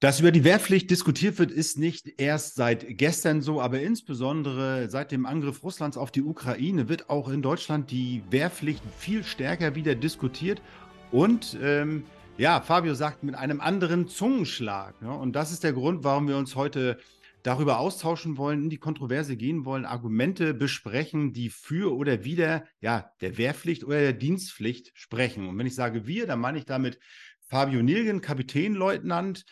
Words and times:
Dass 0.00 0.20
über 0.20 0.30
die 0.30 0.44
Wehrpflicht 0.44 0.88
diskutiert 0.92 1.40
wird, 1.40 1.50
ist 1.50 1.76
nicht 1.76 2.20
erst 2.20 2.54
seit 2.54 2.86
gestern 2.96 3.42
so, 3.42 3.60
aber 3.60 3.80
insbesondere 3.80 4.88
seit 4.88 5.10
dem 5.10 5.26
Angriff 5.26 5.64
Russlands 5.64 5.96
auf 5.96 6.12
die 6.12 6.22
Ukraine 6.22 6.88
wird 6.88 7.10
auch 7.10 7.28
in 7.28 7.42
Deutschland 7.42 7.90
die 7.90 8.22
Wehrpflicht 8.30 8.80
viel 8.96 9.24
stärker 9.24 9.74
wieder 9.74 9.96
diskutiert. 9.96 10.62
Und 11.10 11.58
ähm, 11.60 12.04
ja, 12.36 12.60
Fabio 12.60 12.94
sagt 12.94 13.24
mit 13.24 13.34
einem 13.34 13.60
anderen 13.60 14.06
Zungenschlag. 14.06 14.94
Ja, 15.02 15.10
und 15.10 15.34
das 15.34 15.50
ist 15.50 15.64
der 15.64 15.72
Grund, 15.72 16.04
warum 16.04 16.28
wir 16.28 16.36
uns 16.36 16.54
heute 16.54 16.98
darüber 17.42 17.80
austauschen 17.80 18.36
wollen, 18.36 18.62
in 18.62 18.70
die 18.70 18.78
Kontroverse 18.78 19.36
gehen 19.36 19.64
wollen, 19.64 19.84
Argumente 19.84 20.54
besprechen, 20.54 21.32
die 21.32 21.50
für 21.50 21.96
oder 21.96 22.22
wider 22.22 22.62
ja, 22.80 23.10
der 23.20 23.36
Wehrpflicht 23.36 23.82
oder 23.82 23.98
der 23.98 24.12
Dienstpflicht 24.12 24.92
sprechen. 24.94 25.48
Und 25.48 25.58
wenn 25.58 25.66
ich 25.66 25.74
sage 25.74 26.06
wir, 26.06 26.28
dann 26.28 26.38
meine 26.38 26.58
ich 26.58 26.66
damit 26.66 27.00
Fabio 27.48 27.82
Nilgen, 27.82 28.20
Kapitänleutnant, 28.20 29.44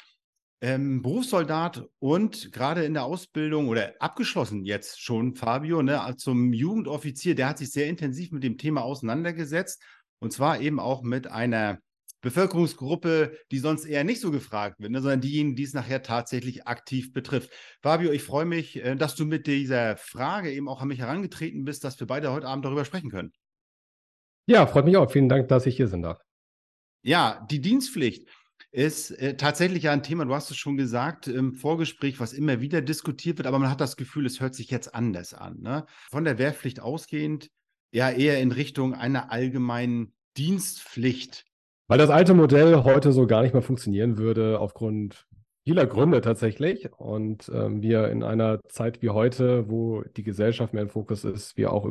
ähm, 0.61 1.03
Berufssoldat 1.03 1.85
und 1.99 2.53
gerade 2.53 2.85
in 2.85 2.95
der 2.95 3.05
Ausbildung 3.05 3.69
oder 3.69 3.95
abgeschlossen 4.01 4.65
jetzt 4.65 5.03
schon, 5.03 5.35
Fabio, 5.35 5.83
ne, 5.83 6.15
zum 6.17 6.53
Jugendoffizier, 6.53 7.35
der 7.35 7.49
hat 7.49 7.59
sich 7.59 7.71
sehr 7.71 7.89
intensiv 7.89 8.33
mit 8.33 8.43
dem 8.43 8.57
Thema 8.57 8.83
auseinandergesetzt 8.83 9.83
und 10.19 10.33
zwar 10.33 10.61
eben 10.61 10.81
auch 10.81 11.03
mit 11.03 11.27
einer 11.27 11.79
Bevölkerungsgruppe, 12.23 13.39
die 13.51 13.59
sonst 13.59 13.85
eher 13.85 14.03
nicht 14.03 14.21
so 14.21 14.31
gefragt 14.31 14.81
wird, 14.81 14.91
ne, 14.91 15.01
sondern 15.01 15.21
diejenigen, 15.21 15.57
die 15.57 15.63
es 15.63 15.75
nachher 15.75 16.03
tatsächlich 16.03 16.67
aktiv 16.67 17.13
betrifft. 17.13 17.51
Fabio, 17.83 18.11
ich 18.11 18.23
freue 18.23 18.47
mich, 18.47 18.83
äh, 18.83 18.97
dass 18.97 19.15
du 19.15 19.27
mit 19.27 19.47
dieser 19.47 19.97
Frage 19.97 20.51
eben 20.51 20.69
auch 20.69 20.81
an 20.81 20.89
mich 20.89 21.01
herangetreten 21.01 21.65
bist, 21.65 21.85
dass 21.85 22.01
wir 22.01 22.07
beide 22.07 22.33
heute 22.33 22.49
Abend 22.49 22.65
darüber 22.65 22.85
sprechen 22.85 23.11
können. 23.11 23.33
Ja, 24.49 24.67
freut 24.67 24.87
mich 24.87 24.97
auch. 24.97 25.11
Vielen 25.11 25.29
Dank, 25.29 25.49
dass 25.49 25.67
ich 25.67 25.77
hier 25.77 25.89
sein 25.89 26.03
darf. 26.03 26.21
Ja, 27.03 27.47
die 27.51 27.61
Dienstpflicht 27.61 28.29
ist 28.77 29.11
äh, 29.13 29.39
tatsächlich 29.39 29.85
ja 29.85 29.93
ein 29.93 30.03
Thema, 30.03 30.27
du 30.27 30.35
hast 30.35 30.51
es 30.51 30.59
schon 30.59 30.77
gesagt, 30.77 31.29
im 31.29 31.55
Vorgespräch, 31.55 32.21
was 32.21 32.35
immer 32.35 32.61
wieder 32.61 32.83
diskutiert 32.83 33.39
wird, 33.39 33.47
aber 33.47 33.59
man 33.59 33.71
hat 33.71 33.81
das 33.81 33.97
Gefühl, 33.97 34.27
es 34.27 34.39
hört 34.39 34.55
sich 34.55 34.71
jetzt 34.71 34.95
anders 34.95 35.33
an. 35.33 35.61
Ne? 35.63 35.87
Von 36.11 36.25
der 36.25 36.37
Wehrpflicht 36.37 36.81
ausgehend, 36.81 37.49
ja 37.91 38.11
eher 38.11 38.39
in 38.39 38.53
Richtung 38.53 38.93
einer 38.93 39.33
allgemeinen 39.33 40.13
Dienstpflicht. 40.37 41.47
Weil 41.87 41.97
das 41.97 42.11
alte 42.11 42.35
Modell 42.35 42.85
heute 42.85 43.13
so 43.13 43.27
gar 43.27 43.41
nicht 43.43 43.55
mehr 43.55 43.63
funktionieren 43.63 44.19
würde, 44.19 44.61
aufgrund 44.61 45.27
vieler 45.65 45.87
Gründe 45.87 46.21
tatsächlich. 46.21 46.93
Und 46.99 47.51
ähm, 47.55 47.81
wir 47.81 48.09
in 48.09 48.23
einer 48.23 48.61
Zeit 48.69 49.01
wie 49.01 49.09
heute, 49.09 49.71
wo 49.71 50.03
die 50.03 50.23
Gesellschaft 50.23 50.75
mehr 50.75 50.83
im 50.83 50.91
Fokus 50.91 51.25
ist, 51.25 51.57
wir 51.57 51.73
auch 51.73 51.89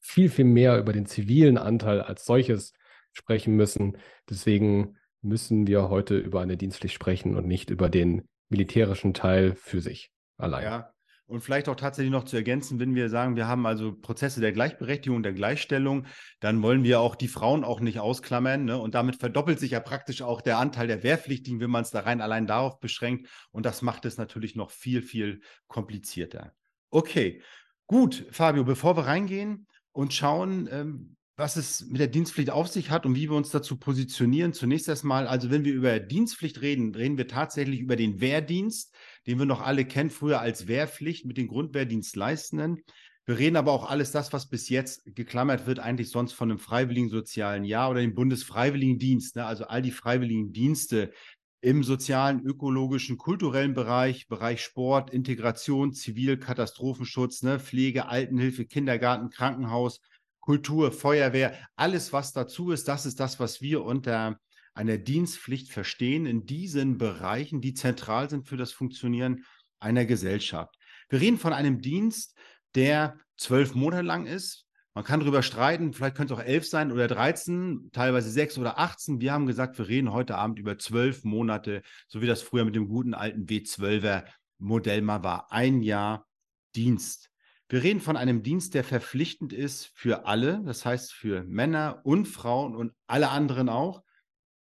viel, 0.00 0.28
viel 0.28 0.46
mehr 0.46 0.80
über 0.80 0.92
den 0.92 1.06
zivilen 1.06 1.58
Anteil 1.58 2.00
als 2.00 2.24
solches 2.24 2.72
sprechen 3.12 3.54
müssen. 3.54 3.98
Deswegen 4.28 4.96
müssen 5.22 5.66
wir 5.66 5.88
heute 5.88 6.18
über 6.18 6.40
eine 6.40 6.56
Dienstpflicht 6.56 6.94
sprechen 6.94 7.36
und 7.36 7.46
nicht 7.46 7.70
über 7.70 7.88
den 7.88 8.28
militärischen 8.48 9.14
Teil 9.14 9.54
für 9.54 9.80
sich 9.80 10.10
allein. 10.36 10.64
Ja, 10.64 10.92
und 11.32 11.40
vielleicht 11.40 11.70
auch 11.70 11.76
tatsächlich 11.76 12.12
noch 12.12 12.24
zu 12.24 12.36
ergänzen, 12.36 12.78
wenn 12.78 12.94
wir 12.94 13.08
sagen, 13.08 13.36
wir 13.36 13.48
haben 13.48 13.64
also 13.64 13.94
Prozesse 13.94 14.42
der 14.42 14.52
Gleichberechtigung, 14.52 15.22
der 15.22 15.32
Gleichstellung, 15.32 16.04
dann 16.40 16.62
wollen 16.62 16.84
wir 16.84 17.00
auch 17.00 17.14
die 17.14 17.26
Frauen 17.26 17.64
auch 17.64 17.80
nicht 17.80 18.00
ausklammern. 18.00 18.66
Ne? 18.66 18.76
Und 18.76 18.94
damit 18.94 19.16
verdoppelt 19.16 19.58
sich 19.58 19.70
ja 19.70 19.80
praktisch 19.80 20.20
auch 20.20 20.42
der 20.42 20.58
Anteil 20.58 20.88
der 20.88 21.02
Wehrpflichtigen, 21.02 21.58
wenn 21.60 21.70
man 21.70 21.84
es 21.84 21.90
da 21.90 22.00
rein 22.00 22.20
allein 22.20 22.46
darauf 22.46 22.80
beschränkt. 22.80 23.30
Und 23.50 23.64
das 23.64 23.80
macht 23.80 24.04
es 24.04 24.18
natürlich 24.18 24.56
noch 24.56 24.70
viel, 24.70 25.00
viel 25.00 25.40
komplizierter. 25.68 26.52
Okay, 26.90 27.40
gut, 27.86 28.26
Fabio, 28.30 28.64
bevor 28.64 28.98
wir 28.98 29.06
reingehen 29.06 29.66
und 29.92 30.12
schauen, 30.12 30.68
ähm, 30.70 31.16
was 31.36 31.56
es 31.56 31.86
mit 31.86 32.00
der 32.00 32.08
Dienstpflicht 32.08 32.50
auf 32.50 32.68
sich 32.68 32.90
hat 32.90 33.06
und 33.06 33.14
wie 33.14 33.30
wir 33.30 33.36
uns 33.36 33.50
dazu 33.50 33.76
positionieren. 33.76 34.52
Zunächst 34.52 34.88
erstmal, 34.88 35.26
also 35.26 35.50
wenn 35.50 35.64
wir 35.64 35.72
über 35.72 35.98
Dienstpflicht 35.98 36.60
reden, 36.60 36.94
reden 36.94 37.16
wir 37.16 37.26
tatsächlich 37.26 37.80
über 37.80 37.96
den 37.96 38.20
Wehrdienst, 38.20 38.94
den 39.26 39.38
wir 39.38 39.46
noch 39.46 39.62
alle 39.62 39.84
kennen, 39.84 40.10
früher 40.10 40.40
als 40.40 40.68
Wehrpflicht 40.68 41.24
mit 41.24 41.38
den 41.38 41.48
Grundwehrdienstleistenden. 41.48 42.82
Wir 43.24 43.38
reden 43.38 43.56
aber 43.56 43.72
auch 43.72 43.88
alles 43.88 44.10
das, 44.10 44.32
was 44.32 44.48
bis 44.48 44.68
jetzt 44.68 45.02
geklammert 45.14 45.66
wird, 45.66 45.78
eigentlich 45.78 46.10
sonst 46.10 46.32
von 46.32 46.50
einem 46.50 46.58
freiwilligen 46.58 47.08
sozialen 47.08 47.64
Jahr 47.64 47.90
oder 47.90 48.00
dem 48.00 48.14
Bundesfreiwilligendienst, 48.14 49.36
ne? 49.36 49.46
also 49.46 49.64
all 49.64 49.80
die 49.80 49.92
freiwilligen 49.92 50.52
Dienste 50.52 51.12
im 51.60 51.84
sozialen, 51.84 52.44
ökologischen, 52.44 53.18
kulturellen 53.18 53.72
Bereich, 53.72 54.26
Bereich 54.26 54.62
Sport, 54.62 55.10
Integration, 55.10 55.92
Zivil, 55.92 56.36
Katastrophenschutz, 56.36 57.42
ne? 57.42 57.60
Pflege, 57.60 58.06
Altenhilfe, 58.06 58.64
Kindergarten, 58.64 59.30
Krankenhaus, 59.30 60.00
Kultur, 60.42 60.90
Feuerwehr, 60.90 61.56
alles, 61.76 62.12
was 62.12 62.32
dazu 62.32 62.72
ist, 62.72 62.88
das 62.88 63.06
ist 63.06 63.20
das, 63.20 63.38
was 63.38 63.62
wir 63.62 63.84
unter 63.84 64.38
einer 64.74 64.98
Dienstpflicht 64.98 65.70
verstehen 65.70 66.26
in 66.26 66.46
diesen 66.46 66.98
Bereichen, 66.98 67.60
die 67.60 67.74
zentral 67.74 68.28
sind 68.28 68.48
für 68.48 68.56
das 68.56 68.72
Funktionieren 68.72 69.44
einer 69.78 70.04
Gesellschaft. 70.04 70.74
Wir 71.08 71.20
reden 71.20 71.38
von 71.38 71.52
einem 71.52 71.80
Dienst, 71.80 72.36
der 72.74 73.18
zwölf 73.36 73.74
Monate 73.74 74.02
lang 74.02 74.26
ist. 74.26 74.66
Man 74.94 75.04
kann 75.04 75.20
darüber 75.20 75.42
streiten, 75.42 75.92
vielleicht 75.92 76.16
könnte 76.16 76.34
es 76.34 76.40
auch 76.40 76.44
elf 76.44 76.68
sein 76.68 76.90
oder 76.90 77.06
13, 77.06 77.90
teilweise 77.92 78.30
sechs 78.30 78.58
oder 78.58 78.78
18. 78.78 79.20
Wir 79.20 79.32
haben 79.32 79.46
gesagt, 79.46 79.78
wir 79.78 79.88
reden 79.88 80.12
heute 80.12 80.36
Abend 80.36 80.58
über 80.58 80.76
zwölf 80.76 81.22
Monate, 81.22 81.82
so 82.08 82.20
wie 82.20 82.26
das 82.26 82.42
früher 82.42 82.64
mit 82.64 82.74
dem 82.74 82.88
guten 82.88 83.14
alten 83.14 83.46
W12er 83.46 84.24
Modell 84.58 85.02
mal 85.02 85.22
war. 85.22 85.52
Ein 85.52 85.82
Jahr 85.82 86.26
Dienst. 86.74 87.31
Wir 87.72 87.82
reden 87.82 88.02
von 88.02 88.18
einem 88.18 88.42
Dienst, 88.42 88.74
der 88.74 88.84
verpflichtend 88.84 89.54
ist 89.54 89.86
für 89.94 90.26
alle, 90.26 90.62
das 90.62 90.84
heißt 90.84 91.10
für 91.10 91.42
Männer 91.44 92.02
und 92.04 92.28
Frauen 92.28 92.76
und 92.76 92.92
alle 93.06 93.30
anderen 93.30 93.70
auch. 93.70 94.02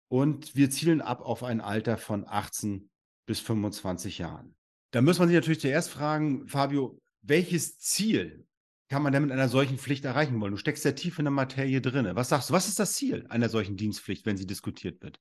Und 0.06 0.54
wir 0.54 0.70
zielen 0.70 1.00
ab 1.00 1.20
auf 1.20 1.42
ein 1.42 1.60
Alter 1.60 1.98
von 1.98 2.24
18 2.24 2.88
bis 3.26 3.40
25 3.40 4.18
Jahren. 4.18 4.54
Da 4.92 5.02
muss 5.02 5.18
man 5.18 5.26
sich 5.26 5.34
natürlich 5.34 5.58
zuerst 5.58 5.90
fragen, 5.90 6.46
Fabio, 6.46 6.96
welches 7.22 7.80
Ziel 7.80 8.46
kann 8.88 9.02
man 9.02 9.12
denn 9.12 9.24
mit 9.24 9.32
einer 9.32 9.48
solchen 9.48 9.76
Pflicht 9.76 10.04
erreichen 10.04 10.40
wollen? 10.40 10.52
Du 10.52 10.56
steckst 10.56 10.84
ja 10.84 10.92
tief 10.92 11.18
in 11.18 11.24
der 11.24 11.32
Materie 11.32 11.80
drin. 11.80 12.08
Was 12.14 12.28
sagst 12.28 12.50
du, 12.50 12.54
was 12.54 12.68
ist 12.68 12.78
das 12.78 12.92
Ziel 12.92 13.26
einer 13.28 13.48
solchen 13.48 13.76
Dienstpflicht, 13.76 14.24
wenn 14.24 14.36
sie 14.36 14.46
diskutiert 14.46 15.02
wird? 15.02 15.18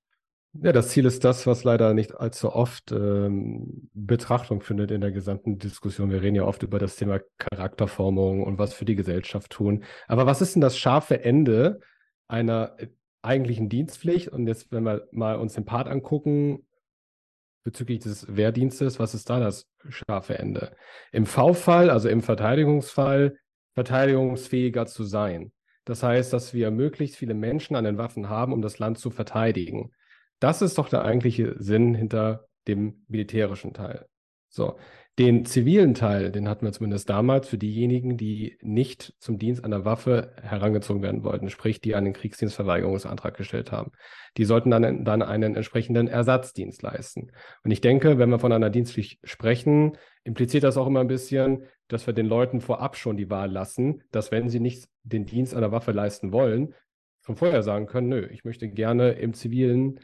Ja, 0.56 0.72
das 0.72 0.90
Ziel 0.90 1.06
ist 1.06 1.24
das, 1.24 1.48
was 1.48 1.64
leider 1.64 1.96
nicht 1.96 2.16
allzu 2.16 2.54
oft 2.54 2.92
ähm, 2.92 3.90
Betrachtung 3.94 4.62
findet 4.62 4.92
in 4.92 5.02
der 5.02 5.12
gesamten 5.12 5.58
Diskussion. 5.58 6.12
Wir 6.12 6.22
reden 6.22 6.36
ja 6.36 6.44
oft 6.44 6.62
über 6.62 6.78
das 6.78 6.96
Thema 6.96 7.22
Charakterformung 7.40 8.44
und 8.44 8.60
was 8.60 8.74
für 8.76 8.86
die 8.86 8.96
Gesellschaft 8.96 9.52
tun. 9.52 9.84
Aber 10.08 10.28
was 10.28 10.42
ist 10.42 10.54
denn 10.54 10.62
das 10.62 10.78
scharfe 10.78 11.24
Ende 11.24 11.80
einer 12.28 12.76
äh, 12.78 12.90
eigentlichen 13.24 13.68
Dienstpflicht? 13.68 14.30
Und 14.30 14.46
jetzt, 14.46 14.72
wenn 14.72 14.84
wir 14.84 15.08
mal 15.12 15.38
uns 15.38 15.54
den 15.54 15.66
Part 15.66 15.88
angucken, 15.88 16.68
bezüglich 17.64 18.00
des 18.00 18.36
Wehrdienstes, 18.36 19.00
was 19.00 19.16
ist 19.16 19.32
da 19.32 19.40
das 19.40 19.68
scharfe 19.90 20.38
Ende? 20.38 20.76
Im 21.12 21.26
V-Fall, 21.26 21.90
also 21.90 22.10
im 22.10 22.22
Verteidigungsfall, 22.22 23.38
verteidigungsfähiger 23.74 24.86
zu 24.86 25.04
sein. 25.04 25.52
Das 25.84 26.04
heißt, 26.04 26.32
dass 26.32 26.54
wir 26.54 26.70
möglichst 26.70 27.18
viele 27.18 27.34
Menschen 27.34 27.76
an 27.76 27.86
den 27.86 27.98
Waffen 27.98 28.30
haben, 28.30 28.54
um 28.54 28.62
das 28.62 28.78
Land 28.78 29.00
zu 29.00 29.10
verteidigen. 29.10 29.92
Das 30.44 30.62
ist 30.62 30.78
doch 30.78 30.90
der 30.90 31.06
eigentliche 31.06 31.56
Sinn 31.58 31.96
hinter 31.96 32.50
dem 32.68 33.06
militärischen 33.08 33.74
Teil. 33.74 34.08
So, 34.50 34.76
den 35.18 35.46
zivilen 35.46 35.94
Teil, 35.94 36.34
den 36.34 36.50
hatten 36.50 36.66
wir 36.66 36.74
zumindest 36.74 37.10
damals 37.10 37.48
für 37.48 37.58
diejenigen, 37.58 38.18
die 38.18 38.58
nicht 38.62 39.14
zum 39.20 39.38
Dienst 39.38 39.64
an 39.64 39.72
der 39.72 39.86
Waffe 39.86 40.34
herangezogen 40.42 41.02
werden 41.02 41.24
wollten, 41.24 41.50
sprich, 41.50 41.80
die 41.80 41.96
einen 41.96 42.12
Kriegsdienstverweigerungsantrag 42.12 43.38
gestellt 43.38 43.72
haben. 43.72 43.94
Die 44.36 44.44
sollten 44.44 44.70
dann, 44.70 45.06
dann 45.06 45.22
einen 45.22 45.56
entsprechenden 45.56 46.10
Ersatzdienst 46.10 46.82
leisten. 46.82 47.32
Und 47.64 47.72
ich 47.72 47.80
denke, 47.80 48.18
wenn 48.18 48.30
wir 48.30 48.40
von 48.40 48.52
einer 48.52 48.70
Dienstpflicht 48.70 49.20
sprechen, 49.24 49.98
impliziert 50.26 50.66
das 50.66 50.76
auch 50.76 50.88
immer 50.88 51.00
ein 51.00 51.08
bisschen, 51.08 51.64
dass 51.88 52.06
wir 52.06 52.14
den 52.14 52.28
Leuten 52.28 52.60
vorab 52.60 52.98
schon 52.98 53.16
die 53.16 53.30
Wahl 53.30 53.50
lassen, 53.50 54.04
dass 54.12 54.32
wenn 54.32 54.50
sie 54.50 54.60
nicht 54.60 54.90
den 55.04 55.26
Dienst 55.26 55.56
an 55.56 55.62
der 55.62 55.72
Waffe 55.72 55.94
leisten 55.94 56.34
wollen, 56.34 56.74
von 57.22 57.38
vorher 57.38 57.64
sagen 57.64 57.86
können, 57.86 58.10
nö, 58.10 58.28
ich 58.30 58.44
möchte 58.44 58.68
gerne 58.68 59.14
im 59.14 59.34
zivilen 59.34 60.02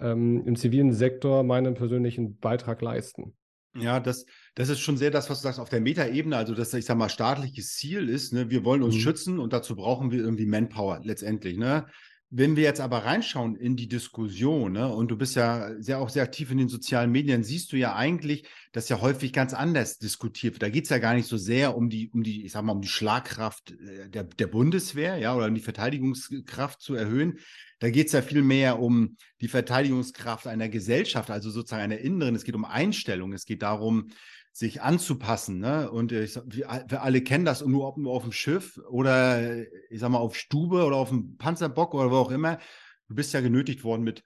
ähm, 0.00 0.44
im 0.46 0.56
zivilen 0.56 0.92
Sektor 0.92 1.42
meinen 1.42 1.74
persönlichen 1.74 2.38
Beitrag 2.38 2.82
leisten. 2.82 3.34
Ja, 3.76 4.00
das, 4.00 4.26
das 4.54 4.70
ist 4.70 4.80
schon 4.80 4.96
sehr 4.96 5.10
das, 5.10 5.30
was 5.30 5.38
du 5.38 5.42
sagst, 5.44 5.60
auf 5.60 5.68
der 5.68 5.80
Metaebene, 5.80 6.36
also 6.36 6.54
dass, 6.54 6.72
ich 6.74 6.84
sag 6.84 6.96
mal, 6.96 7.08
staatliches 7.08 7.74
Ziel 7.74 8.08
ist, 8.08 8.32
ne, 8.32 8.50
wir 8.50 8.64
wollen 8.64 8.82
uns 8.82 8.96
mhm. 8.96 9.00
schützen 9.00 9.38
und 9.38 9.52
dazu 9.52 9.76
brauchen 9.76 10.10
wir 10.10 10.20
irgendwie 10.20 10.46
Manpower 10.46 11.00
letztendlich, 11.02 11.58
ne? 11.58 11.86
Wenn 12.30 12.56
wir 12.56 12.64
jetzt 12.64 12.80
aber 12.80 13.06
reinschauen 13.06 13.56
in 13.56 13.74
die 13.74 13.88
Diskussion, 13.88 14.72
ne, 14.72 14.92
und 14.92 15.10
du 15.10 15.16
bist 15.16 15.34
ja 15.34 15.70
sehr 15.80 15.98
auch 15.98 16.10
sehr 16.10 16.22
aktiv 16.22 16.50
in 16.50 16.58
den 16.58 16.68
sozialen 16.68 17.10
Medien, 17.10 17.42
siehst 17.42 17.72
du 17.72 17.78
ja 17.78 17.96
eigentlich, 17.96 18.46
dass 18.72 18.90
ja 18.90 19.00
häufig 19.00 19.32
ganz 19.32 19.54
anders 19.54 19.98
diskutiert 19.98 20.52
wird. 20.54 20.62
Da 20.62 20.68
geht 20.68 20.84
es 20.84 20.90
ja 20.90 20.98
gar 20.98 21.14
nicht 21.14 21.26
so 21.26 21.38
sehr 21.38 21.74
um 21.74 21.88
die, 21.88 22.10
um 22.10 22.22
die, 22.22 22.44
ich 22.44 22.52
sag 22.52 22.64
mal, 22.64 22.72
um 22.72 22.82
die 22.82 22.88
Schlagkraft 22.88 23.70
äh, 23.70 24.10
der, 24.10 24.24
der 24.24 24.46
Bundeswehr, 24.46 25.16
ja, 25.16 25.34
oder 25.34 25.46
um 25.46 25.54
die 25.54 25.62
Verteidigungskraft 25.62 26.82
zu 26.82 26.94
erhöhen. 26.94 27.38
Da 27.78 27.88
geht 27.88 28.08
es 28.08 28.12
ja 28.12 28.20
viel 28.20 28.42
mehr 28.42 28.78
um 28.78 29.16
die 29.40 29.48
Verteidigungskraft 29.48 30.46
einer 30.46 30.68
Gesellschaft, 30.68 31.30
also 31.30 31.48
sozusagen 31.48 31.82
einer 31.82 31.98
inneren. 31.98 32.34
Es 32.34 32.44
geht 32.44 32.56
um 32.56 32.66
Einstellung. 32.66 33.32
Es 33.32 33.46
geht 33.46 33.62
darum, 33.62 34.10
sich 34.58 34.82
anzupassen. 34.82 35.60
Ne? 35.60 35.90
Und 35.90 36.10
ich, 36.10 36.34
wir, 36.46 37.02
alle 37.02 37.22
kennen 37.22 37.44
das, 37.44 37.64
nur 37.64 37.86
ob 37.86 38.04
auf 38.06 38.24
dem 38.24 38.32
Schiff 38.32 38.78
oder 38.90 39.56
ich 39.90 40.00
sag 40.00 40.10
mal 40.10 40.18
auf 40.18 40.36
Stube 40.36 40.84
oder 40.84 40.96
auf 40.96 41.10
dem 41.10 41.36
Panzerbock 41.36 41.94
oder 41.94 42.10
wo 42.10 42.16
auch 42.16 42.30
immer. 42.32 42.58
Du 43.08 43.14
bist 43.14 43.32
ja 43.32 43.40
genötigt 43.40 43.84
worden, 43.84 44.02
mit 44.02 44.24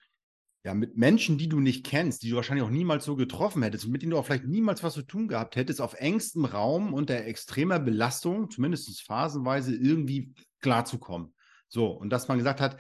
ja, 0.64 0.75
mit 0.75 0.96
Menschen, 0.96 1.38
die 1.38 1.49
du 1.49 1.58
nicht 1.58 1.84
kennst, 1.84 2.23
die 2.23 2.31
du 2.31 2.37
wahrscheinlich 2.37 2.64
auch 2.64 2.70
niemals 2.70 3.05
so 3.05 3.17
getroffen 3.17 3.64
hättest 3.64 3.84
und 3.84 3.90
mit 3.90 4.02
denen 4.02 4.12
du 4.12 4.19
auch 4.19 4.25
vielleicht 4.25 4.46
niemals 4.46 4.82
was 4.84 4.94
zu 4.94 5.02
tun 5.02 5.26
gehabt 5.26 5.56
hättest, 5.56 5.81
auf 5.81 5.94
engstem 5.94 6.44
Raum 6.44 6.94
unter 6.94 7.25
extremer 7.25 7.81
Belastung, 7.81 8.49
zumindest 8.49 9.02
phasenweise, 9.02 9.75
irgendwie 9.75 10.32
klarzukommen. 10.61 11.34
So, 11.69 11.88
und 11.88 12.11
dass 12.11 12.29
man 12.29 12.38
gesagt 12.38 12.61
hat, 12.61 12.79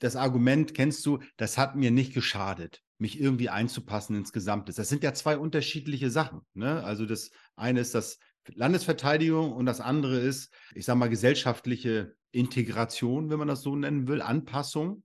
das 0.00 0.16
Argument 0.16 0.74
kennst 0.74 1.04
du, 1.06 1.20
das 1.38 1.56
hat 1.56 1.76
mir 1.76 1.90
nicht 1.90 2.12
geschadet, 2.12 2.82
mich 2.98 3.20
irgendwie 3.20 3.48
einzupassen 3.48 4.16
ins 4.16 4.32
Gesamte. 4.32 4.72
Das 4.72 4.88
sind 4.88 5.04
ja 5.04 5.14
zwei 5.14 5.38
unterschiedliche 5.38 6.10
Sachen. 6.10 6.40
Ne? 6.54 6.82
Also 6.82 7.06
das 7.06 7.30
eine 7.56 7.80
ist 7.80 7.94
das 7.94 8.18
Landesverteidigung 8.54 9.52
und 9.52 9.66
das 9.66 9.80
andere 9.80 10.18
ist, 10.18 10.52
ich 10.74 10.84
sage 10.84 10.98
mal, 10.98 11.08
gesellschaftliche 11.08 12.14
Integration, 12.32 13.30
wenn 13.30 13.38
man 13.38 13.48
das 13.48 13.62
so 13.62 13.76
nennen 13.76 14.08
will, 14.08 14.20
Anpassung. 14.22 15.02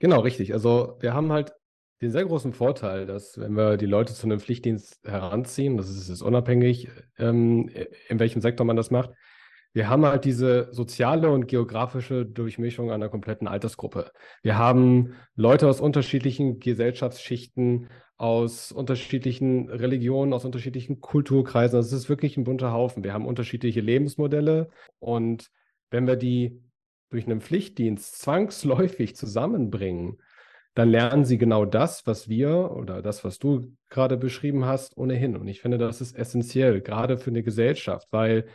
Genau, 0.00 0.20
richtig. 0.20 0.52
Also 0.52 0.96
wir 1.00 1.14
haben 1.14 1.32
halt 1.32 1.52
den 2.02 2.10
sehr 2.10 2.24
großen 2.24 2.52
Vorteil, 2.52 3.06
dass 3.06 3.38
wenn 3.38 3.56
wir 3.56 3.76
die 3.78 3.86
Leute 3.86 4.12
zu 4.12 4.26
einem 4.26 4.40
Pflichtdienst 4.40 5.00
heranziehen, 5.04 5.76
das 5.78 5.88
ist, 5.88 6.08
ist 6.08 6.22
unabhängig, 6.22 6.88
ähm, 7.16 7.70
in 8.08 8.18
welchem 8.18 8.42
Sektor 8.42 8.66
man 8.66 8.76
das 8.76 8.90
macht, 8.90 9.10
wir 9.76 9.90
haben 9.90 10.06
halt 10.06 10.24
diese 10.24 10.72
soziale 10.72 11.30
und 11.30 11.48
geografische 11.48 12.24
Durchmischung 12.24 12.90
einer 12.90 13.10
kompletten 13.10 13.46
Altersgruppe. 13.46 14.10
Wir 14.42 14.56
haben 14.56 15.12
Leute 15.34 15.68
aus 15.68 15.82
unterschiedlichen 15.82 16.60
Gesellschaftsschichten, 16.60 17.90
aus 18.16 18.72
unterschiedlichen 18.72 19.68
Religionen, 19.68 20.32
aus 20.32 20.46
unterschiedlichen 20.46 21.02
Kulturkreisen. 21.02 21.78
Das 21.78 21.92
ist 21.92 22.08
wirklich 22.08 22.38
ein 22.38 22.44
bunter 22.44 22.72
Haufen. 22.72 23.04
Wir 23.04 23.12
haben 23.12 23.26
unterschiedliche 23.26 23.82
Lebensmodelle 23.82 24.70
und 24.98 25.50
wenn 25.90 26.06
wir 26.06 26.16
die 26.16 26.58
durch 27.10 27.26
einen 27.26 27.42
Pflichtdienst 27.42 28.18
zwangsläufig 28.18 29.14
zusammenbringen, 29.14 30.16
dann 30.72 30.88
lernen 30.88 31.26
sie 31.26 31.36
genau 31.36 31.66
das, 31.66 32.06
was 32.06 32.30
wir 32.30 32.70
oder 32.70 33.02
das, 33.02 33.24
was 33.24 33.38
du 33.38 33.76
gerade 33.90 34.16
beschrieben 34.16 34.64
hast, 34.64 34.96
ohnehin. 34.96 35.36
Und 35.36 35.46
ich 35.48 35.60
finde, 35.60 35.76
das 35.76 36.00
ist 36.00 36.16
essentiell, 36.16 36.80
gerade 36.80 37.18
für 37.18 37.28
eine 37.28 37.42
Gesellschaft, 37.42 38.08
weil 38.10 38.46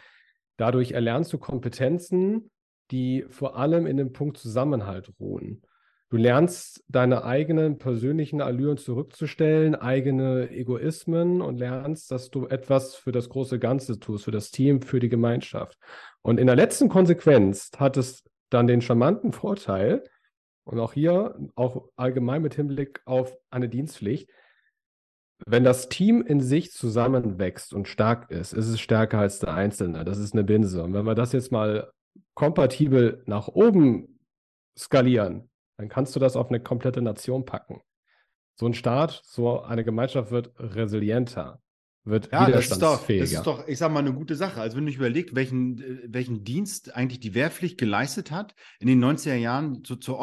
dadurch 0.58 0.92
erlernst 0.92 1.32
du 1.34 1.38
Kompetenzen, 1.38 2.52
die 2.92 3.26
vor 3.30 3.56
allem 3.58 3.86
in 3.88 3.98
dem 3.98 4.14
Punkt 4.14 4.38
Zusammenhalt 4.38 5.12
ruhen. 5.20 5.62
Du 6.10 6.18
lernst 6.18 6.84
deine 6.90 7.24
eigenen 7.24 7.78
persönlichen 7.78 8.42
Allüren 8.42 8.78
zurückzustellen, 8.78 9.76
eigene 9.76 10.50
Egoismen 10.50 11.42
und 11.42 11.58
lernst, 11.58 12.12
dass 12.12 12.30
du 12.30 12.48
etwas 12.48 12.96
für 12.96 13.14
das 13.14 13.30
große 13.30 13.60
Ganze 13.60 13.98
tust, 13.98 14.26
für 14.26 14.32
das 14.32 14.52
Team, 14.52 14.82
für 14.82 15.00
die 15.00 15.08
Gemeinschaft. 15.08 15.78
Und 16.22 16.38
in 16.38 16.48
der 16.48 16.58
letzten 16.58 16.90
Konsequenz 16.90 17.72
hat 17.78 17.96
es 17.96 18.26
dann 18.50 18.68
den 18.68 18.82
charmanten 18.82 19.32
Vorteil, 19.32 20.04
und 20.64 20.80
auch 20.80 20.94
hier, 20.94 21.36
auch 21.56 21.90
allgemein 21.96 22.42
mit 22.42 22.54
Hinblick 22.54 23.02
auf 23.06 23.36
eine 23.50 23.68
Dienstpflicht, 23.68 24.30
wenn 25.46 25.64
das 25.64 25.90
Team 25.90 26.22
in 26.22 26.42
sich 26.42 26.72
zusammenwächst 26.72 27.74
und 27.74 27.88
stark 27.88 28.30
ist, 28.32 28.54
ist 28.54 28.68
es 28.68 28.80
stärker 28.80 29.20
als 29.20 29.40
der 29.40 29.54
Einzelne. 29.54 30.06
Das 30.06 30.18
ist 30.18 30.34
eine 30.34 30.44
Binse. 30.44 30.84
Und 30.84 30.94
wenn 30.94 31.06
wir 31.06 31.16
das 31.16 31.32
jetzt 31.32 31.52
mal 31.52 31.92
kompatibel 32.34 33.24
nach 33.26 33.48
oben 33.48 34.20
skalieren, 34.78 35.50
dann 35.78 35.90
kannst 35.90 36.16
du 36.16 36.20
das 36.20 36.36
auf 36.36 36.50
eine 36.50 36.60
komplette 36.60 37.02
Nation 37.02 37.46
packen. 37.46 37.82
So 38.56 38.66
ein 38.66 38.74
Staat, 38.74 39.22
so 39.26 39.62
eine 39.62 39.84
Gemeinschaft 39.84 40.32
wird 40.32 40.52
resilienter 40.58 41.62
wird 42.04 42.32
ja, 42.32 42.48
widerstandsfähiger. 42.48 43.22
Das 43.22 43.32
ist, 43.32 43.38
doch, 43.46 43.58
das 43.58 43.58
ist 43.60 43.66
doch, 43.66 43.68
ich 43.68 43.78
sage 43.78 43.94
mal, 43.94 44.00
eine 44.00 44.14
gute 44.14 44.36
Sache. 44.36 44.60
Also 44.60 44.78
wenn 44.78 44.86
du 44.86 44.90
dich 44.90 44.98
überlegst, 44.98 45.36
welchen, 45.36 45.80
äh, 45.80 46.08
welchen 46.08 46.44
Dienst 46.44 46.96
eigentlich 46.96 47.20
die 47.20 47.34
Wehrpflicht 47.34 47.78
geleistet 47.78 48.32
hat 48.32 48.56
in 48.80 48.88
den 48.88 49.04
90er 49.04 49.36
Jahren 49.36 49.84
so, 49.86 49.96
zur 49.96 50.20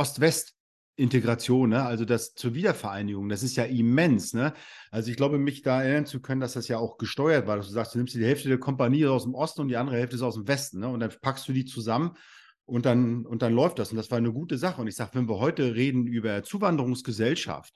Ost-West-Integration, 0.99 1.71
ne? 1.71 1.85
also 1.85 2.05
das 2.05 2.35
zur 2.35 2.55
Wiedervereinigung, 2.55 3.29
das 3.29 3.43
ist 3.43 3.57
ja 3.57 3.65
immens. 3.65 4.35
Ne? 4.35 4.53
Also 4.91 5.11
ich 5.11 5.17
glaube, 5.17 5.39
mich 5.39 5.63
da 5.63 5.83
erinnern 5.83 6.07
zu 6.07 6.21
können, 6.21 6.41
dass 6.41 6.55
das 6.55 6.69
ja 6.69 6.79
auch 6.79 6.99
gesteuert 6.99 7.47
war, 7.47 7.57
dass 7.57 7.69
du 7.69 7.73
sagst, 7.73 7.95
du 7.95 7.99
nimmst 7.99 8.15
die 8.15 8.25
Hälfte 8.25 8.49
der 8.49 8.59
Kompanie 8.59 9.07
aus 9.07 9.25
dem 9.25 9.35
Osten 9.35 9.63
und 9.63 9.69
die 9.69 9.77
andere 9.77 9.97
Hälfte 9.97 10.17
ist 10.17 10.23
aus 10.23 10.35
dem 10.35 10.49
Westen. 10.49 10.81
Ne? 10.81 10.89
Und 10.89 11.01
dann 11.01 11.13
packst 11.23 11.49
du 11.49 11.53
die 11.53 11.65
zusammen 11.65 12.17
und 12.65 12.85
dann, 12.85 13.25
und 13.25 13.43
dann 13.43 13.55
läuft 13.55 13.79
das. 13.79 13.91
Und 13.91 13.97
das 13.97 14.11
war 14.11 14.19
eine 14.19 14.33
gute 14.33 14.59
Sache. 14.59 14.81
Und 14.81 14.89
ich 14.89 14.97
sage, 14.97 15.11
wenn 15.15 15.29
wir 15.29 15.39
heute 15.39 15.75
reden 15.75 16.07
über 16.07 16.43
Zuwanderungsgesellschaft, 16.43 17.73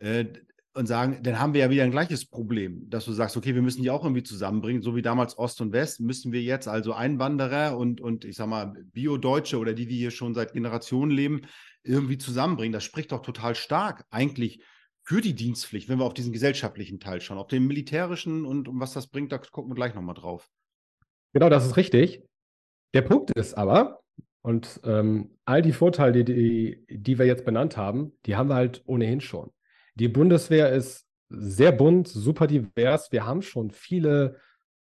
äh, 0.00 0.26
und 0.74 0.86
sagen, 0.86 1.22
dann 1.22 1.38
haben 1.38 1.54
wir 1.54 1.60
ja 1.60 1.70
wieder 1.70 1.84
ein 1.84 1.92
gleiches 1.92 2.26
Problem, 2.26 2.90
dass 2.90 3.04
du 3.04 3.12
sagst, 3.12 3.36
okay, 3.36 3.54
wir 3.54 3.62
müssen 3.62 3.82
die 3.82 3.90
auch 3.90 4.02
irgendwie 4.02 4.24
zusammenbringen, 4.24 4.82
so 4.82 4.96
wie 4.96 5.02
damals 5.02 5.38
Ost 5.38 5.60
und 5.60 5.72
West, 5.72 6.00
müssen 6.00 6.32
wir 6.32 6.42
jetzt 6.42 6.66
also 6.66 6.92
Einwanderer 6.92 7.78
und, 7.78 8.00
und 8.00 8.24
ich 8.24 8.36
sag 8.36 8.48
mal, 8.48 8.74
Bio-Deutsche 8.92 9.58
oder 9.58 9.72
die, 9.72 9.86
die 9.86 9.96
hier 9.96 10.10
schon 10.10 10.34
seit 10.34 10.52
Generationen 10.52 11.12
leben, 11.12 11.42
irgendwie 11.84 12.18
zusammenbringen. 12.18 12.72
Das 12.72 12.82
spricht 12.82 13.12
doch 13.12 13.22
total 13.22 13.54
stark 13.54 14.04
eigentlich 14.10 14.62
für 15.04 15.20
die 15.20 15.34
Dienstpflicht, 15.34 15.88
wenn 15.88 15.98
wir 15.98 16.06
auf 16.06 16.14
diesen 16.14 16.32
gesellschaftlichen 16.32 16.98
Teil 16.98 17.20
schauen. 17.20 17.38
Auf 17.38 17.48
den 17.48 17.66
militärischen 17.66 18.44
und 18.44 18.68
um 18.68 18.80
was 18.80 18.94
das 18.94 19.06
bringt, 19.06 19.30
da 19.30 19.38
gucken 19.38 19.70
wir 19.70 19.76
gleich 19.76 19.94
nochmal 19.94 20.14
drauf. 20.14 20.50
Genau, 21.32 21.48
das 21.48 21.66
ist 21.66 21.76
richtig. 21.76 22.22
Der 22.94 23.02
Punkt 23.02 23.30
ist 23.32 23.54
aber, 23.54 24.00
und 24.42 24.80
ähm, 24.84 25.30
all 25.44 25.62
die 25.62 25.72
Vorteile, 25.72 26.24
die, 26.24 26.84
die 26.90 27.18
wir 27.18 27.26
jetzt 27.26 27.44
benannt 27.44 27.76
haben, 27.76 28.12
die 28.26 28.36
haben 28.36 28.48
wir 28.48 28.56
halt 28.56 28.82
ohnehin 28.86 29.20
schon. 29.20 29.50
Die 29.94 30.08
Bundeswehr 30.08 30.70
ist 30.72 31.06
sehr 31.28 31.72
bunt, 31.72 32.08
super 32.08 32.46
divers. 32.46 33.12
Wir 33.12 33.24
haben 33.26 33.42
schon 33.42 33.70
viele 33.70 34.40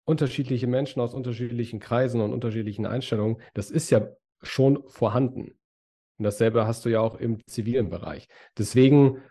unterschiedliche 0.06 0.68
Menschen 0.68 1.02
aus 1.02 1.13
unterschiedlichen 1.13 1.80
Kreisen 1.80 2.22
und 2.22 2.34
unterschiedlichen 2.34 2.86
Einstellungen. 2.86 3.42
Das 3.54 3.72
ist 3.72 3.90
ja 3.90 4.07
schon 4.42 4.88
vorhanden. 4.88 5.57
Und 6.18 6.24
dasselbe 6.24 6.66
hast 6.68 6.86
du 6.86 6.90
ja 6.90 7.02
auch 7.02 7.16
im 7.16 7.46
zivilen 7.48 7.90
Bereich. 7.90 8.28
Deswegen, 8.57 9.22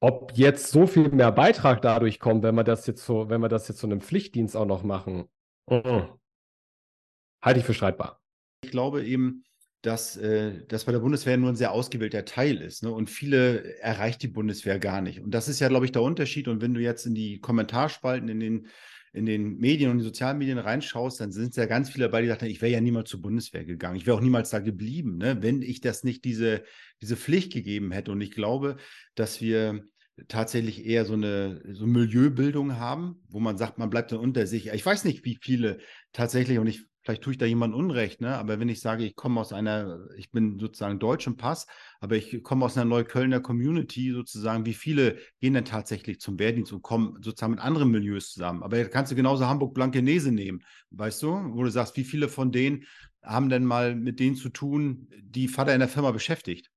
ob 0.00 0.32
jetzt 0.34 0.70
so 0.70 0.86
viel 0.86 1.08
mehr 1.08 1.32
Beitrag 1.32 1.82
dadurch 1.82 2.20
kommt, 2.20 2.42
wenn 2.42 2.54
wir 2.54 2.64
das 2.64 2.86
jetzt 2.86 3.04
so, 3.04 3.28
wenn 3.28 3.40
wir 3.40 3.48
das 3.48 3.66
jetzt 3.68 3.80
so 3.80 3.86
einem 3.86 4.00
Pflichtdienst 4.00 4.56
auch 4.56 4.66
noch 4.66 4.82
machen, 4.84 5.28
halte 5.70 7.60
ich 7.60 7.64
für 7.64 7.74
streitbar. 7.74 8.20
Ich 8.62 8.70
glaube 8.70 9.04
eben, 9.04 9.44
dass 9.82 10.16
äh, 10.16 10.64
das 10.68 10.84
bei 10.84 10.92
der 10.92 10.98
Bundeswehr 11.00 11.36
nur 11.36 11.50
ein 11.50 11.56
sehr 11.56 11.72
ausgewählter 11.72 12.24
Teil 12.24 12.60
ist. 12.60 12.82
Ne? 12.82 12.90
Und 12.90 13.10
viele 13.10 13.78
erreicht 13.80 14.22
die 14.22 14.28
Bundeswehr 14.28 14.78
gar 14.78 15.00
nicht. 15.00 15.20
Und 15.20 15.32
das 15.32 15.48
ist 15.48 15.60
ja, 15.60 15.68
glaube 15.68 15.86
ich, 15.86 15.92
der 15.92 16.02
Unterschied. 16.02 16.48
Und 16.48 16.60
wenn 16.60 16.74
du 16.74 16.80
jetzt 16.80 17.06
in 17.06 17.14
die 17.14 17.40
Kommentarspalten, 17.40 18.28
in 18.28 18.40
den, 18.40 18.66
in 19.12 19.26
den 19.26 19.58
Medien 19.58 19.90
und 19.90 19.98
den 19.98 20.04
sozialen 20.04 20.38
Medien 20.38 20.58
reinschaust, 20.58 21.20
dann 21.20 21.30
sind 21.30 21.50
es 21.50 21.56
ja 21.56 21.66
ganz 21.66 21.90
viele 21.90 22.06
dabei, 22.06 22.22
die 22.22 22.28
sagen, 22.28 22.46
ich 22.46 22.60
wäre 22.60 22.72
ja 22.72 22.80
niemals 22.80 23.10
zur 23.10 23.22
Bundeswehr 23.22 23.64
gegangen. 23.64 23.96
Ich 23.96 24.06
wäre 24.06 24.16
auch 24.16 24.22
niemals 24.22 24.50
da 24.50 24.58
geblieben, 24.58 25.18
ne? 25.18 25.42
wenn 25.42 25.62
ich 25.62 25.80
das 25.80 26.04
nicht 26.04 26.24
diese, 26.24 26.64
diese 27.00 27.16
Pflicht 27.16 27.52
gegeben 27.52 27.92
hätte. 27.92 28.10
Und 28.12 28.20
ich 28.20 28.32
glaube, 28.32 28.76
dass 29.14 29.40
wir 29.40 29.84
tatsächlich 30.28 30.84
eher 30.86 31.04
so 31.04 31.12
eine 31.12 31.62
so 31.72 31.86
Milieubildung 31.86 32.76
haben, 32.76 33.22
wo 33.28 33.38
man 33.38 33.58
sagt, 33.58 33.78
man 33.78 33.90
bleibt 33.90 34.12
dann 34.12 34.18
unter 34.18 34.46
sich. 34.46 34.68
Ich 34.68 34.84
weiß 34.84 35.04
nicht, 35.04 35.24
wie 35.24 35.38
viele 35.40 35.78
tatsächlich, 36.12 36.58
und 36.58 36.66
ich 36.66 36.86
vielleicht 37.06 37.22
tue 37.22 37.34
ich 37.34 37.38
da 37.38 37.46
jemand 37.46 37.72
Unrecht, 37.72 38.20
ne? 38.20 38.36
aber 38.36 38.58
wenn 38.58 38.68
ich 38.68 38.80
sage, 38.80 39.04
ich 39.04 39.14
komme 39.14 39.40
aus 39.40 39.52
einer, 39.52 40.00
ich 40.16 40.32
bin 40.32 40.58
sozusagen 40.58 40.98
deutsch 40.98 41.28
im 41.28 41.36
Pass, 41.36 41.68
aber 42.00 42.16
ich 42.16 42.42
komme 42.42 42.64
aus 42.64 42.76
einer 42.76 42.84
Neuköllner 42.84 43.38
Community 43.38 44.10
sozusagen, 44.12 44.66
wie 44.66 44.74
viele 44.74 45.16
gehen 45.40 45.54
denn 45.54 45.64
tatsächlich 45.64 46.20
zum 46.20 46.36
Wehrdienst 46.40 46.72
und 46.72 46.82
kommen 46.82 47.22
sozusagen 47.22 47.52
mit 47.52 47.60
anderen 47.60 47.92
Milieus 47.92 48.32
zusammen? 48.32 48.64
Aber 48.64 48.84
kannst 48.86 49.12
du 49.12 49.16
genauso 49.16 49.46
Hamburg-Blankenese 49.46 50.32
nehmen, 50.32 50.64
weißt 50.90 51.22
du, 51.22 51.28
wo 51.54 51.62
du 51.62 51.70
sagst, 51.70 51.96
wie 51.96 52.02
viele 52.02 52.28
von 52.28 52.50
denen 52.50 52.82
haben 53.22 53.50
denn 53.50 53.64
mal 53.64 53.94
mit 53.94 54.18
denen 54.18 54.34
zu 54.34 54.48
tun, 54.48 55.08
die 55.22 55.46
Vater 55.46 55.74
in 55.74 55.80
der 55.80 55.88
Firma 55.88 56.10
beschäftigt? 56.10 56.72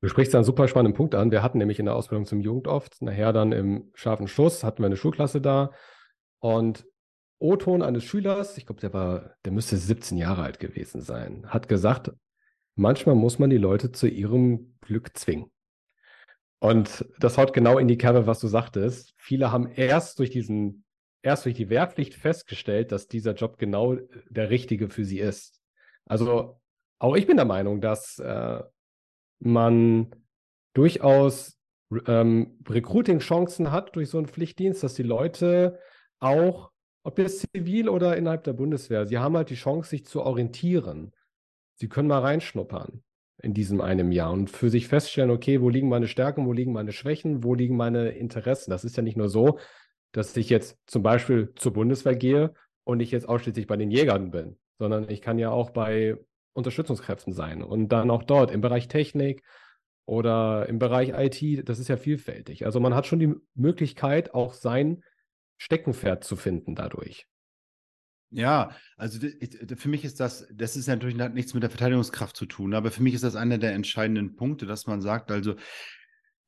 Du 0.00 0.08
sprichst 0.08 0.34
da 0.34 0.38
einen 0.38 0.44
super 0.44 0.66
spannenden 0.66 0.96
Punkt 0.96 1.14
an. 1.14 1.30
Wir 1.30 1.44
hatten 1.44 1.58
nämlich 1.58 1.78
in 1.78 1.84
der 1.84 1.94
Ausbildung 1.94 2.26
zum 2.26 2.40
Jugendoft, 2.40 3.02
nachher 3.02 3.32
dann 3.32 3.52
im 3.52 3.90
scharfen 3.94 4.26
Schuss, 4.26 4.64
hatten 4.64 4.82
wir 4.82 4.86
eine 4.86 4.96
Schulklasse 4.96 5.40
da. 5.40 5.70
Und 6.40 6.86
O-Ton 7.38 7.82
eines 7.82 8.04
Schülers, 8.04 8.58
ich 8.58 8.66
glaube, 8.66 8.80
der 8.80 8.92
war, 8.92 9.34
der 9.44 9.52
müsste 9.52 9.76
17 9.76 10.18
Jahre 10.18 10.42
alt 10.42 10.58
gewesen 10.58 11.00
sein, 11.00 11.46
hat 11.46 11.68
gesagt, 11.68 12.12
manchmal 12.74 13.14
muss 13.14 13.38
man 13.38 13.50
die 13.50 13.58
Leute 13.58 13.92
zu 13.92 14.08
ihrem 14.08 14.76
Glück 14.80 15.16
zwingen. 15.16 15.50
Und 16.60 17.04
das 17.20 17.38
haut 17.38 17.52
genau 17.52 17.78
in 17.78 17.86
die 17.86 17.98
Kerbe, 17.98 18.26
was 18.26 18.40
du 18.40 18.48
sagtest. 18.48 19.14
Viele 19.16 19.52
haben 19.52 19.70
erst 19.70 20.18
durch 20.18 20.30
diesen, 20.30 20.84
erst 21.22 21.44
durch 21.44 21.54
die 21.54 21.70
Wehrpflicht 21.70 22.14
festgestellt, 22.14 22.90
dass 22.90 23.06
dieser 23.06 23.34
Job 23.34 23.58
genau 23.58 23.96
der 24.28 24.50
richtige 24.50 24.88
für 24.88 25.04
sie 25.04 25.20
ist. 25.20 25.60
Also 26.06 26.60
auch 26.98 27.14
ich 27.14 27.26
bin 27.26 27.36
der 27.36 27.46
Meinung, 27.46 27.80
dass 27.80 28.18
äh, 28.18 28.62
man 29.38 30.10
durchaus 30.74 31.58
ähm, 32.06 32.58
Recruiting-Chancen 32.68 33.70
hat 33.70 33.94
durch 33.94 34.10
so 34.10 34.18
einen 34.18 34.26
Pflichtdienst, 34.26 34.82
dass 34.82 34.94
die 34.94 35.04
Leute 35.04 35.78
auch 36.18 36.72
ob 37.02 37.18
jetzt 37.18 37.46
zivil 37.52 37.88
oder 37.88 38.16
innerhalb 38.16 38.44
der 38.44 38.52
Bundeswehr, 38.52 39.06
sie 39.06 39.18
haben 39.18 39.36
halt 39.36 39.50
die 39.50 39.54
Chance, 39.54 39.90
sich 39.90 40.04
zu 40.04 40.22
orientieren. 40.22 41.12
Sie 41.74 41.88
können 41.88 42.08
mal 42.08 42.20
reinschnuppern 42.20 43.02
in 43.42 43.54
diesem 43.54 43.80
einem 43.80 44.10
Jahr 44.10 44.32
und 44.32 44.50
für 44.50 44.68
sich 44.68 44.88
feststellen, 44.88 45.30
okay, 45.30 45.60
wo 45.60 45.68
liegen 45.68 45.88
meine 45.88 46.08
Stärken, 46.08 46.46
wo 46.46 46.52
liegen 46.52 46.72
meine 46.72 46.92
Schwächen, 46.92 47.44
wo 47.44 47.54
liegen 47.54 47.76
meine 47.76 48.10
Interessen. 48.10 48.70
Das 48.70 48.84
ist 48.84 48.96
ja 48.96 49.02
nicht 49.02 49.16
nur 49.16 49.28
so, 49.28 49.58
dass 50.12 50.36
ich 50.36 50.50
jetzt 50.50 50.76
zum 50.86 51.02
Beispiel 51.02 51.52
zur 51.54 51.72
Bundeswehr 51.72 52.16
gehe 52.16 52.52
und 52.84 53.00
ich 53.00 53.10
jetzt 53.10 53.28
ausschließlich 53.28 53.66
bei 53.66 53.76
den 53.76 53.90
Jägern 53.90 54.30
bin, 54.30 54.58
sondern 54.78 55.08
ich 55.08 55.22
kann 55.22 55.38
ja 55.38 55.50
auch 55.50 55.70
bei 55.70 56.16
Unterstützungskräften 56.54 57.32
sein 57.32 57.62
und 57.62 57.88
dann 57.88 58.10
auch 58.10 58.24
dort 58.24 58.50
im 58.50 58.60
Bereich 58.60 58.88
Technik 58.88 59.42
oder 60.06 60.68
im 60.68 60.78
Bereich 60.78 61.10
IT, 61.10 61.68
das 61.68 61.78
ist 61.78 61.88
ja 61.88 61.96
vielfältig. 61.96 62.64
Also 62.66 62.80
man 62.80 62.94
hat 62.94 63.06
schon 63.06 63.20
die 63.20 63.34
Möglichkeit, 63.54 64.34
auch 64.34 64.54
sein 64.54 65.04
Steckenpferd 65.58 66.24
zu 66.24 66.36
finden 66.36 66.74
dadurch. 66.74 67.26
Ja, 68.30 68.76
also 68.96 69.26
für 69.76 69.88
mich 69.88 70.04
ist 70.04 70.20
das, 70.20 70.46
das 70.52 70.76
ist 70.76 70.86
natürlich 70.86 71.16
nichts 71.16 71.54
mit 71.54 71.62
der 71.62 71.70
Verteidigungskraft 71.70 72.36
zu 72.36 72.44
tun, 72.44 72.74
aber 72.74 72.90
für 72.90 73.02
mich 73.02 73.14
ist 73.14 73.24
das 73.24 73.36
einer 73.36 73.56
der 73.56 73.72
entscheidenden 73.72 74.36
Punkte, 74.36 74.66
dass 74.66 74.86
man 74.86 75.00
sagt, 75.00 75.30
also 75.30 75.56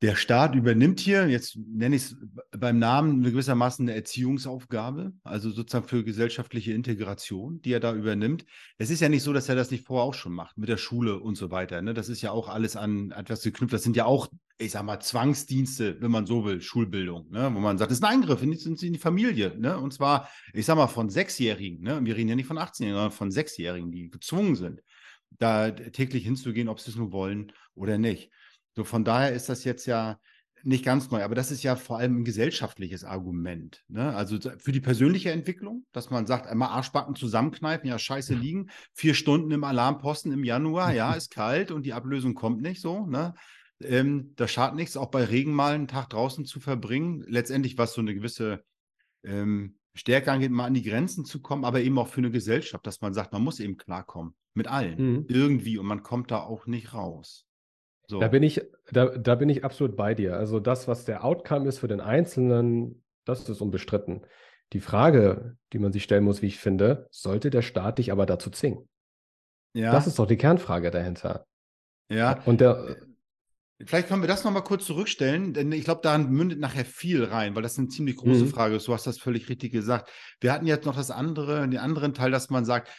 der 0.03 0.17
Staat 0.17 0.55
übernimmt 0.55 0.99
hier, 0.99 1.29
jetzt 1.29 1.57
nenne 1.57 1.97
ich 1.97 2.05
es 2.05 2.17
beim 2.57 2.79
Namen, 2.79 3.23
gewissermaßen 3.23 3.87
eine 3.87 3.95
Erziehungsaufgabe, 3.95 5.13
also 5.25 5.51
sozusagen 5.51 5.87
für 5.87 6.05
gesellschaftliche 6.05 6.73
Integration, 6.73 7.61
die 7.61 7.73
er 7.73 7.81
da 7.81 7.95
übernimmt. 7.95 8.47
Es 8.79 8.89
ist 8.89 9.01
ja 9.01 9.11
nicht 9.11 9.23
so, 9.23 9.35
dass 9.35 9.51
er 9.51 9.57
das 9.57 9.71
nicht 9.71 9.85
vorher 9.87 10.05
auch 10.05 10.15
schon 10.15 10.33
macht, 10.33 10.57
mit 10.57 10.71
der 10.71 10.79
Schule 10.79 11.21
und 11.21 11.35
so 11.35 11.51
weiter. 11.51 11.83
Ne? 11.83 11.93
Das 11.93 12.09
ist 12.09 12.23
ja 12.23 12.31
auch 12.31 12.49
alles 12.49 12.77
an 12.77 13.11
etwas 13.11 13.43
geknüpft. 13.43 13.75
Das 13.75 13.83
sind 13.83 13.95
ja 13.95 14.07
auch, 14.07 14.29
ich 14.57 14.71
sag 14.71 14.85
mal, 14.85 15.01
Zwangsdienste, 15.01 16.01
wenn 16.01 16.11
man 16.11 16.25
so 16.25 16.47
will, 16.47 16.63
Schulbildung, 16.63 17.31
ne? 17.31 17.51
wo 17.55 17.61
man 17.61 17.77
sagt, 17.77 17.91
das 17.91 17.99
ist 17.99 18.05
ein 18.05 18.23
Eingriff 18.23 18.43
in 18.43 18.53
die, 18.53 18.87
in 18.87 18.95
die 18.95 18.99
Familie. 18.99 19.55
Ne? 19.59 19.79
Und 19.79 19.93
zwar, 19.93 20.31
ich 20.55 20.65
sag 20.65 20.77
mal, 20.77 20.87
von 20.87 21.11
Sechsjährigen. 21.11 21.83
Ne? 21.83 22.01
Wir 22.03 22.17
reden 22.17 22.31
ja 22.31 22.37
nicht 22.37 22.47
von 22.47 22.59
18-Jährigen, 22.59 22.95
sondern 22.95 23.11
von 23.11 23.31
Sechsjährigen, 23.31 23.93
die 23.93 24.09
gezwungen 24.09 24.57
sind, 24.57 24.83
da 25.39 25.71
täglich 25.71 26.25
hinzugehen, 26.25 26.69
ob 26.69 26.81
sie 26.81 26.91
es 26.91 26.97
nur 26.97 27.13
wollen 27.13 27.53
oder 27.75 27.99
nicht. 27.99 28.31
So 28.77 28.85
von 28.85 29.05
daher 29.05 29.33
ist 29.33 29.49
das 29.49 29.65
jetzt 29.65 29.87
ja 29.87 30.19
nicht 30.63 30.85
ganz 30.85 31.11
neu, 31.11 31.23
aber 31.23 31.35
das 31.35 31.51
ist 31.51 31.63
ja 31.63 31.77
vor 31.77 31.99
allem 31.99 32.21
ein 32.21 32.25
gesellschaftliches 32.25 33.05
Argument. 33.05 33.83
Ne? 33.89 34.15
Also 34.15 34.39
für 34.59 34.73
die 34.73 34.81
persönliche 34.81 35.31
Entwicklung, 35.31 35.87
dass 35.93 36.11
man 36.11 36.27
sagt, 36.27 36.47
einmal 36.47 36.69
Arschbacken 36.69 37.15
zusammenkneifen, 37.15 37.89
ja, 37.89 37.99
scheiße 37.99 38.35
liegen, 38.35 38.71
vier 38.93 39.15
Stunden 39.15 39.51
im 39.51 39.65
Alarmposten 39.65 40.33
im 40.33 40.45
Januar, 40.45 40.93
ja, 40.93 41.13
ist 41.15 41.31
kalt 41.31 41.71
und 41.71 41.85
die 41.85 41.93
Ablösung 41.93 42.35
kommt 42.35 42.61
nicht 42.61 42.81
so. 42.81 43.07
Ne? 43.07 43.35
Ähm, 43.83 44.35
das 44.37 44.51
schadet 44.51 44.77
nichts, 44.77 44.97
auch 44.97 45.11
bei 45.11 45.25
Regen 45.25 45.53
mal 45.53 45.75
einen 45.75 45.89
Tag 45.89 46.11
draußen 46.11 46.45
zu 46.45 46.61
verbringen. 46.61 47.25
Letztendlich, 47.27 47.79
was 47.79 47.95
so 47.95 48.01
eine 48.01 48.15
gewisse 48.15 48.63
ähm, 49.25 49.77
Stärke 49.95 50.31
angeht, 50.33 50.51
mal 50.51 50.67
an 50.67 50.75
die 50.75 50.83
Grenzen 50.83 51.25
zu 51.25 51.41
kommen, 51.41 51.65
aber 51.65 51.81
eben 51.81 51.99
auch 51.99 52.09
für 52.09 52.19
eine 52.19 52.31
Gesellschaft, 52.31 52.87
dass 52.87 53.01
man 53.01 53.15
sagt, 53.15 53.33
man 53.33 53.43
muss 53.43 53.61
eben 53.61 53.77
klarkommen 53.77 54.35
mit 54.55 54.67
allen 54.67 54.99
mhm. 54.99 55.25
irgendwie 55.29 55.79
und 55.79 55.87
man 55.87 56.03
kommt 56.03 56.31
da 56.31 56.41
auch 56.41 56.67
nicht 56.67 56.93
raus. 56.95 57.47
So. 58.11 58.19
Da 58.19 58.27
bin 58.27 58.43
ich, 58.43 58.61
da, 58.91 59.07
da 59.07 59.37
bin 59.37 59.49
ich 59.49 59.65
absolut 59.65 59.97
bei 59.97 60.15
dir. 60.17 60.37
Also 60.37 60.59
das, 60.59 60.89
was 60.89 61.05
der 61.05 61.25
Outcome 61.25 61.69
ist 61.69 61.79
für 61.79 61.87
den 61.87 62.01
Einzelnen, 62.01 63.05
das 63.25 63.49
ist 63.49 63.61
unbestritten. 63.61 64.27
Die 64.73 64.81
Frage, 64.81 65.57
die 65.73 65.79
man 65.79 65.93
sich 65.93 66.03
stellen 66.03 66.25
muss, 66.25 66.43
wie 66.43 66.49
ich 66.49 66.59
finde, 66.59 67.07
sollte 67.13 67.51
der 67.51 67.63
Staat 67.63 67.99
dich 67.99 68.11
aber 68.11 68.27
dazu 68.27 68.51
zwingen? 68.51 68.89
Ja. 69.75 69.93
Das 69.93 70.09
ist 70.09 70.19
doch 70.19 70.27
die 70.27 70.37
Kernfrage 70.37 70.91
dahinter. 70.91 71.47
Ja. 72.11 72.43
Und 72.47 72.61
der. 72.61 72.97
Vielleicht 73.87 74.09
können 74.09 74.23
wir 74.25 74.29
das 74.29 74.43
nochmal 74.43 74.65
kurz 74.65 74.87
zurückstellen, 74.87 75.55
denn 75.55 75.71
ich 75.71 75.85
glaube, 75.85 76.01
daran 76.03 76.31
mündet 76.31 76.59
nachher 76.59 76.85
viel 76.85 77.23
rein, 77.23 77.55
weil 77.55 77.63
das 77.63 77.79
eine 77.79 77.87
ziemlich 77.87 78.17
große 78.17 78.47
mhm. 78.47 78.49
Frage 78.49 78.75
ist. 78.75 78.89
Du 78.89 78.93
hast 78.93 79.07
das 79.07 79.21
völlig 79.21 79.49
richtig 79.49 79.71
gesagt. 79.71 80.11
Wir 80.41 80.53
hatten 80.53 80.67
jetzt 80.67 80.85
noch 80.85 80.97
das 80.97 81.13
andere, 81.13 81.61
den 81.61 81.79
anderen 81.79 82.13
Teil, 82.13 82.33
dass 82.33 82.51
man 82.51 82.65
sagt, 82.65 82.91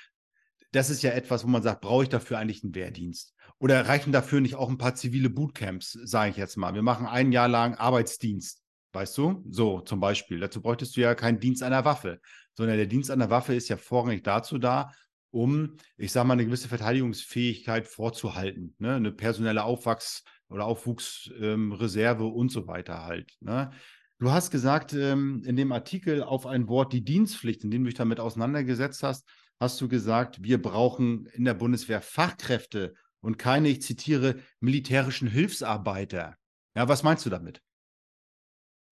das 0.72 0.90
ist 0.90 1.04
ja 1.04 1.12
etwas, 1.12 1.44
wo 1.44 1.50
man 1.50 1.64
sagt, 1.64 1.82
brauche 1.82 2.04
ich 2.04 2.10
dafür 2.10 2.38
eigentlich 2.38 2.64
einen 2.64 2.76
Wehrdienst? 2.76 3.36
Oder 3.60 3.88
reichen 3.88 4.12
dafür 4.12 4.42
nicht 4.42 4.56
auch 4.56 4.70
ein 4.70 4.78
paar 4.78 4.96
zivile 4.96 5.30
Bootcamps, 5.30 5.94
sage 6.04 6.32
ich 6.32 6.38
jetzt 6.38 6.58
mal. 6.58 6.74
Wir 6.74 6.82
machen 6.82 7.06
ein 7.06 7.32
Jahr 7.32 7.48
lang 7.48 7.76
Arbeitsdienst, 7.76 8.62
weißt 8.94 9.18
du? 9.18 9.44
So 9.50 9.82
zum 9.82 10.00
Beispiel. 10.00 10.40
Dazu 10.40 10.62
bräuchtest 10.62 10.96
du 10.96 11.02
ja 11.02 11.16
keinen 11.16 11.40
Dienst 11.40 11.64
einer 11.64 11.86
Waffe, 11.86 12.20
sondern 12.54 12.78
der 12.78 12.88
Dienst 12.88 13.12
einer 13.12 13.30
Waffe 13.30 13.56
ist 13.56 13.70
ja 13.70 13.78
vorrangig 13.78 14.24
dazu 14.24 14.58
da, 14.58 14.92
um, 15.32 15.78
ich 15.98 16.12
sage 16.12 16.28
mal, 16.28 16.34
eine 16.34 16.46
gewisse 16.46 16.68
Verteidigungsfähigkeit 16.68 17.88
vorzuhalten. 17.88 18.76
Ne? 18.80 18.96
Eine 18.96 19.12
personelle 19.12 19.64
Aufwachs- 19.64 20.24
oder 20.50 20.66
Aufwuchsreserve 20.66 22.24
ähm, 22.24 22.34
und 22.34 22.52
so 22.52 22.68
weiter 22.68 23.06
halt. 23.06 23.32
Ne? 23.40 23.72
Du 24.20 24.32
hast 24.32 24.52
gesagt 24.52 24.94
ähm, 24.94 25.42
in 25.46 25.56
dem 25.56 25.72
Artikel 25.72 26.22
auf 26.22 26.46
ein 26.46 26.68
Wort 26.68 26.94
die 26.94 27.04
Dienstpflicht, 27.04 27.64
in 27.64 27.72
dem 27.72 27.84
du 27.84 27.90
dich 27.90 27.98
damit 27.98 28.20
auseinandergesetzt 28.20 29.02
hast, 29.02 29.28
hast 29.60 29.80
du 29.82 29.88
gesagt, 29.88 30.44
wir 30.44 30.62
brauchen 30.62 31.26
in 31.28 31.46
der 31.46 31.54
Bundeswehr 31.54 32.02
Fachkräfte 32.02 32.94
und 33.22 33.38
keine, 33.38 33.70
ich 33.70 33.82
zitiere, 33.82 34.36
militärischen 34.60 35.28
Hilfsarbeiter. 35.28 36.36
Ja, 36.76 36.88
was 36.88 37.04
meinst 37.04 37.26
du 37.26 37.30
damit? 37.30 37.62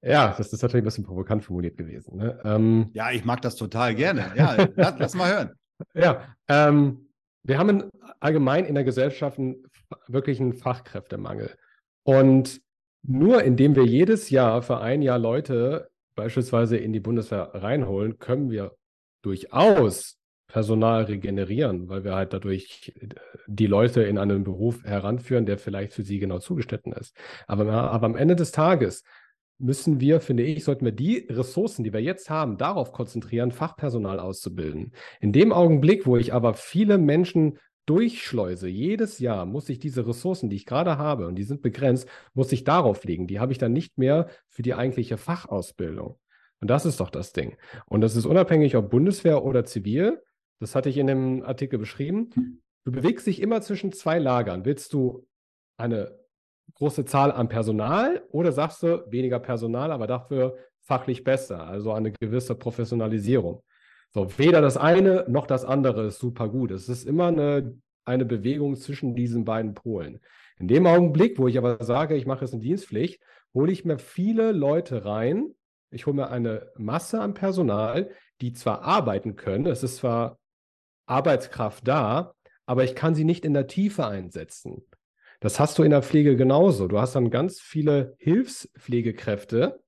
Ja, 0.01 0.35
das 0.37 0.53
ist 0.53 0.61
natürlich 0.61 0.83
ein 0.83 0.85
bisschen 0.85 1.03
provokant 1.03 1.43
formuliert 1.43 1.77
gewesen. 1.77 2.17
Ne? 2.17 2.39
Ähm, 2.45 2.89
ja, 2.93 3.11
ich 3.11 3.25
mag 3.25 3.41
das 3.41 3.55
total 3.55 3.95
gerne. 3.95 4.31
Ja, 4.35 4.67
lass, 4.75 4.95
lass, 4.97 5.15
mal 5.15 5.31
hören. 5.31 5.51
Ja, 5.93 6.35
ähm, 6.49 7.09
wir 7.43 7.57
haben 7.57 7.89
allgemein 8.19 8.65
in 8.65 8.75
der 8.75 8.83
Gesellschaft 8.83 9.39
einen, 9.39 9.63
wirklich 10.07 10.41
einen 10.41 10.53
Fachkräftemangel. 10.53 11.55
Und 12.03 12.61
nur 13.01 13.43
indem 13.43 13.77
wir 13.77 13.85
jedes 13.85 14.29
Jahr 14.29 14.61
für 14.61 14.81
ein 14.81 15.01
Jahr 15.01 15.19
Leute 15.19 15.89
beispielsweise 16.15 16.75
in 16.75 16.91
die 16.91 16.99
Bundeswehr 16.99 17.51
reinholen, 17.53 18.19
können 18.19 18.51
wir 18.51 18.75
durchaus 19.21 20.18
Personal 20.49 21.03
regenerieren, 21.03 21.87
weil 21.87 22.03
wir 22.03 22.15
halt 22.15 22.33
dadurch 22.33 22.91
äh, 22.99 23.07
die 23.47 23.67
Leute 23.67 24.01
in 24.03 24.17
einen 24.17 24.43
Beruf 24.43 24.83
heranführen, 24.83 25.45
der 25.45 25.57
vielleicht 25.57 25.93
für 25.93 26.03
sie 26.03 26.19
genau 26.19 26.39
zugeschnitten 26.39 26.91
ist. 26.91 27.15
Aber, 27.47 27.71
aber 27.71 28.05
am 28.05 28.17
Ende 28.17 28.35
des 28.35 28.51
Tages 28.51 29.03
müssen 29.59 29.99
wir, 29.99 30.21
finde 30.21 30.43
ich, 30.43 30.63
sollten 30.63 30.85
wir 30.85 30.91
die 30.91 31.27
Ressourcen, 31.29 31.83
die 31.83 31.93
wir 31.93 32.01
jetzt 32.01 32.29
haben, 32.29 32.57
darauf 32.57 32.91
konzentrieren, 32.91 33.51
Fachpersonal 33.51 34.19
auszubilden. 34.19 34.93
In 35.21 35.33
dem 35.33 35.53
Augenblick, 35.53 36.05
wo 36.05 36.17
ich 36.17 36.33
aber 36.33 36.53
viele 36.53 36.97
Menschen 36.97 37.59
durchschleuse, 37.85 38.67
jedes 38.67 39.19
Jahr 39.19 39.45
muss 39.45 39.69
ich 39.69 39.79
diese 39.79 40.07
Ressourcen, 40.07 40.49
die 40.49 40.55
ich 40.55 40.65
gerade 40.65 40.97
habe, 40.97 41.27
und 41.27 41.35
die 41.35 41.43
sind 41.43 41.61
begrenzt, 41.61 42.07
muss 42.33 42.51
ich 42.51 42.63
darauf 42.63 43.03
legen. 43.03 43.27
Die 43.27 43.39
habe 43.39 43.51
ich 43.51 43.57
dann 43.57 43.73
nicht 43.73 43.97
mehr 43.97 44.29
für 44.47 44.61
die 44.61 44.73
eigentliche 44.73 45.17
Fachausbildung. 45.17 46.17
Und 46.61 46.69
das 46.69 46.85
ist 46.85 46.99
doch 46.99 47.09
das 47.09 47.33
Ding. 47.33 47.57
Und 47.85 48.01
das 48.01 48.15
ist 48.15 48.25
unabhängig, 48.25 48.75
ob 48.75 48.89
Bundeswehr 48.89 49.43
oder 49.43 49.65
zivil. 49.65 50.21
Das 50.59 50.75
hatte 50.75 50.89
ich 50.89 50.97
in 50.97 51.07
dem 51.07 51.43
Artikel 51.43 51.79
beschrieben. 51.79 52.61
Du 52.83 52.91
bewegst 52.91 53.27
dich 53.27 53.41
immer 53.41 53.61
zwischen 53.61 53.91
zwei 53.91 54.19
Lagern. 54.19 54.65
Willst 54.65 54.93
du 54.93 55.27
eine 55.77 56.17
große 56.75 57.05
Zahl 57.05 57.31
an 57.31 57.49
Personal 57.49 58.23
oder 58.29 58.51
sagst 58.51 58.83
du 58.83 59.05
weniger 59.09 59.39
Personal, 59.39 59.91
aber 59.91 60.07
dafür 60.07 60.57
fachlich 60.81 61.23
besser, 61.23 61.67
also 61.67 61.93
eine 61.93 62.11
gewisse 62.11 62.55
Professionalisierung? 62.55 63.63
So, 64.11 64.37
weder 64.37 64.61
das 64.61 64.75
eine 64.75 65.25
noch 65.27 65.45
das 65.45 65.63
andere 65.63 66.07
ist 66.07 66.19
super 66.19 66.49
gut. 66.49 66.71
Es 66.71 66.89
ist 66.89 67.05
immer 67.05 67.27
eine, 67.27 67.77
eine 68.05 68.25
Bewegung 68.25 68.75
zwischen 68.75 69.15
diesen 69.15 69.45
beiden 69.45 69.75
Polen. 69.75 70.19
In 70.57 70.67
dem 70.67 70.87
Augenblick, 70.87 71.37
wo 71.37 71.47
ich 71.47 71.57
aber 71.57 71.83
sage, 71.83 72.15
ich 72.15 72.25
mache 72.25 72.41
jetzt 72.43 72.53
eine 72.53 72.63
Dienstpflicht, 72.63 73.21
hole 73.53 73.71
ich 73.71 73.85
mir 73.85 73.99
viele 73.99 74.51
Leute 74.51 75.05
rein. 75.05 75.53
Ich 75.91 76.05
hole 76.05 76.15
mir 76.15 76.29
eine 76.29 76.71
Masse 76.75 77.21
an 77.21 77.33
Personal, 77.33 78.09
die 78.41 78.53
zwar 78.53 78.81
arbeiten 78.81 79.35
können, 79.35 79.67
es 79.67 79.83
ist 79.83 79.97
zwar 79.97 80.38
Arbeitskraft 81.09 81.87
da, 81.87 82.33
aber 82.65 82.83
ich 82.83 82.95
kann 82.95 83.15
sie 83.15 83.23
nicht 83.23 83.45
in 83.45 83.53
der 83.53 83.67
Tiefe 83.67 84.07
einsetzen. 84.07 84.83
Das 85.39 85.59
hast 85.59 85.77
du 85.79 85.83
in 85.83 85.91
der 85.91 86.03
Pflege 86.03 86.35
genauso. 86.35 86.87
Du 86.87 86.99
hast 86.99 87.15
dann 87.15 87.31
ganz 87.31 87.61
viele 87.61 88.15
Hilfspflegekräfte, 88.17 89.81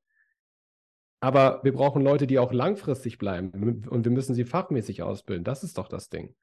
aber 1.20 1.60
wir 1.64 1.74
brauchen 1.74 2.02
Leute, 2.02 2.26
die 2.26 2.40
auch 2.40 2.54
langfristig 2.54 3.18
bleiben 3.18 3.86
und 3.88 4.06
wir 4.06 4.12
müssen 4.12 4.34
sie 4.34 4.46
fachmäßig 4.46 5.04
ausbilden. 5.04 5.44
Das 5.44 5.64
ist 5.64 5.78
doch 5.78 5.88
das 5.88 6.10
Ding. 6.10 6.36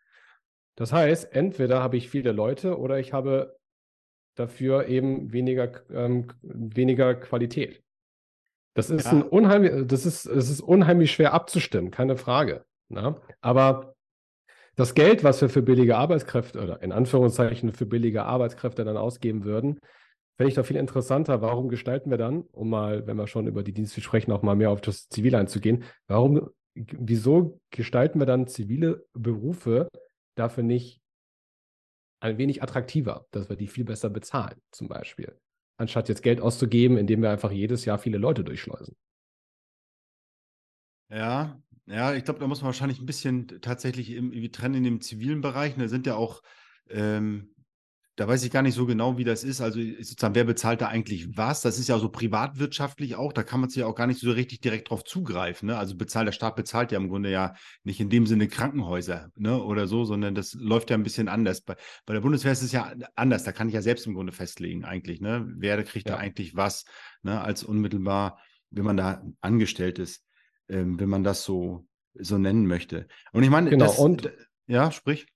Das 0.76 0.92
heißt, 0.92 1.32
entweder 1.32 1.82
habe 1.82 1.97
ich 1.97 2.08
viele 2.08 2.30
Leute 2.30 2.78
oder 2.78 3.00
ich 3.00 3.12
habe 3.12 3.58
dafür 4.37 4.87
eben 4.87 5.32
weniger, 5.32 5.73
ähm, 5.90 6.28
weniger 6.42 7.16
Qualität. 7.16 7.82
Das 8.75 8.90
ist, 8.90 9.06
ja. 9.06 9.12
ein 9.12 9.23
unheimlich, 9.23 9.73
das, 9.88 10.06
ist, 10.06 10.26
das 10.26 10.49
ist 10.49 10.61
unheimlich 10.61 11.11
schwer 11.11 11.35
abzustimmen, 11.35 11.90
keine 11.90 12.16
Frage. 12.16 12.64
Na? 12.88 13.11
Ne? 13.11 13.20
Aber 13.40 13.97
das 14.78 14.94
Geld, 14.94 15.25
was 15.25 15.40
wir 15.40 15.49
für 15.49 15.61
billige 15.61 15.97
Arbeitskräfte 15.97 16.62
oder 16.62 16.80
in 16.82 16.92
Anführungszeichen 16.92 17.73
für 17.73 17.85
billige 17.85 18.23
Arbeitskräfte 18.23 18.85
dann 18.85 18.97
ausgeben 18.97 19.42
würden, 19.42 19.80
fände 20.37 20.50
ich 20.50 20.54
doch 20.54 20.64
viel 20.64 20.76
interessanter. 20.76 21.42
Warum 21.42 21.68
gestalten 21.68 22.11
wir 22.11 22.16
dann, 22.16 22.42
um 22.52 22.70
mal, 22.70 23.04
wenn 23.08 23.16
wir 23.16 23.26
schon 23.26 23.49
über 23.49 23.64
die 23.64 23.73
Dienste 23.73 24.00
sprechen, 24.00 24.30
auch 24.30 24.42
mal 24.42 24.54
mehr 24.54 24.70
auf 24.70 24.80
das 24.80 25.08
Zivil 25.08 25.35
einzugehen, 25.35 25.82
warum, 26.06 26.50
wieso 26.75 27.61
gestalten 27.70 28.20
wir 28.20 28.26
dann 28.26 28.47
zivile 28.47 29.04
Berufe 29.14 29.88
dafür 30.37 30.62
nicht 30.62 31.00
ein 32.20 32.38
wenig 32.38 32.62
attraktiver, 32.62 33.26
dass 33.32 33.49
wir 33.49 33.56
die 33.56 33.66
viel 33.66 33.85
besser 33.85 34.11
bezahlen, 34.11 34.61
zum 34.70 34.87
Beispiel, 34.87 35.37
anstatt 35.76 36.08
jetzt 36.08 36.23
Geld 36.23 36.40
auszugeben, 36.40 36.99
indem 36.99 37.23
wir 37.23 37.30
einfach 37.32 37.50
jedes 37.50 37.85
Jahr 37.85 37.99
viele 37.99 38.18
Leute 38.18 38.44
durchschleusen? 38.44 38.94
Ja, 41.11 41.61
ja, 41.88 42.14
ich 42.14 42.25
glaube, 42.25 42.40
da 42.40 42.47
muss 42.47 42.61
man 42.61 42.66
wahrscheinlich 42.66 43.00
ein 43.00 43.07
bisschen 43.07 43.47
tatsächlich 43.61 44.11
irgendwie 44.11 44.50
trennen 44.50 44.76
in 44.76 44.85
dem 44.85 45.00
zivilen 45.00 45.40
Bereich. 45.40 45.75
Da 45.76 45.88
sind 45.88 46.07
ja 46.07 46.16
auch 46.16 46.42
ähm, 46.90 47.54
da 48.18 48.26
weiß 48.26 48.42
ich 48.42 48.50
gar 48.50 48.62
nicht 48.62 48.75
so 48.75 48.85
genau, 48.85 49.16
wie 49.16 49.23
das 49.23 49.45
ist. 49.45 49.61
Also 49.61 49.80
sozusagen, 49.80 50.35
wer 50.35 50.42
bezahlt 50.42 50.80
da 50.80 50.88
eigentlich 50.88 51.37
was? 51.37 51.61
Das 51.61 51.78
ist 51.78 51.88
ja 51.88 52.00
so 52.00 52.09
privatwirtschaftlich 52.09 53.14
auch. 53.14 53.33
Da 53.33 53.45
kann 53.45 53.61
man 53.61 53.71
sich 53.71 53.78
ja 53.78 53.87
auch 53.87 53.95
gar 53.95 54.09
nicht 54.09 54.18
so 54.18 54.33
richtig 54.33 54.61
direkt 54.61 54.90
drauf 54.90 55.04
zugreifen. 55.04 55.68
Ne? 55.68 55.78
Also 55.78 55.97
bezahlt, 55.97 56.26
der 56.26 56.33
Staat 56.33 56.57
bezahlt 56.57 56.90
ja 56.90 56.99
im 56.99 57.09
Grunde 57.09 57.30
ja 57.30 57.54
nicht 57.85 58.00
in 58.00 58.11
dem 58.11 58.26
Sinne 58.26 58.49
Krankenhäuser 58.49 59.30
ne? 59.37 59.62
oder 59.62 59.87
so, 59.87 60.04
sondern 60.04 60.35
das 60.35 60.54
läuft 60.54 60.90
ja 60.90 60.97
ein 60.97 61.04
bisschen 61.04 61.28
anders. 61.28 61.61
Bei, 61.61 61.76
bei 62.07 62.14
der 62.14 62.21
Bundeswehr 62.21 62.50
ist 62.50 62.62
es 62.62 62.73
ja 62.73 62.92
anders. 63.14 63.45
Da 63.45 63.52
kann 63.52 63.68
ich 63.68 63.75
ja 63.75 63.83
selbst 63.83 64.04
im 64.09 64.14
Grunde 64.14 64.33
festlegen 64.33 64.85
eigentlich. 64.85 65.21
Ne? 65.21 65.47
Wer 65.57 65.80
kriegt 65.85 66.09
ja. 66.09 66.16
da 66.16 66.21
eigentlich 66.21 66.57
was 66.57 66.87
ne? 67.23 67.40
als 67.40 67.62
unmittelbar, 67.62 68.40
wenn 68.71 68.85
man 68.85 68.97
da 68.97 69.23
angestellt 69.40 70.00
ist, 70.00 70.25
ähm, 70.68 70.98
wenn 71.00 71.08
man 71.08 71.25
das 71.25 71.44
so, 71.44 71.87
so 72.14 72.38
nennen 72.38 72.66
möchte. 72.66 73.06
Und 73.32 73.42
ich 73.42 73.50
meine, 73.50 73.70
genau. 73.70 73.87
das, 73.87 73.98
und 73.98 74.32
ja, 74.66 74.90
sprich. 74.90 75.26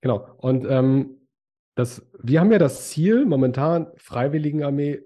Genau. 0.00 0.34
Und 0.38 0.66
ähm, 0.68 1.28
das, 1.74 2.06
wir 2.22 2.40
haben 2.40 2.52
ja 2.52 2.58
das 2.58 2.90
Ziel, 2.90 3.24
momentan 3.24 3.88
Freiwilligenarmee, 3.96 5.02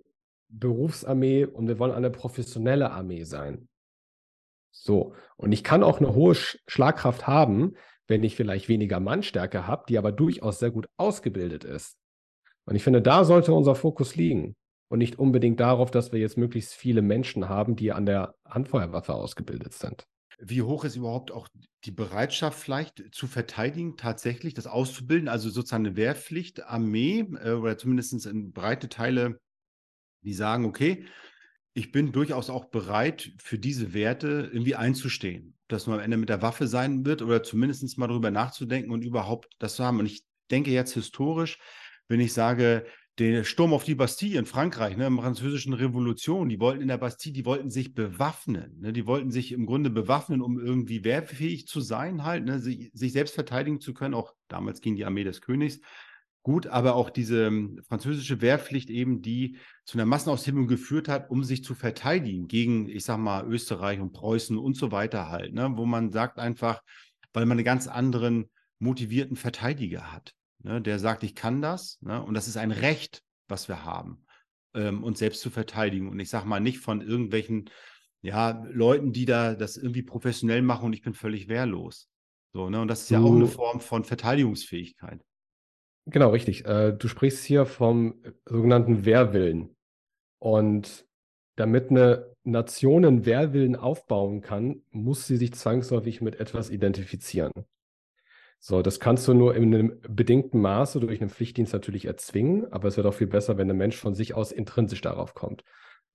Berufsarmee 0.48 1.44
und 1.44 1.68
wir 1.68 1.78
wollen 1.78 1.92
eine 1.92 2.10
professionelle 2.10 2.90
Armee 2.90 3.24
sein. 3.24 3.68
So, 4.72 5.14
und 5.36 5.52
ich 5.52 5.64
kann 5.64 5.82
auch 5.82 6.00
eine 6.00 6.14
hohe 6.14 6.34
Schlagkraft 6.34 7.26
haben, 7.26 7.74
wenn 8.06 8.22
ich 8.22 8.36
vielleicht 8.36 8.68
weniger 8.68 9.00
Mannstärke 9.00 9.66
habe, 9.66 9.84
die 9.88 9.98
aber 9.98 10.12
durchaus 10.12 10.58
sehr 10.58 10.70
gut 10.70 10.88
ausgebildet 10.96 11.64
ist. 11.64 11.98
Und 12.64 12.76
ich 12.76 12.84
finde, 12.84 13.02
da 13.02 13.24
sollte 13.24 13.52
unser 13.52 13.74
Fokus 13.74 14.16
liegen 14.16 14.56
und 14.88 14.98
nicht 14.98 15.18
unbedingt 15.18 15.60
darauf, 15.60 15.90
dass 15.90 16.12
wir 16.12 16.20
jetzt 16.20 16.36
möglichst 16.36 16.74
viele 16.74 17.02
Menschen 17.02 17.48
haben, 17.48 17.76
die 17.76 17.92
an 17.92 18.06
der 18.06 18.34
Handfeuerwaffe 18.44 19.14
ausgebildet 19.14 19.74
sind. 19.74 20.06
Wie 20.38 20.62
hoch 20.62 20.84
ist 20.84 20.96
überhaupt 20.96 21.32
auch 21.32 21.48
die 21.84 21.90
Bereitschaft 21.90 22.58
vielleicht 22.58 23.02
zu 23.14 23.26
verteidigen, 23.26 23.96
tatsächlich 23.96 24.54
das 24.54 24.66
auszubilden, 24.66 25.28
also 25.28 25.48
sozusagen 25.48 25.86
eine 25.86 25.96
Wehrpflicht, 25.96 26.64
Armee 26.64 27.20
äh, 27.42 27.52
oder 27.52 27.78
zumindest 27.78 28.26
in 28.26 28.52
breite 28.52 28.88
Teile, 28.88 29.40
die 30.22 30.34
sagen, 30.34 30.66
okay, 30.66 31.06
ich 31.72 31.92
bin 31.92 32.12
durchaus 32.12 32.50
auch 32.50 32.66
bereit, 32.66 33.32
für 33.38 33.58
diese 33.58 33.92
Werte 33.92 34.50
irgendwie 34.52 34.76
einzustehen. 34.76 35.54
Ob 35.62 35.68
das 35.68 35.86
nur 35.86 35.96
am 35.96 36.02
Ende 36.02 36.16
mit 36.16 36.28
der 36.28 36.42
Waffe 36.42 36.66
sein 36.66 37.04
wird 37.04 37.22
oder 37.22 37.42
zumindest 37.42 37.98
mal 37.98 38.06
darüber 38.06 38.30
nachzudenken 38.30 38.90
und 38.90 39.02
überhaupt 39.02 39.48
das 39.58 39.76
zu 39.76 39.84
haben. 39.84 40.00
Und 40.00 40.06
ich 40.06 40.24
denke 40.50 40.70
jetzt 40.70 40.94
historisch, 40.94 41.58
wenn 42.08 42.20
ich 42.20 42.32
sage, 42.32 42.86
der 43.18 43.44
Sturm 43.44 43.72
auf 43.72 43.84
die 43.84 43.94
Bastille 43.94 44.38
in 44.38 44.46
Frankreich, 44.46 44.96
ne, 44.96 45.06
in 45.06 45.14
der 45.14 45.22
französischen 45.22 45.72
Revolution, 45.72 46.50
die 46.50 46.60
wollten 46.60 46.82
in 46.82 46.88
der 46.88 46.98
Bastille, 46.98 47.32
die 47.32 47.46
wollten 47.46 47.70
sich 47.70 47.94
bewaffnen. 47.94 48.78
Ne, 48.80 48.92
die 48.92 49.06
wollten 49.06 49.30
sich 49.30 49.52
im 49.52 49.64
Grunde 49.64 49.88
bewaffnen, 49.88 50.42
um 50.42 50.58
irgendwie 50.58 51.02
wehrfähig 51.02 51.66
zu 51.66 51.80
sein, 51.80 52.24
halt, 52.24 52.44
ne, 52.44 52.58
sich, 52.58 52.90
sich, 52.92 53.12
selbst 53.12 53.34
verteidigen 53.34 53.80
zu 53.80 53.94
können. 53.94 54.14
Auch 54.14 54.34
damals 54.48 54.82
ging 54.82 54.96
die 54.96 55.06
Armee 55.06 55.24
des 55.24 55.40
Königs. 55.40 55.80
Gut, 56.42 56.66
aber 56.66 56.94
auch 56.94 57.10
diese 57.10 57.46
ähm, 57.46 57.80
französische 57.88 58.40
Wehrpflicht 58.40 58.90
eben, 58.90 59.22
die 59.22 59.56
zu 59.84 59.98
einer 59.98 60.06
Massenaushebung 60.06 60.68
geführt 60.68 61.08
hat, 61.08 61.30
um 61.30 61.42
sich 61.42 61.64
zu 61.64 61.74
verteidigen 61.74 62.48
gegen, 62.48 62.88
ich 62.88 63.04
sag 63.04 63.18
mal, 63.18 63.46
Österreich 63.46 63.98
und 63.98 64.12
Preußen 64.12 64.56
und 64.58 64.76
so 64.76 64.92
weiter 64.92 65.28
halt, 65.30 65.54
ne, 65.54 65.72
wo 65.74 65.86
man 65.86 66.12
sagt 66.12 66.38
einfach, 66.38 66.82
weil 67.32 67.46
man 67.46 67.58
einen 67.58 67.64
ganz 67.64 67.88
anderen 67.88 68.50
motivierten 68.78 69.36
Verteidiger 69.36 70.12
hat 70.12 70.34
ne, 70.66 70.82
der 70.82 70.98
sagt, 70.98 71.22
ich 71.22 71.34
kann 71.34 71.62
das. 71.62 71.98
Ne, 72.02 72.22
und 72.22 72.34
das 72.34 72.48
ist 72.48 72.56
ein 72.56 72.72
Recht, 72.72 73.22
was 73.48 73.68
wir 73.68 73.84
haben, 73.84 74.26
ähm, 74.74 75.02
uns 75.02 75.20
selbst 75.20 75.40
zu 75.40 75.50
verteidigen. 75.50 76.08
Und 76.08 76.18
ich 76.18 76.28
sage 76.28 76.46
mal 76.46 76.60
nicht 76.60 76.78
von 76.78 77.00
irgendwelchen 77.00 77.70
ja, 78.20 78.64
Leuten, 78.70 79.12
die 79.12 79.24
da 79.24 79.54
das 79.54 79.76
irgendwie 79.76 80.02
professionell 80.02 80.62
machen 80.62 80.86
und 80.86 80.92
ich 80.92 81.02
bin 81.02 81.14
völlig 81.14 81.48
wehrlos. 81.48 82.08
So, 82.52 82.68
ne? 82.68 82.80
Und 82.80 82.88
das 82.88 83.02
ist 83.02 83.10
ja 83.10 83.20
auch 83.20 83.32
eine 83.32 83.46
Form 83.46 83.80
von 83.80 84.04
Verteidigungsfähigkeit. 84.04 85.22
Genau, 86.06 86.30
richtig. 86.30 86.64
Äh, 86.64 86.92
du 86.92 87.08
sprichst 87.08 87.44
hier 87.44 87.66
vom 87.66 88.22
sogenannten 88.44 89.04
Wehrwillen. 89.04 89.76
Und 90.38 91.06
damit 91.56 91.90
eine 91.90 92.34
Nation 92.44 93.04
einen 93.04 93.26
Wehrwillen 93.26 93.76
aufbauen 93.76 94.40
kann, 94.40 94.82
muss 94.90 95.26
sie 95.26 95.36
sich 95.36 95.54
zwangsläufig 95.54 96.20
mit 96.20 96.38
etwas 96.38 96.70
identifizieren. 96.70 97.52
So, 98.58 98.82
das 98.82 99.00
kannst 99.00 99.28
du 99.28 99.34
nur 99.34 99.54
in 99.54 99.74
einem 99.74 100.00
bedingten 100.08 100.60
Maße 100.60 100.98
durch 101.00 101.20
einen 101.20 101.30
Pflichtdienst 101.30 101.72
natürlich 101.72 102.06
erzwingen, 102.06 102.72
aber 102.72 102.88
es 102.88 102.96
wird 102.96 103.06
auch 103.06 103.14
viel 103.14 103.26
besser, 103.26 103.58
wenn 103.58 103.68
der 103.68 103.76
Mensch 103.76 103.96
von 103.96 104.14
sich 104.14 104.34
aus 104.34 104.50
intrinsisch 104.50 105.00
darauf 105.00 105.34
kommt. 105.34 105.62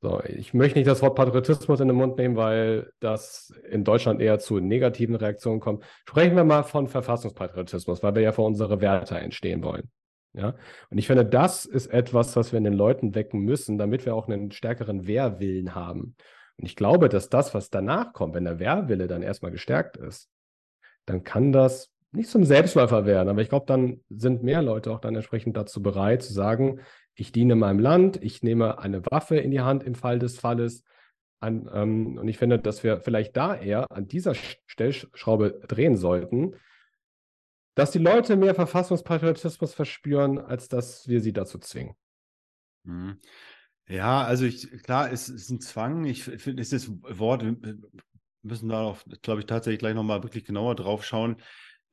So, 0.01 0.19
ich 0.23 0.55
möchte 0.55 0.79
nicht 0.79 0.87
das 0.87 1.03
Wort 1.03 1.15
Patriotismus 1.15 1.79
in 1.79 1.87
den 1.87 1.95
Mund 1.95 2.17
nehmen, 2.17 2.35
weil 2.35 2.91
das 2.99 3.53
in 3.69 3.83
Deutschland 3.83 4.19
eher 4.19 4.39
zu 4.39 4.59
negativen 4.59 5.15
Reaktionen 5.15 5.59
kommt. 5.59 5.83
Sprechen 6.09 6.35
wir 6.35 6.43
mal 6.43 6.63
von 6.63 6.87
Verfassungspatriotismus, 6.87 8.01
weil 8.01 8.15
wir 8.15 8.23
ja 8.23 8.31
für 8.31 8.41
unsere 8.41 8.81
Werte 8.81 9.19
entstehen 9.19 9.63
wollen. 9.63 9.91
Ja, 10.33 10.55
und 10.89 10.97
ich 10.97 11.07
finde, 11.07 11.25
das 11.25 11.65
ist 11.65 11.87
etwas, 11.87 12.35
was 12.35 12.51
wir 12.51 12.57
in 12.57 12.63
den 12.63 12.73
Leuten 12.73 13.13
wecken 13.15 13.41
müssen, 13.41 13.77
damit 13.77 14.05
wir 14.05 14.15
auch 14.15 14.27
einen 14.27 14.51
stärkeren 14.51 15.05
Wehrwillen 15.05 15.75
haben. 15.75 16.15
Und 16.57 16.65
ich 16.65 16.75
glaube, 16.75 17.07
dass 17.07 17.29
das, 17.29 17.53
was 17.53 17.69
danach 17.69 18.13
kommt, 18.13 18.33
wenn 18.33 18.45
der 18.45 18.59
Wehrwille 18.59 19.07
dann 19.07 19.21
erstmal 19.21 19.51
gestärkt 19.51 19.97
ist, 19.97 20.29
dann 21.05 21.23
kann 21.23 21.51
das 21.51 21.90
nicht 22.11 22.29
zum 22.29 22.43
Selbstläufer 22.43 23.05
werden, 23.05 23.29
aber 23.29 23.41
ich 23.41 23.49
glaube, 23.49 23.65
dann 23.65 24.01
sind 24.09 24.43
mehr 24.43 24.61
Leute 24.61 24.91
auch 24.91 24.99
dann 24.99 25.15
entsprechend 25.15 25.55
dazu 25.55 25.81
bereit 25.81 26.23
zu 26.23 26.33
sagen, 26.33 26.81
ich 27.15 27.31
diene 27.31 27.55
meinem 27.55 27.79
Land, 27.79 28.21
ich 28.21 28.43
nehme 28.43 28.79
eine 28.79 29.05
Waffe 29.05 29.37
in 29.37 29.51
die 29.51 29.61
Hand 29.61 29.83
im 29.83 29.95
Fall 29.95 30.19
des 30.19 30.39
Falles. 30.39 30.83
An, 31.39 31.69
ähm, 31.73 32.17
und 32.17 32.27
ich 32.27 32.37
finde, 32.37 32.59
dass 32.59 32.83
wir 32.83 33.01
vielleicht 33.01 33.35
da 33.35 33.55
eher 33.55 33.91
an 33.91 34.07
dieser 34.07 34.35
Stellschraube 34.35 35.61
drehen 35.67 35.97
sollten, 35.97 36.55
dass 37.75 37.91
die 37.91 37.99
Leute 37.99 38.35
mehr 38.35 38.53
Verfassungspatriotismus 38.53 39.73
verspüren, 39.73 40.37
als 40.37 40.67
dass 40.67 41.07
wir 41.07 41.21
sie 41.21 41.33
dazu 41.33 41.57
zwingen. 41.57 41.95
Mhm. 42.83 43.17
Ja, 43.87 44.23
also 44.23 44.45
ich, 44.45 44.69
klar, 44.83 45.11
es 45.11 45.29
ist 45.29 45.49
ein 45.49 45.59
Zwang. 45.59 46.05
Ich 46.05 46.23
finde, 46.23 46.61
es 46.61 46.71
ist 46.71 46.87
das 46.87 47.19
Wort, 47.19 47.43
wir 47.43 47.77
müssen 48.43 48.69
darauf, 48.69 49.03
glaube 49.21 49.41
ich, 49.41 49.47
tatsächlich 49.47 49.79
gleich 49.79 49.95
nochmal 49.95 50.23
wirklich 50.23 50.45
genauer 50.45 50.75
drauf 50.75 51.03
schauen. 51.03 51.37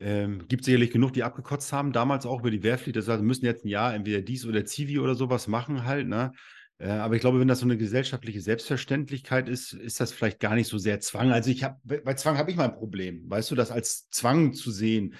Ähm, 0.01 0.47
gibt 0.47 0.65
sicherlich 0.65 0.93
genug, 0.93 1.13
die 1.13 1.25
abgekotzt 1.25 1.73
haben, 1.73 1.93
damals 1.93 2.25
auch 2.25 2.41
über 2.41 2.51
die 2.51 2.63
Wehrpflicht. 2.63 2.97
Das 2.97 3.09
heißt, 3.09 3.21
wir 3.21 3.27
müssen 3.27 3.45
jetzt 3.45 3.65
ein 3.65 3.69
Jahr 3.69 3.95
entweder 3.95 4.21
dies 4.21 4.47
oder 4.47 4.65
Zivi 4.65 4.99
oder 5.01 5.15
sowas 5.15 5.49
machen 5.49 5.85
halt. 5.85 6.07
Ne? 6.07 6.33
Äh, 6.79 6.91
aber 6.91 7.17
ich 7.17 7.21
glaube, 7.21 7.41
wenn 7.41 7.49
das 7.49 7.61
so 7.61 7.67
eine 7.67 7.77
gesellschaftliche 7.77 8.41
Selbstverständlichkeit 8.41 9.49
ist, 9.49 9.73
ist 9.73 10.01
das 10.01 10.13
vielleicht 10.13 10.39
gar 10.39 10.55
nicht 10.55 10.69
so 10.69 10.79
sehr 10.79 11.01
Zwang. 11.01 11.33
Also 11.33 11.51
ich 11.51 11.65
habe, 11.65 11.79
bei 11.83 12.15
Zwang 12.15 12.39
habe 12.39 12.51
ich 12.51 12.57
mal 12.57 12.67
ein 12.67 12.77
Problem, 12.77 13.29
weißt 13.29 13.51
du, 13.51 13.55
das 13.57 13.73
als 13.73 14.09
Zwang 14.11 14.53
zu 14.53 14.71
sehen, 14.71 15.15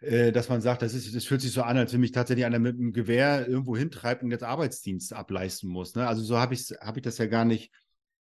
äh, 0.00 0.32
dass 0.32 0.48
man 0.48 0.62
sagt, 0.62 0.80
das, 0.80 0.94
ist, 0.94 1.14
das 1.14 1.24
fühlt 1.24 1.42
sich 1.42 1.52
so 1.52 1.62
an, 1.62 1.76
als 1.76 1.92
wenn 1.92 2.00
mich 2.00 2.12
tatsächlich 2.12 2.46
einer 2.46 2.58
mit 2.58 2.76
einem 2.76 2.92
Gewehr 2.92 3.46
irgendwo 3.46 3.76
hintreibt 3.76 4.22
und 4.22 4.30
jetzt 4.30 4.44
Arbeitsdienst 4.44 5.12
ableisten 5.12 5.68
muss. 5.68 5.94
Ne? 5.94 6.06
Also 6.06 6.22
so 6.22 6.38
habe 6.38 6.54
ich, 6.54 6.70
hab 6.80 6.96
ich 6.96 7.02
das 7.02 7.18
ja 7.18 7.26
gar 7.26 7.44
nicht, 7.44 7.70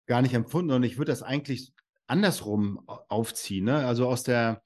gar 0.08 0.22
nicht 0.22 0.34
empfunden. 0.34 0.72
Und 0.72 0.84
ich 0.84 0.98
würde 0.98 1.12
das 1.12 1.24
eigentlich 1.24 1.74
andersrum 2.08 2.80
aufziehen. 2.88 3.66
Ne? 3.66 3.86
Also 3.86 4.08
aus 4.08 4.24
der 4.24 4.64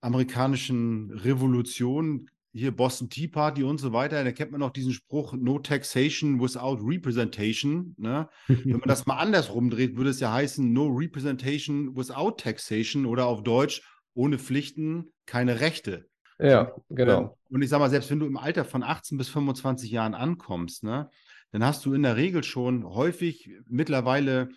amerikanischen 0.00 1.10
Revolution, 1.10 2.28
hier 2.52 2.74
Boston 2.74 3.08
Tea 3.08 3.28
Party 3.28 3.62
und 3.62 3.78
so 3.78 3.92
weiter, 3.92 4.24
da 4.24 4.32
kennt 4.32 4.50
man 4.50 4.60
noch 4.60 4.70
diesen 4.70 4.92
Spruch, 4.92 5.34
no 5.34 5.58
taxation 5.58 6.40
without 6.40 6.78
representation. 6.82 7.94
Ne? 7.96 8.28
Wenn 8.48 8.78
man 8.78 8.88
das 8.88 9.06
mal 9.06 9.18
andersrum 9.18 9.70
dreht, 9.70 9.96
würde 9.96 10.10
es 10.10 10.20
ja 10.20 10.32
heißen, 10.32 10.72
no 10.72 10.86
representation 10.88 11.96
without 11.96 12.32
taxation 12.38 13.06
oder 13.06 13.26
auf 13.26 13.44
Deutsch, 13.44 13.82
ohne 14.14 14.38
Pflichten 14.38 15.12
keine 15.26 15.60
Rechte. 15.60 16.08
Ja, 16.40 16.72
genau. 16.88 17.36
Und 17.50 17.62
ich 17.62 17.68
sage 17.68 17.80
mal, 17.80 17.90
selbst 17.90 18.10
wenn 18.10 18.18
du 18.18 18.26
im 18.26 18.38
Alter 18.38 18.64
von 18.64 18.82
18 18.82 19.18
bis 19.18 19.28
25 19.28 19.90
Jahren 19.90 20.14
ankommst, 20.14 20.82
ne, 20.82 21.10
dann 21.52 21.64
hast 21.64 21.84
du 21.84 21.92
in 21.92 22.02
der 22.02 22.16
Regel 22.16 22.42
schon 22.42 22.84
häufig 22.84 23.50
mittlerweile 23.68 24.48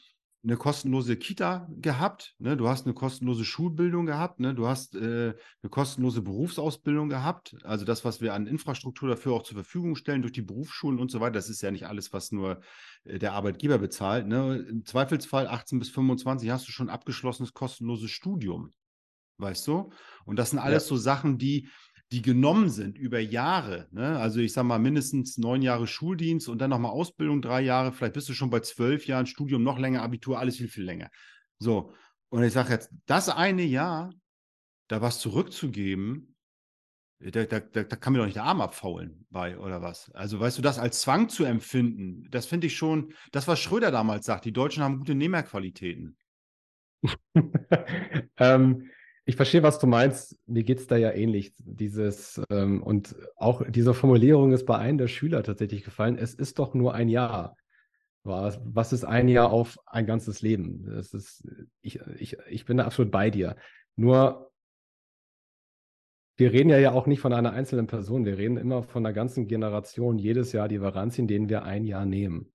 eine 0.44 0.58
kostenlose 0.58 1.16
Kita 1.16 1.70
gehabt, 1.70 2.36
ne? 2.38 2.58
du 2.58 2.68
hast 2.68 2.86
eine 2.86 2.94
kostenlose 2.94 3.46
Schulbildung 3.46 4.06
gehabt, 4.06 4.42
ne? 4.42 4.54
du 4.54 4.68
hast 4.68 4.94
äh, 4.94 5.34
eine 5.62 5.70
kostenlose 5.70 6.22
Berufsausbildung 6.22 7.08
gehabt. 7.08 7.56
Also 7.64 7.86
das, 7.86 8.04
was 8.04 8.20
wir 8.20 8.34
an 8.34 8.46
Infrastruktur 8.46 9.08
dafür 9.08 9.34
auch 9.34 9.44
zur 9.44 9.56
Verfügung 9.56 9.96
stellen 9.96 10.22
durch 10.22 10.34
die 10.34 10.42
Berufsschulen 10.42 11.00
und 11.00 11.10
so 11.12 11.22
weiter, 11.22 11.34
das 11.34 11.50
ist 11.50 11.62
ja 11.62 11.72
nicht 11.72 11.88
alles, 11.88 12.12
was 12.12 12.34
nur 12.34 12.60
äh, 13.06 13.20
der 13.20 13.34
Arbeitgeber 13.34 13.78
bezahlt. 13.78 14.28
Ne? 14.28 14.66
Im 14.70 14.86
Zweifelsfall 14.86 15.48
18 15.48 15.80
bis 15.80 15.90
25 15.90 16.50
hast 16.50 16.68
du 16.68 16.74
schon 16.74 16.90
abgeschlossenes 16.90 17.54
kostenloses 17.54 18.12
Studium, 18.12 18.72
weißt 19.38 19.66
du? 19.68 19.92
Und 20.26 20.38
das 20.38 20.50
sind 20.50 20.60
alles 20.60 20.84
ja. 20.84 20.90
so 20.90 20.98
Sachen, 20.98 21.38
die 21.38 21.70
die 22.14 22.22
genommen 22.22 22.70
sind 22.70 23.00
über 23.00 23.20
Jahre, 23.20 23.88
ne? 23.90 24.20
also 24.20 24.40
ich 24.40 24.54
sage 24.54 24.68
mal 24.68 24.78
mindestens 24.78 25.40
neun 25.40 25.64
Jahre 25.64 25.88
Schuldienst 25.88 26.48
und 26.48 26.60
dann 26.60 26.70
nochmal 26.70 26.92
Ausbildung, 26.92 27.42
drei 27.42 27.62
Jahre, 27.62 27.92
vielleicht 27.92 28.14
bist 28.14 28.30
du 28.30 28.34
schon 28.34 28.52
bei 28.52 28.60
zwölf 28.60 29.08
Jahren, 29.08 29.26
Studium 29.26 29.64
noch 29.64 29.80
länger, 29.80 30.04
Abitur, 30.04 30.38
alles 30.38 30.58
viel, 30.58 30.68
viel 30.68 30.84
länger. 30.84 31.10
So, 31.58 31.92
und 32.30 32.44
ich 32.44 32.54
sage 32.54 32.72
jetzt, 32.72 32.92
das 33.08 33.30
eine 33.30 33.64
Jahr, 33.64 34.14
da 34.90 35.02
was 35.02 35.20
zurückzugeben, 35.22 36.36
da, 37.20 37.46
da, 37.46 37.60
da, 37.60 37.84
da 37.84 37.96
kann 37.96 38.14
mir 38.14 38.20
doch 38.20 38.26
nicht 38.26 38.36
der 38.36 38.44
Arm 38.44 38.62
abfaulen 38.62 39.26
bei 39.32 39.58
oder 39.58 39.82
was. 39.82 40.12
Also 40.12 40.40
weißt 40.40 40.60
du, 40.60 40.62
das 40.62 40.78
als 40.78 41.02
Zwang 41.02 41.30
zu 41.30 41.46
empfinden, 41.46 42.28
das 42.30 42.46
finde 42.46 42.68
ich 42.68 42.78
schon, 42.78 43.16
das, 43.32 43.48
was 43.48 43.60
Schröder 43.60 43.90
damals 43.90 44.28
sagt, 44.28 44.46
die 44.46 44.54
Deutschen 44.54 44.84
haben 44.84 45.00
gute 45.00 45.16
Nehmerqualitäten. 45.16 46.16
ähm, 48.38 48.92
Ich 49.26 49.38
verstehe, 49.38 49.64
was 49.64 49.80
du 49.80 49.88
meinst. 49.88 50.38
Mir 50.48 50.64
geht 50.64 50.80
es 50.80 50.88
da 50.88 50.98
ja 50.98 51.12
ähnlich. 51.12 51.54
Dieses, 51.58 52.42
ähm, 52.50 52.84
und 52.84 53.16
auch 53.38 53.64
diese 53.70 53.94
Formulierung 53.94 54.52
ist 54.52 54.66
bei 54.66 54.78
einem 54.78 54.98
der 54.98 55.08
Schüler 55.08 55.44
tatsächlich 55.44 55.84
gefallen. 55.84 56.18
Es 56.18 56.34
ist 56.34 56.60
doch 56.60 56.74
nur 56.74 56.94
ein 56.94 57.08
Jahr. 57.08 57.56
Was, 58.24 58.60
was 58.64 58.94
ist 58.94 59.04
ein 59.04 59.28
Jahr 59.28 59.52
auf 59.52 59.78
ein 59.86 60.06
ganzes 60.06 60.42
Leben? 60.42 60.86
Das 60.86 61.14
ist, 61.14 61.48
ich, 61.82 62.00
ich, 62.18 62.38
ich 62.50 62.66
bin 62.66 62.78
da 62.78 62.86
absolut 62.86 63.12
bei 63.12 63.30
dir. 63.30 63.56
Nur, 63.96 64.52
wir 66.36 66.52
reden 66.52 66.70
ja, 66.70 66.92
auch 66.92 67.06
nicht 67.06 67.20
von 67.20 67.34
einer 67.34 67.54
einzelnen 67.54 67.88
Person. 67.88 68.26
Wir 68.26 68.38
reden 68.38 68.58
immer 68.58 68.84
von 68.84 69.06
einer 69.06 69.14
ganzen 69.14 69.48
Generation 69.48 70.18
jedes 70.18 70.52
Jahr, 70.52 70.68
die 70.68 70.82
wir 70.82 70.96
ranziehen, 70.96 71.28
denen 71.28 71.48
wir 71.48 71.64
ein 71.64 71.86
Jahr 71.86 72.06
nehmen. 72.06 72.52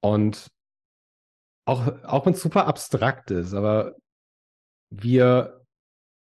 Und 0.00 0.50
auch, 1.66 1.86
auch 2.04 2.26
wenn 2.26 2.34
es 2.34 2.42
super 2.42 2.66
abstrakt 2.66 3.30
ist, 3.30 3.54
aber 3.54 3.96
wir 4.90 5.64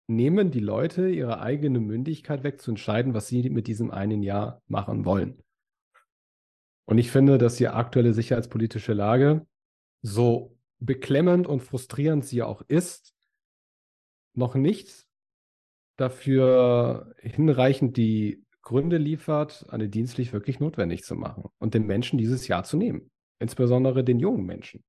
nehmen 0.09 0.51
die 0.51 0.61
Leute 0.61 1.09
ihre 1.09 1.41
eigene 1.41 1.81
Mündigkeit 1.81 2.43
weg, 2.43 2.61
zu 2.61 2.71
entscheiden, 2.71 3.15
was 3.15 3.29
sie 3.29 3.51
mit 3.51 3.67
diesem 3.67 3.91
einen 3.91 4.23
Jahr 4.23 4.63
machen 4.67 5.05
wollen. 5.05 5.43
Und 6.87 6.97
ich 6.99 7.11
finde, 7.11 7.37
dass 7.37 7.57
die 7.57 7.69
aktuelle 7.69 8.15
sicherheitspolitische 8.15 8.95
Lage, 8.95 9.47
so 10.01 10.57
beklemmend 10.79 11.47
und 11.47 11.61
frustrierend 11.61 12.25
sie 12.25 12.43
auch 12.43 12.63
ist, 12.69 13.15
noch 14.35 14.55
nicht 14.55 15.07
dafür 15.97 17.15
hinreichend 17.19 17.97
die 17.97 18.45
Gründe 18.63 18.99
liefert, 18.99 19.67
eine 19.71 19.89
Dienstpflicht 19.89 20.33
wirklich 20.33 20.61
notwendig 20.61 21.03
zu 21.03 21.15
machen 21.15 21.45
und 21.59 21.75
den 21.75 21.87
Menschen 21.87 22.19
dieses 22.19 22.49
Jahr 22.49 22.65
zu 22.65 22.77
nehmen. 22.77 23.11
Insbesondere 23.39 24.05
den 24.05 24.19
jungen 24.19 24.47
Menschen. 24.47 24.85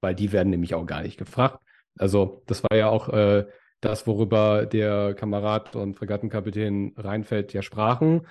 Weil 0.00 0.14
die 0.14 0.32
werden 0.32 0.50
nämlich 0.50 0.74
auch 0.74 0.86
gar 0.86 1.02
nicht 1.02 1.16
gefragt. 1.16 1.63
Also, 1.98 2.42
das 2.46 2.62
war 2.62 2.76
ja 2.76 2.88
auch 2.88 3.08
äh, 3.08 3.46
das, 3.80 4.06
worüber 4.06 4.66
der 4.66 5.14
Kamerad 5.14 5.76
und 5.76 5.94
Fregattenkapitän 5.94 6.94
Reinfeld 6.96 7.52
ja 7.52 7.62
sprachen, 7.62 8.26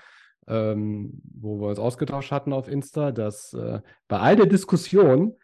ähm, 0.48 1.22
wo 1.34 1.60
wir 1.62 1.68
uns 1.68 1.80
ausgetauscht 1.80 2.32
hatten 2.32 2.54
auf 2.54 2.68
Insta, 2.68 3.12
dass 3.12 3.54
äh, 3.54 3.82
bei 4.08 4.20
all 4.20 4.36
der 4.36 4.48
Diskussion 4.48 5.36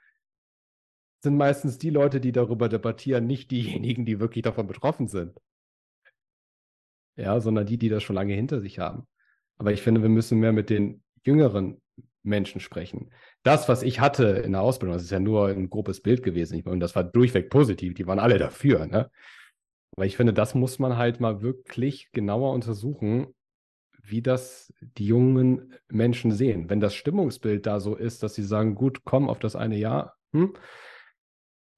sind 1.21 1.37
meistens 1.37 1.77
die 1.77 1.89
Leute, 1.89 2.19
die 2.19 2.31
darüber 2.31 2.69
debattieren, 2.69 3.27
nicht 3.27 3.51
diejenigen, 3.51 4.05
die 4.05 4.19
wirklich 4.19 4.43
davon 4.43 4.67
betroffen 4.67 5.07
sind. 5.07 5.37
Ja, 7.15 7.39
sondern 7.41 7.65
die, 7.65 7.77
die 7.77 7.89
das 7.89 8.03
schon 8.03 8.15
lange 8.15 8.33
hinter 8.33 8.61
sich 8.61 8.79
haben. 8.79 9.05
Aber 9.57 9.73
ich 9.73 9.81
finde, 9.81 10.01
wir 10.01 10.09
müssen 10.09 10.39
mehr 10.39 10.53
mit 10.53 10.69
den 10.69 11.03
jüngeren 11.25 11.81
Menschen 12.23 12.61
sprechen. 12.61 13.11
Das, 13.43 13.69
was 13.69 13.83
ich 13.83 13.99
hatte 13.99 14.25
in 14.25 14.51
der 14.51 14.61
Ausbildung, 14.61 14.93
das 14.93 15.03
ist 15.03 15.11
ja 15.11 15.19
nur 15.19 15.47
ein 15.47 15.69
grobes 15.69 16.01
Bild 16.01 16.23
gewesen. 16.23 16.61
Und 16.63 16.79
das 16.79 16.95
war 16.95 17.03
durchweg 17.03 17.49
positiv. 17.49 17.93
Die 17.93 18.07
waren 18.07 18.19
alle 18.19 18.37
dafür. 18.37 18.85
Ne? 18.85 19.09
Aber 19.95 20.05
ich 20.05 20.17
finde, 20.17 20.33
das 20.33 20.55
muss 20.55 20.79
man 20.79 20.97
halt 20.97 21.19
mal 21.19 21.41
wirklich 21.41 22.11
genauer 22.11 22.53
untersuchen, 22.53 23.33
wie 24.01 24.21
das 24.21 24.73
die 24.81 25.05
jungen 25.05 25.75
Menschen 25.89 26.31
sehen. 26.31 26.69
Wenn 26.69 26.79
das 26.79 26.95
Stimmungsbild 26.95 27.65
da 27.65 27.79
so 27.79 27.95
ist, 27.95 28.23
dass 28.23 28.33
sie 28.33 28.43
sagen, 28.43 28.75
gut, 28.75 29.03
komm 29.05 29.29
auf 29.29 29.39
das 29.39 29.55
eine 29.55 29.77
Jahr, 29.77 30.15
hm, 30.33 30.53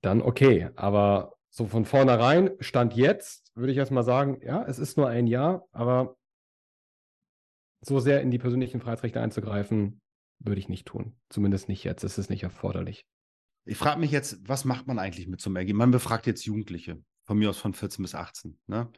dann 0.02 0.22
okay. 0.22 0.70
Aber 0.76 1.34
so 1.50 1.66
von 1.66 1.86
vornherein, 1.86 2.52
Stand 2.60 2.96
jetzt, 2.96 3.52
würde 3.56 3.72
ich 3.72 3.78
erstmal 3.78 4.04
sagen, 4.04 4.40
ja, 4.44 4.64
es 4.64 4.80
ist 4.80 4.98
nur 4.98 5.08
ein 5.08 5.28
Jahr, 5.28 5.66
aber 5.72 6.16
so 7.82 8.00
sehr 8.00 8.22
in 8.22 8.32
die 8.32 8.40
persönlichen 8.40 8.80
Freiheitsrechte 8.80 9.20
einzugreifen, 9.20 10.01
würde 10.44 10.60
ich 10.60 10.70
nicht 10.70 10.88
tun. 10.88 11.16
Zumindest 11.30 11.68
nicht 11.68 11.84
jetzt. 11.84 12.04
Es 12.04 12.18
ist 12.18 12.30
nicht 12.30 12.44
erforderlich. 12.44 13.06
Ich 13.66 13.78
frage 13.78 14.00
mich 14.00 14.12
jetzt, 14.12 14.40
was 14.48 14.66
macht 14.66 14.88
man 14.88 15.00
eigentlich 15.00 15.28
mit 15.28 15.40
so 15.40 15.50
einem 15.50 15.58
Ergebnis? 15.58 15.80
Man 15.80 15.92
befragt 15.92 16.26
jetzt 16.26 16.46
Jugendliche, 16.46 17.02
von 17.26 17.38
mir 17.38 17.50
aus 17.50 17.58
von 17.58 17.74
14 17.74 18.02
bis 18.02 18.16
18. 18.16 18.60
Ne? 18.68 18.92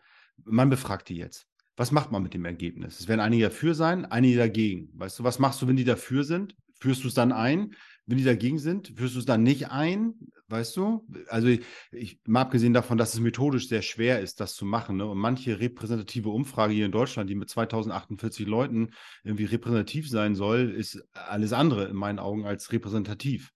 Man 0.44 0.70
befragt 0.70 1.10
die 1.10 1.18
jetzt. 1.18 1.48
Was 1.76 1.92
macht 1.92 2.12
man 2.12 2.24
mit 2.24 2.34
dem 2.34 2.46
Ergebnis? 2.46 3.00
Es 3.00 3.08
werden 3.08 3.20
einige 3.20 3.46
dafür 3.46 3.74
sein, 3.74 4.06
einige 4.06 4.38
dagegen. 4.38 4.90
Weißt 4.94 5.20
du, 5.20 5.24
was 5.24 5.40
machst 5.40 5.62
du, 5.62 5.68
wenn 5.68 5.76
die 5.76 5.84
dafür 5.84 6.24
sind? 6.24 6.56
Führst 6.80 7.04
du 7.04 7.08
es 7.08 7.14
dann 7.14 7.32
ein? 7.32 7.74
Wenn 8.06 8.18
die 8.18 8.24
dagegen 8.24 8.60
sind, 8.60 8.94
führst 8.98 9.16
du 9.16 9.20
es 9.20 9.26
dann 9.26 9.44
nicht 9.44 9.70
ein? 9.70 10.16
Weißt 10.48 10.76
du? 10.76 11.08
Also, 11.30 11.48
ich, 11.48 11.62
ich, 11.92 12.20
mal 12.28 12.42
abgesehen 12.42 12.74
davon, 12.74 12.98
dass 12.98 13.14
es 13.14 13.20
methodisch 13.20 13.70
sehr 13.70 13.82
schwer 13.82 14.20
ist, 14.20 14.40
das 14.40 14.56
zu 14.56 14.66
machen. 14.66 14.98
Ne? 14.98 15.06
Und 15.06 15.18
manche 15.18 15.60
repräsentative 15.60 16.30
Umfrage 16.30 16.74
hier 16.74 16.86
in 16.86 16.92
Deutschland, 16.92 17.30
die 17.30 17.36
mit 17.36 17.50
2048 17.50 18.46
Leuten 18.46 18.90
irgendwie 19.24 19.46
repräsentativ 19.46 20.10
sein 20.10 20.36
soll, 20.36 20.72
ist 20.72 21.04
alles 21.14 21.54
andere 21.54 21.86
in 21.86 21.96
meinen 21.96 22.20
Augen 22.20 22.46
als 22.46 22.72
repräsentativ. 22.72 23.52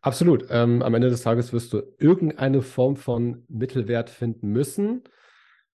Absolut. 0.00 0.46
Ähm, 0.48 0.82
am 0.82 0.94
Ende 0.94 1.10
des 1.10 1.22
Tages 1.22 1.52
wirst 1.52 1.72
du 1.72 1.82
irgendeine 1.98 2.62
Form 2.62 2.96
von 2.96 3.44
Mittelwert 3.48 4.08
finden 4.08 4.48
müssen. 4.48 5.02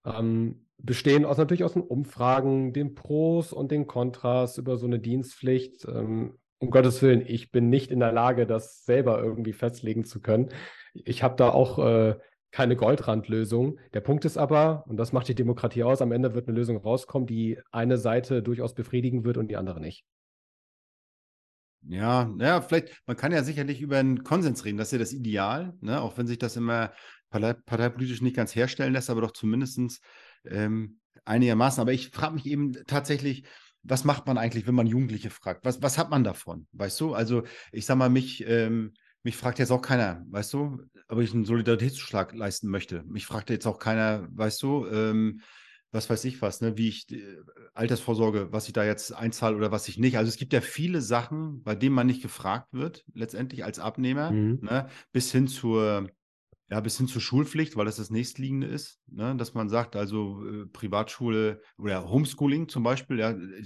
Ähm, 0.06 0.68
bestehen 0.78 1.26
aus 1.26 1.38
natürlich 1.38 1.64
aus 1.64 1.74
den 1.74 1.82
Umfragen, 1.82 2.74
den 2.74 2.94
Pros 2.94 3.54
und 3.54 3.72
den 3.72 3.88
Kontras 3.88 4.58
über 4.58 4.78
so 4.78 4.86
eine 4.86 5.00
Dienstpflicht. 5.00 5.86
Ähm, 5.88 6.38
um 6.64 6.72
Gottes 6.72 7.02
Willen, 7.02 7.24
ich 7.28 7.52
bin 7.52 7.70
nicht 7.70 7.92
in 7.92 8.00
der 8.00 8.14
Lage, 8.14 8.48
das 8.48 8.86
selber 8.86 9.22
irgendwie 9.22 9.52
festlegen 9.52 10.06
zu 10.06 10.22
können. 10.22 10.50
Ich 10.94 11.22
habe 11.22 11.36
da 11.36 11.50
auch 11.50 11.78
äh, 11.78 12.16
keine 12.52 12.78
Goldrandlösung. 12.78 13.80
Der 13.94 14.00
Punkt 14.00 14.24
ist 14.24 14.38
aber, 14.38 14.86
und 14.88 14.96
das 14.96 15.12
macht 15.12 15.28
die 15.28 15.36
Demokratie 15.36 15.84
aus, 15.84 16.02
am 16.02 16.14
Ende 16.14 16.34
wird 16.34 16.48
eine 16.48 16.56
Lösung 16.56 16.78
rauskommen, 16.78 17.28
die 17.28 17.60
eine 17.72 17.98
Seite 17.98 18.42
durchaus 18.42 18.74
befriedigen 18.74 19.26
wird 19.26 19.38
und 19.38 19.50
die 19.50 19.58
andere 19.58 19.82
nicht. 19.82 20.06
Ja, 21.82 22.32
naja, 22.34 22.62
vielleicht, 22.62 23.02
man 23.08 23.18
kann 23.18 23.34
ja 23.34 23.44
sicherlich 23.44 23.82
über 23.82 23.98
einen 23.98 24.24
Konsens 24.24 24.64
reden, 24.64 24.78
das 24.78 24.88
ist 24.88 24.94
ja 24.94 25.00
das 25.00 25.12
Ideal, 25.12 25.74
ne? 25.82 26.00
auch 26.02 26.18
wenn 26.18 26.28
sich 26.28 26.38
das 26.38 26.56
immer 26.56 26.94
partei 27.30 27.54
parteipolitisch 27.54 28.22
nicht 28.22 28.38
ganz 28.38 28.56
herstellen 28.56 28.94
lässt, 28.94 29.10
aber 29.10 29.20
doch 29.20 29.32
zumindest 29.32 30.02
ähm, 30.46 31.00
einigermaßen. 31.26 31.82
Aber 31.82 31.92
ich 31.92 32.12
frage 32.12 32.36
mich 32.36 32.46
eben 32.46 32.72
tatsächlich, 32.88 33.44
was 33.84 34.04
macht 34.04 34.26
man 34.28 34.38
eigentlich, 34.38 34.66
wenn 34.68 34.76
man 34.76 34.88
Jugendliche 34.88 35.30
fragt? 35.30 35.66
Was, 35.66 35.82
was 35.82 35.98
hat 35.98 36.10
man 36.10 36.24
davon? 36.24 36.68
Weißt 36.72 37.00
du? 37.00 37.14
Also, 37.14 37.44
ich 37.72 37.86
sag 37.86 37.98
mal, 37.98 38.10
mich, 38.10 38.46
ähm, 38.48 38.94
mich 39.24 39.38
fragt 39.38 39.60
jetzt 39.60 39.72
auch 39.72 39.82
keiner, 39.82 40.26
weißt 40.30 40.54
du, 40.54 40.82
ob 41.08 41.20
ich 41.20 41.34
einen 41.34 41.46
Solidaritätszuschlag 41.46 42.34
leisten 42.34 42.68
möchte. 42.70 43.04
Mich 43.04 43.26
fragt 43.26 43.50
jetzt 43.50 43.68
auch 43.68 43.80
keiner, 43.80 44.28
weißt 44.32 44.62
du, 44.64 44.88
ähm, 44.88 45.42
was 45.92 46.10
weiß 46.10 46.26
ich 46.26 46.42
was, 46.42 46.60
ne, 46.60 46.76
wie 46.76 46.90
ich 46.90 47.12
äh, 47.12 47.38
Altersvorsorge, 47.74 48.52
was 48.52 48.68
ich 48.68 48.74
da 48.74 48.84
jetzt 48.84 49.14
einzahle 49.14 49.56
oder 49.56 49.72
was 49.72 49.88
ich 49.88 49.98
nicht. 49.98 50.18
Also 50.18 50.30
es 50.30 50.38
gibt 50.38 50.52
ja 50.52 50.62
viele 50.62 51.02
Sachen, 51.02 51.62
bei 51.62 51.76
denen 51.76 51.96
man 51.96 52.08
nicht 52.08 52.24
gefragt 52.24 52.70
wird, 52.72 53.06
letztendlich 53.14 53.64
als 53.64 53.80
Abnehmer, 53.80 54.32
mhm. 54.32 54.60
ne, 54.62 54.88
bis 55.12 55.32
hin 55.32 55.48
zur 55.48 56.10
ja, 56.74 56.80
bis 56.80 56.98
hin 56.98 57.08
zur 57.08 57.22
Schulpflicht, 57.22 57.78
weil 57.78 57.86
das 57.86 57.98
das 57.98 58.10
nächstliegende 58.10 58.66
ist, 58.66 59.00
ne? 59.06 59.36
dass 59.36 59.54
man 59.54 59.70
sagt, 59.70 59.96
also 59.96 60.44
äh, 60.44 60.66
Privatschule 60.66 61.62
oder 61.78 62.10
Homeschooling 62.10 62.68
zum 62.68 62.82
Beispiel, 62.82 63.20
ja, 63.20 63.30
äh, 63.30 63.64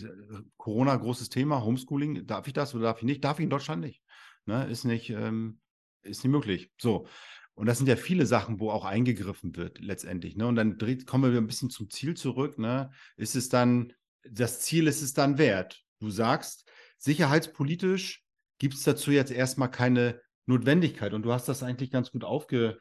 Corona 0.57 0.93
großes 0.93 1.29
Thema, 1.29 1.63
Homeschooling, 1.63 2.27
darf 2.27 2.47
ich 2.47 2.53
das 2.53 2.75
oder 2.75 2.83
darf 2.83 2.97
ich 2.97 3.05
nicht? 3.05 3.23
Darf 3.23 3.39
ich 3.39 3.45
in 3.45 3.49
Deutschland 3.49 3.81
nicht. 3.81 4.03
Ne? 4.45 4.67
Ist 4.69 4.83
nicht, 4.83 5.09
ähm, 5.09 5.61
ist 6.01 6.25
nicht 6.25 6.33
möglich. 6.33 6.69
So. 6.77 7.07
Und 7.53 7.67
das 7.67 7.77
sind 7.77 7.87
ja 7.87 7.95
viele 7.95 8.25
Sachen, 8.25 8.59
wo 8.59 8.71
auch 8.71 8.83
eingegriffen 8.83 9.55
wird 9.55 9.79
letztendlich. 9.79 10.35
Ne? 10.35 10.45
Und 10.45 10.57
dann 10.57 10.77
dreht, 10.77 11.07
kommen 11.07 11.31
wir 11.31 11.39
ein 11.39 11.47
bisschen 11.47 11.69
zum 11.69 11.89
Ziel 11.89 12.17
zurück. 12.17 12.59
Ne? 12.59 12.91
Ist 13.15 13.37
es 13.37 13.47
dann, 13.47 13.93
das 14.29 14.59
Ziel 14.59 14.85
ist 14.85 15.01
es 15.01 15.13
dann 15.13 15.37
wert? 15.37 15.81
Du 15.99 16.09
sagst, 16.09 16.69
sicherheitspolitisch 16.97 18.25
gibt 18.57 18.73
es 18.73 18.83
dazu 18.83 19.11
jetzt 19.11 19.31
erstmal 19.31 19.71
keine 19.71 20.19
Notwendigkeit. 20.45 21.13
Und 21.13 21.23
du 21.23 21.31
hast 21.31 21.47
das 21.47 21.63
eigentlich 21.63 21.89
ganz 21.89 22.11
gut 22.11 22.25
aufge, 22.25 22.79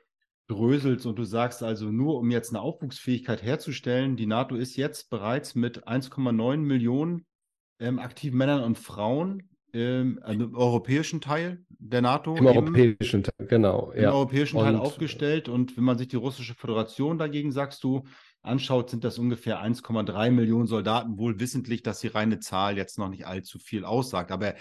dröselst 0.49 1.07
und 1.07 1.19
du 1.19 1.25
sagst 1.25 1.63
also 1.63 1.91
nur, 1.91 2.19
um 2.19 2.31
jetzt 2.31 2.51
eine 2.51 2.61
Aufwuchsfähigkeit 2.61 3.43
herzustellen, 3.43 4.17
die 4.17 4.27
NATO 4.27 4.55
ist 4.55 4.77
jetzt 4.77 5.11
bereits 5.11 5.55
mit 5.55 5.87
1,9 5.89 6.59
Millionen 6.59 7.27
ähm, 7.79 7.99
aktiven 7.99 8.39
Männern 8.39 8.63
und 8.63 8.79
Frauen 8.79 9.51
ähm, 9.77 10.19
also 10.23 10.45
im 10.45 10.55
europäischen 10.55 11.21
Teil 11.21 11.65
der 11.69 12.01
NATO. 12.01 12.37
Im 12.37 12.47
eben, 12.47 12.57
europäischen 12.57 13.23
Teil, 13.25 13.47
genau. 13.47 13.91
Im 13.91 14.05
ja. 14.05 14.13
europäischen 14.13 14.57
und, 14.57 14.65
Teil 14.65 14.77
aufgestellt. 14.77 15.49
Und 15.49 15.77
wenn 15.77 15.85
man 15.85 15.99
sich 15.99 16.09
die 16.09 16.17
russische 16.17 16.55
Föderation 16.55 17.19
dagegen, 17.19 17.53
sagst 17.53 17.85
du, 17.85 18.05
anschaut, 18.43 18.91
sind 18.91 19.05
das 19.05 19.19
ungefähr 19.19 19.63
1,3 19.63 20.31
Millionen 20.31 20.67
Soldaten, 20.67 21.19
wohl 21.19 21.41
wissentlich, 21.41 21.83
dass 21.83 22.01
die 22.01 22.09
reine 22.09 22.39
Zahl 22.39 22.77
jetzt 22.77 22.99
noch 22.99 23.09
nicht 23.09 23.27
allzu 23.27 23.59
viel 23.59 23.85
aussagt. 23.85 24.33
Aber 24.33 24.55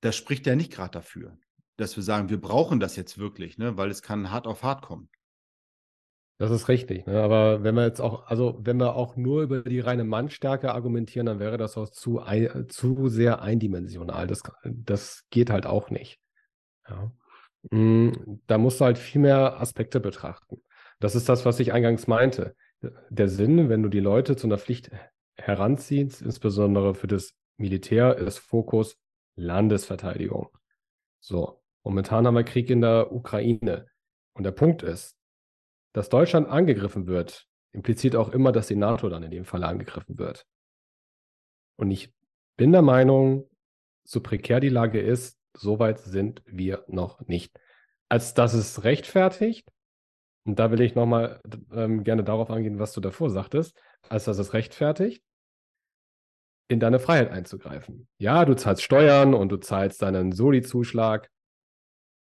das 0.00 0.16
spricht 0.16 0.46
ja 0.46 0.56
nicht 0.56 0.72
gerade 0.72 0.92
dafür, 0.92 1.36
dass 1.76 1.96
wir 1.96 2.02
sagen, 2.02 2.30
wir 2.30 2.40
brauchen 2.40 2.80
das 2.80 2.96
jetzt 2.96 3.18
wirklich, 3.18 3.58
ne? 3.58 3.76
weil 3.76 3.90
es 3.90 4.00
kann 4.00 4.30
hart 4.30 4.46
auf 4.46 4.62
hart 4.62 4.82
kommen. 4.82 5.10
Das 6.38 6.50
ist 6.50 6.68
richtig. 6.68 7.06
Ne? 7.06 7.22
Aber 7.22 7.62
wenn 7.62 7.74
wir 7.74 7.84
jetzt 7.84 8.00
auch, 8.00 8.26
also 8.26 8.58
wenn 8.60 8.78
wir 8.78 8.96
auch 8.96 9.16
nur 9.16 9.42
über 9.42 9.62
die 9.62 9.80
reine 9.80 10.04
Mannstärke 10.04 10.72
argumentieren, 10.72 11.26
dann 11.26 11.38
wäre 11.38 11.56
das 11.56 11.76
auch 11.76 11.88
zu, 11.88 12.20
zu 12.68 13.08
sehr 13.08 13.42
eindimensional. 13.42 14.26
Das, 14.26 14.42
das 14.64 15.24
geht 15.30 15.50
halt 15.50 15.66
auch 15.66 15.90
nicht. 15.90 16.18
Ja. 16.88 17.12
Mm, 17.70 18.40
da 18.46 18.58
musst 18.58 18.80
du 18.80 18.84
halt 18.84 18.98
viel 18.98 19.20
mehr 19.20 19.60
Aspekte 19.60 20.00
betrachten. 20.00 20.62
Das 20.98 21.14
ist 21.14 21.28
das, 21.28 21.44
was 21.44 21.60
ich 21.60 21.72
eingangs 21.72 22.06
meinte. 22.06 22.54
Der 23.10 23.28
Sinn, 23.28 23.68
wenn 23.68 23.82
du 23.82 23.88
die 23.88 24.00
Leute 24.00 24.34
zu 24.36 24.46
einer 24.46 24.58
Pflicht 24.58 24.90
heranziehst, 25.36 26.22
insbesondere 26.22 26.94
für 26.94 27.06
das 27.06 27.34
Militär, 27.56 28.16
ist 28.16 28.38
Fokus 28.38 28.96
Landesverteidigung. 29.36 30.48
So, 31.20 31.62
momentan 31.84 32.26
haben 32.26 32.34
wir 32.34 32.44
Krieg 32.44 32.68
in 32.70 32.80
der 32.80 33.12
Ukraine. 33.12 33.86
Und 34.34 34.44
der 34.44 34.50
Punkt 34.50 34.82
ist, 34.82 35.16
dass 35.92 36.08
Deutschland 36.08 36.48
angegriffen 36.48 37.06
wird, 37.06 37.46
impliziert 37.72 38.16
auch 38.16 38.30
immer, 38.30 38.52
dass 38.52 38.68
die 38.68 38.76
NATO 38.76 39.08
dann 39.08 39.22
in 39.22 39.30
dem 39.30 39.44
Fall 39.44 39.64
angegriffen 39.64 40.18
wird. 40.18 40.46
Und 41.76 41.90
ich 41.90 42.14
bin 42.56 42.72
der 42.72 42.82
Meinung, 42.82 43.48
so 44.04 44.20
prekär 44.20 44.60
die 44.60 44.68
Lage 44.68 45.00
ist, 45.00 45.38
so 45.56 45.78
weit 45.78 45.98
sind 45.98 46.42
wir 46.46 46.84
noch 46.88 47.20
nicht. 47.26 47.58
Als 48.08 48.34
dass 48.34 48.54
es 48.54 48.84
rechtfertigt, 48.84 49.68
und 50.44 50.58
da 50.58 50.70
will 50.70 50.80
ich 50.80 50.94
nochmal 50.94 51.40
ähm, 51.72 52.04
gerne 52.04 52.24
darauf 52.24 52.50
angehen, 52.50 52.78
was 52.78 52.92
du 52.92 53.00
davor 53.00 53.30
sagtest, 53.30 53.80
als 54.08 54.24
dass 54.24 54.38
es 54.38 54.54
rechtfertigt, 54.54 55.22
in 56.68 56.80
deine 56.80 56.98
Freiheit 56.98 57.30
einzugreifen. 57.30 58.08
Ja, 58.18 58.44
du 58.44 58.54
zahlst 58.54 58.82
Steuern 58.82 59.34
und 59.34 59.50
du 59.50 59.58
zahlst 59.58 60.02
deinen 60.02 60.32
Soli-Zuschlag, 60.32 61.30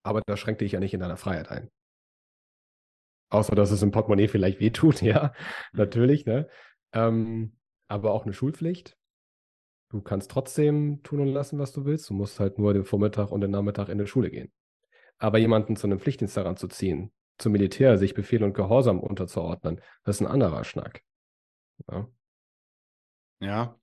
aber 0.04 0.22
das 0.26 0.38
schränkt 0.40 0.60
dich 0.60 0.72
ja 0.72 0.80
nicht 0.80 0.94
in 0.94 1.00
deiner 1.00 1.16
Freiheit 1.16 1.50
ein. 1.50 1.70
Außer, 3.30 3.54
dass 3.54 3.70
es 3.70 3.82
im 3.82 3.90
Portemonnaie 3.90 4.28
vielleicht 4.28 4.60
wehtut, 4.60 5.02
ja, 5.02 5.34
mhm. 5.72 5.78
natürlich, 5.78 6.26
ne? 6.26 6.48
Ähm, 6.92 7.56
aber 7.88 8.12
auch 8.12 8.24
eine 8.24 8.32
Schulpflicht. 8.32 8.96
Du 9.90 10.02
kannst 10.02 10.30
trotzdem 10.30 11.02
tun 11.02 11.20
und 11.20 11.28
lassen, 11.28 11.58
was 11.58 11.72
du 11.72 11.86
willst. 11.86 12.10
Du 12.10 12.14
musst 12.14 12.40
halt 12.40 12.58
nur 12.58 12.74
den 12.74 12.84
Vormittag 12.84 13.30
und 13.30 13.40
den 13.40 13.50
Nachmittag 13.50 13.88
in 13.88 13.98
die 13.98 14.06
Schule 14.06 14.30
gehen. 14.30 14.52
Aber 15.18 15.38
jemanden 15.38 15.76
zu 15.76 15.86
einem 15.86 15.98
Pflichtdienst 15.98 16.36
heranzuziehen, 16.36 17.10
zum 17.38 17.52
Militär, 17.52 17.96
sich 17.96 18.14
Befehl 18.14 18.44
und 18.44 18.54
Gehorsam 18.54 19.00
unterzuordnen, 19.00 19.80
das 20.04 20.16
ist 20.16 20.20
ein 20.20 20.30
anderer 20.30 20.64
Schnack. 20.64 21.02
Ja. 21.90 22.08
ja. 23.40 23.80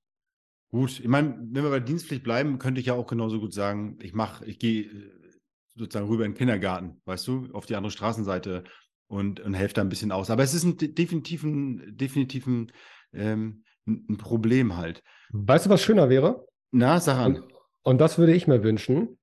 Gut, 0.69 0.99
ich 0.99 1.07
meine, 1.07 1.37
wenn 1.39 1.63
wir 1.63 1.69
bei 1.69 1.79
Dienstpflicht 1.79 2.23
bleiben, 2.23 2.59
könnte 2.59 2.81
ich 2.81 2.87
ja 2.87 2.93
auch 2.93 3.07
genauso 3.07 3.39
gut 3.39 3.53
sagen, 3.53 3.97
ich 4.01 4.13
mache, 4.13 4.45
ich 4.45 4.59
gehe 4.59 4.83
äh, 4.83 5.31
sozusagen 5.75 6.07
rüber 6.07 6.25
in 6.25 6.31
den 6.31 6.37
Kindergarten, 6.37 7.01
weißt 7.05 7.27
du, 7.27 7.49
auf 7.53 7.65
die 7.65 7.75
andere 7.75 7.91
Straßenseite 7.91 8.63
und, 9.07 9.39
und 9.39 9.53
helfe 9.53 9.75
da 9.75 9.81
ein 9.81 9.89
bisschen 9.89 10.11
aus. 10.11 10.29
Aber 10.29 10.43
es 10.43 10.53
ist 10.53 10.63
ein 10.63 10.77
definitiven, 10.77 11.97
definitiven 11.97 12.71
ähm, 13.13 13.63
ein 13.87 14.17
Problem 14.17 14.77
halt. 14.77 15.03
Weißt 15.31 15.65
du, 15.65 15.69
was 15.69 15.83
schöner 15.83 16.09
wäre? 16.09 16.47
Na, 16.71 16.99
sag 16.99 17.17
an. 17.17 17.35
Und, 17.35 17.53
und 17.83 18.01
das 18.01 18.17
würde 18.17 18.33
ich 18.33 18.47
mir 18.47 18.63
wünschen. 18.63 19.17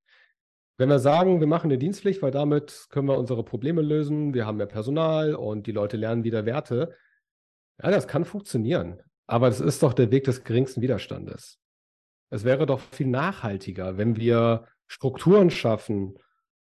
Wenn 0.78 0.88
wir 0.88 0.98
sagen, 0.98 1.40
wir 1.40 1.46
machen 1.46 1.70
eine 1.70 1.78
Dienstpflicht, 1.78 2.22
weil 2.22 2.30
damit 2.30 2.86
können 2.90 3.08
wir 3.08 3.18
unsere 3.18 3.44
Probleme 3.44 3.82
lösen, 3.82 4.34
wir 4.34 4.46
haben 4.46 4.56
mehr 4.56 4.66
Personal 4.66 5.34
und 5.34 5.66
die 5.66 5.72
Leute 5.72 5.96
lernen 5.96 6.24
wieder 6.24 6.46
Werte. 6.46 6.96
Ja, 7.82 7.90
das 7.90 8.08
kann 8.08 8.24
funktionieren. 8.24 9.00
Aber 9.26 9.48
das 9.48 9.60
ist 9.60 9.82
doch 9.82 9.92
der 9.92 10.10
Weg 10.10 10.24
des 10.24 10.44
geringsten 10.44 10.80
Widerstandes. 10.80 11.58
Es 12.30 12.44
wäre 12.44 12.66
doch 12.66 12.80
viel 12.80 13.08
nachhaltiger, 13.08 13.98
wenn 13.98 14.16
wir 14.16 14.66
Strukturen 14.86 15.50
schaffen, 15.50 16.18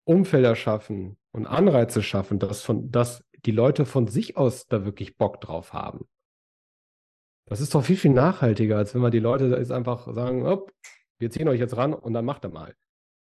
Umfelder 0.05 0.55
schaffen 0.55 1.16
und 1.37 1.46
Anreize 1.46 2.03
schaffen, 2.03 2.38
dass, 2.38 2.62
von, 2.62 2.90
dass 2.90 3.25
die 3.44 3.53
Leute 3.53 3.87
von 3.87 4.07
sich 4.07 4.37
aus 4.37 4.66
da 4.66 4.85
wirklich 4.85 5.16
Bock 5.16 5.40
drauf 5.40 5.72
haben. 5.72 6.07
Das 7.49 7.61
ist 7.61 7.75
doch 7.75 7.85
viel, 7.85 7.96
viel 7.96 8.12
nachhaltiger, 8.12 8.77
als 8.77 8.94
wenn 8.94 9.03
wir 9.03 9.11
die 9.11 9.20
Leute 9.20 9.46
jetzt 9.46 9.70
einfach 9.70 10.12
sagen, 10.12 10.44
oh, 10.44 10.66
wir 11.18 11.31
ziehen 11.31 11.49
euch 11.49 11.61
jetzt 11.61 11.77
ran 11.77 11.94
und 11.94 12.12
dann 12.12 12.25
macht 12.25 12.44
er 12.44 12.51
mal. 12.51 12.75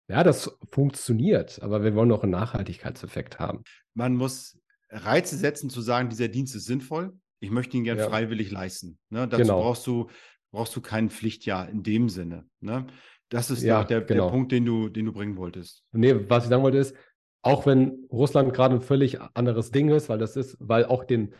Ja, 0.09 0.23
das 0.23 0.57
funktioniert, 0.71 1.61
aber 1.61 1.83
wir 1.83 1.93
wollen 1.93 2.09
noch 2.09 2.23
einen 2.23 2.31
Nachhaltigkeitseffekt 2.31 3.39
haben. 3.39 3.63
Man 3.93 4.15
muss 4.15 4.57
Reize 4.89 5.35
setzen, 5.37 5.69
zu 5.69 5.81
sagen, 5.81 6.09
dieser 6.09 6.29
Dienst 6.29 6.55
ist 6.55 6.65
sinnvoll. 6.65 7.13
Ich 7.39 7.51
möchte 7.51 7.77
ihn 7.77 7.83
gern 7.83 7.97
ja. 7.99 8.09
freiwillig 8.09 8.49
leisten. 8.49 8.97
Ne? 9.09 9.27
Dazu 9.27 9.43
genau. 9.43 9.61
brauchst 9.61 9.85
du 9.85 10.07
brauchst 10.51 10.75
du 10.75 10.81
kein 10.81 11.09
Pflichtjahr 11.09 11.69
in 11.69 11.83
dem 11.83 12.09
Sinne. 12.09 12.45
Ne? 12.61 12.87
Das 13.29 13.51
ist 13.51 13.63
ja, 13.63 13.83
der, 13.83 14.01
genau. 14.01 14.25
der 14.25 14.31
Punkt, 14.31 14.51
den 14.51 14.65
du, 14.65 14.89
den 14.89 15.05
du 15.05 15.11
bringen 15.11 15.37
wolltest. 15.37 15.83
Nee, 15.91 16.15
was 16.29 16.45
ich 16.45 16.49
sagen 16.49 16.63
wollte 16.63 16.77
ist, 16.77 16.95
auch 17.41 17.65
wenn 17.65 18.07
Russland 18.11 18.53
gerade 18.53 18.75
ein 18.75 18.81
völlig 18.81 19.21
anderes 19.21 19.71
Ding 19.71 19.89
ist, 19.89 20.09
weil 20.09 20.19
das 20.19 20.35
ist, 20.35 20.57
weil 20.59 20.85
auch 20.85 21.03
den, 21.03 21.33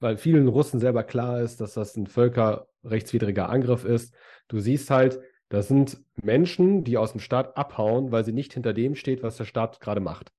weil 0.00 0.16
vielen 0.16 0.48
Russen 0.48 0.80
selber 0.80 1.04
klar 1.04 1.40
ist, 1.40 1.60
dass 1.60 1.74
das 1.74 1.96
ein 1.96 2.06
völkerrechtswidriger 2.06 3.48
Angriff 3.48 3.84
ist. 3.84 4.14
Du 4.48 4.58
siehst 4.58 4.90
halt, 4.90 5.20
das 5.48 5.68
sind 5.68 6.02
Menschen, 6.14 6.82
die 6.82 6.96
aus 6.96 7.12
dem 7.12 7.20
Staat 7.20 7.56
abhauen, 7.56 8.10
weil 8.10 8.24
sie 8.24 8.32
nicht 8.32 8.54
hinter 8.54 8.72
dem 8.72 8.94
steht, 8.94 9.22
was 9.22 9.36
der 9.36 9.44
Staat 9.44 9.80
gerade 9.80 10.00
macht. 10.00 10.32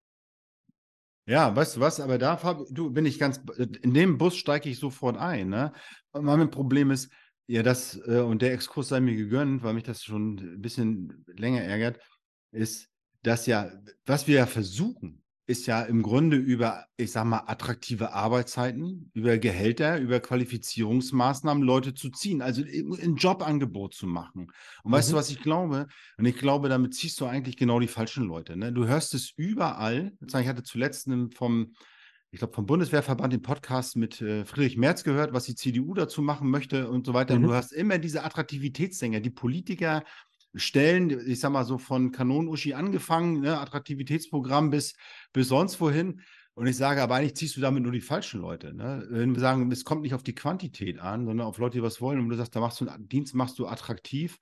Ja, 1.26 1.56
weißt 1.56 1.78
du 1.78 1.80
was, 1.80 2.02
aber 2.02 2.18
da 2.18 2.36
du, 2.70 2.92
bin 2.92 3.06
ich 3.06 3.18
ganz, 3.18 3.42
in 3.58 3.94
dem 3.94 4.18
Bus 4.18 4.36
steige 4.36 4.70
ich 4.70 4.80
sofort 4.80 5.18
ein. 5.18 5.50
Ne? 5.50 5.72
Mein 6.12 6.50
Problem 6.50 6.92
ist, 6.92 7.12
ja, 7.48 7.64
das, 7.64 7.96
äh, 8.08 8.20
und 8.20 8.42
der 8.42 8.54
Exkurs 8.54 8.90
sei 8.90 9.00
mir 9.00 9.16
gegönnt, 9.16 9.64
weil 9.64 9.74
mich 9.74 9.84
das 9.84 10.04
schon 10.04 10.38
ein 10.38 10.62
bisschen 10.62 11.26
länger 11.28 11.62
ärgert, 11.62 12.00
ist, 12.52 12.90
dass 13.24 13.46
ja, 13.46 13.72
was 14.06 14.28
wir 14.28 14.36
ja 14.36 14.46
versuchen, 14.46 15.24
ist 15.46 15.68
ja 15.68 15.82
im 15.82 16.04
Grunde 16.04 16.38
über, 16.38 16.86
ich 16.96 17.12
sag 17.12 17.26
mal, 17.26 17.44
attraktive 17.48 18.14
Arbeitszeiten, 18.14 19.12
über 19.14 19.38
Gehälter, 19.38 20.00
über 20.00 20.22
Qualifizierungsmaßnahmen 20.22 21.64
Leute 21.64 21.94
zu 21.94 22.10
ziehen, 22.12 22.42
also 22.42 22.62
ein 22.62 23.16
Jobangebot 23.18 23.94
zu 23.94 24.08
machen. 24.08 24.52
Und 24.84 24.92
mhm. 24.92 24.96
weißt 24.96 25.10
du, 25.10 25.16
mhm. 25.16 25.18
was 25.18 25.30
ich 25.30 25.42
glaube? 25.42 25.88
Und 26.18 26.26
ich 26.26 26.38
glaube, 26.38 26.70
damit 26.70 26.94
ziehst 26.94 27.20
du 27.20 27.26
eigentlich 27.26 27.58
genau 27.58 27.82
die 27.82 27.88
falschen 27.88 28.24
Leute. 28.24 28.56
Ne? 28.56 28.72
Du 28.72 28.88
hörst 28.88 29.14
es 29.14 29.34
überall. 29.36 30.14
Ich 30.26 30.34
hatte 30.34 30.64
zuletzt 30.64 31.10
vom, 31.36 31.74
ich 32.32 32.40
glaube, 32.40 32.54
vom 32.54 32.66
Bundeswehrverband 32.66 33.34
den 33.34 33.42
Podcast 33.42 33.98
mit 33.98 34.22
äh, 34.22 34.46
Friedrich 34.46 34.78
Merz 34.78 35.04
gehört, 35.04 35.34
was 35.34 35.44
die 35.44 35.56
CDU 35.56 35.94
dazu 35.94 36.22
machen 36.22 36.50
möchte 36.50 36.90
und 36.90 37.06
so 37.06 37.14
weiter. 37.14 37.36
Mhm. 37.36 37.44
Und 37.44 37.50
du 37.50 37.56
hast 37.56 37.74
immer 37.74 37.98
diese 37.98 38.24
Attraktivitätssänger, 38.24 39.20
die 39.20 39.30
Politiker, 39.30 40.06
Stellen, 40.56 41.10
ich 41.28 41.40
sag 41.40 41.52
mal 41.52 41.66
so 41.66 41.78
von 41.78 42.12
Kanonuschi 42.12 42.74
angefangen, 42.74 43.42
ne, 43.42 43.60
Attraktivitätsprogramm 43.60 44.70
bis, 44.70 44.96
bis 45.32 45.48
sonst 45.48 45.80
wohin. 45.82 46.22
Und 46.56 46.68
ich 46.68 46.78
sage, 46.78 47.02
aber 47.02 47.16
eigentlich 47.16 47.36
ziehst 47.36 47.58
du 47.58 47.62
damit 47.62 47.82
nur 47.82 47.92
die 47.92 48.02
falschen 48.02 48.40
Leute. 48.40 48.76
Ne? 48.76 49.08
Wenn 49.10 49.34
wir 49.34 49.40
sagen, 49.40 49.72
es 49.72 49.86
kommt 49.86 50.04
nicht 50.04 50.14
auf 50.14 50.22
die 50.22 50.36
Quantität 50.36 51.00
an, 51.00 51.26
sondern 51.26 51.48
auf 51.48 51.58
Leute, 51.58 51.78
die 51.78 51.84
was 51.84 52.00
wollen. 52.00 52.20
Und 52.20 52.30
du 52.30 52.36
sagst, 52.36 52.56
da 52.56 52.60
machst 52.60 52.80
du 52.80 52.88
einen 52.88 53.10
Dienst, 53.10 53.34
machst 53.34 53.58
du 53.58 53.66
attraktiv, 53.66 54.38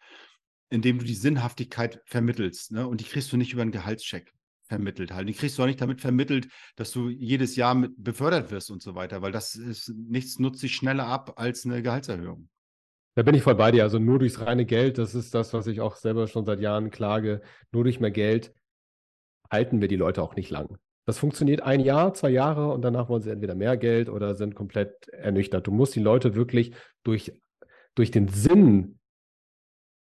indem 0.69 0.99
du 0.99 1.05
die 1.05 1.15
Sinnhaftigkeit 1.15 2.01
vermittelst. 2.05 2.73
Ne? 2.73 2.85
Und 2.85 2.99
die 2.99 3.05
kriegst 3.05 3.31
du 3.31 3.37
nicht 3.37 3.53
über 3.53 3.61
einen 3.61 3.71
Gehaltscheck 3.71 4.33
vermittelt 4.71 5.11
halt. 5.11 5.27
Die 5.27 5.33
kriegst 5.33 5.57
du 5.57 5.63
auch 5.63 5.67
nicht 5.67 5.81
damit 5.81 5.99
vermittelt, 5.99 6.47
dass 6.77 6.91
du 6.91 7.09
jedes 7.09 7.57
Jahr 7.57 7.75
befördert 7.97 8.51
wirst 8.51 8.71
und 8.71 8.81
so 8.81 8.95
weiter, 8.95 9.21
weil 9.21 9.33
das 9.33 9.55
ist 9.55 9.89
nichts 9.89 10.39
nutzt 10.39 10.61
sich 10.61 10.73
schneller 10.73 11.07
ab 11.07 11.33
als 11.35 11.65
eine 11.65 11.81
Gehaltserhöhung. 11.81 12.47
Da 13.15 13.23
bin 13.23 13.35
ich 13.35 13.43
voll 13.43 13.55
bei 13.55 13.71
dir. 13.71 13.83
Also 13.83 13.99
nur 13.99 14.19
durchs 14.19 14.39
reine 14.39 14.65
Geld, 14.65 14.97
das 14.97 15.15
ist 15.15 15.33
das, 15.33 15.53
was 15.53 15.67
ich 15.67 15.81
auch 15.81 15.95
selber 15.95 16.27
schon 16.27 16.45
seit 16.45 16.59
Jahren 16.59 16.91
klage. 16.91 17.41
Nur 17.71 17.83
durch 17.83 17.99
mehr 17.99 18.11
Geld 18.11 18.53
halten 19.51 19.81
wir 19.81 19.87
die 19.87 19.97
Leute 19.97 20.21
auch 20.21 20.35
nicht 20.35 20.49
lang. 20.49 20.77
Das 21.05 21.17
funktioniert 21.17 21.61
ein 21.61 21.79
Jahr, 21.79 22.13
zwei 22.13 22.29
Jahre 22.29 22.71
und 22.71 22.83
danach 22.83 23.09
wollen 23.09 23.21
sie 23.21 23.31
entweder 23.31 23.55
mehr 23.55 23.75
Geld 23.75 24.07
oder 24.07 24.35
sind 24.35 24.55
komplett 24.55 25.09
ernüchtert. 25.09 25.67
Du 25.67 25.71
musst 25.71 25.95
die 25.95 25.99
Leute 25.99 26.35
wirklich 26.35 26.73
durch, 27.03 27.33
durch 27.95 28.11
den 28.11 28.27
Sinn 28.27 28.99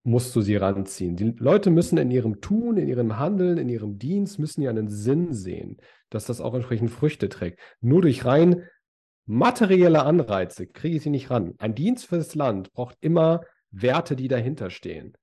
musst 0.04 0.36
du 0.36 0.42
sie 0.42 0.56
ranziehen. 0.56 1.16
Die 1.16 1.34
Leute 1.38 1.72
müssen 1.72 1.98
in 1.98 2.12
ihrem 2.12 2.42
Tun, 2.42 2.78
in 2.78 2.88
ihrem 2.88 3.18
Handeln, 3.18 3.58
in 3.58 3.70
ihrem 3.70 3.98
Dienst, 3.98 4.38
müssen 4.38 4.62
ja 4.62 4.70
einen 4.70 4.89
Sinn 4.89 5.34
sehen, 5.34 5.78
dass 6.10 6.26
das 6.26 6.42
auch 6.42 6.54
entsprechend 6.54 6.92
Früchte 6.92 7.30
trägt. 7.30 7.60
Nur 7.82 8.02
durch 8.02 8.26
rein 8.26 8.63
materielle 9.26 10.04
Anreize 10.04 10.68
kriege 10.68 10.98
ich 10.98 11.04
sie 11.04 11.10
nicht 11.10 11.30
ran. 11.30 11.56
Ein 11.58 11.76
Dienst 11.76 12.06
fürs 12.06 12.36
Land 12.36 12.72
braucht 12.74 12.98
immer 13.02 13.42
Werte, 13.72 14.16
die 14.16 14.28
dahinter 14.28 14.70
stehen. 14.70 15.18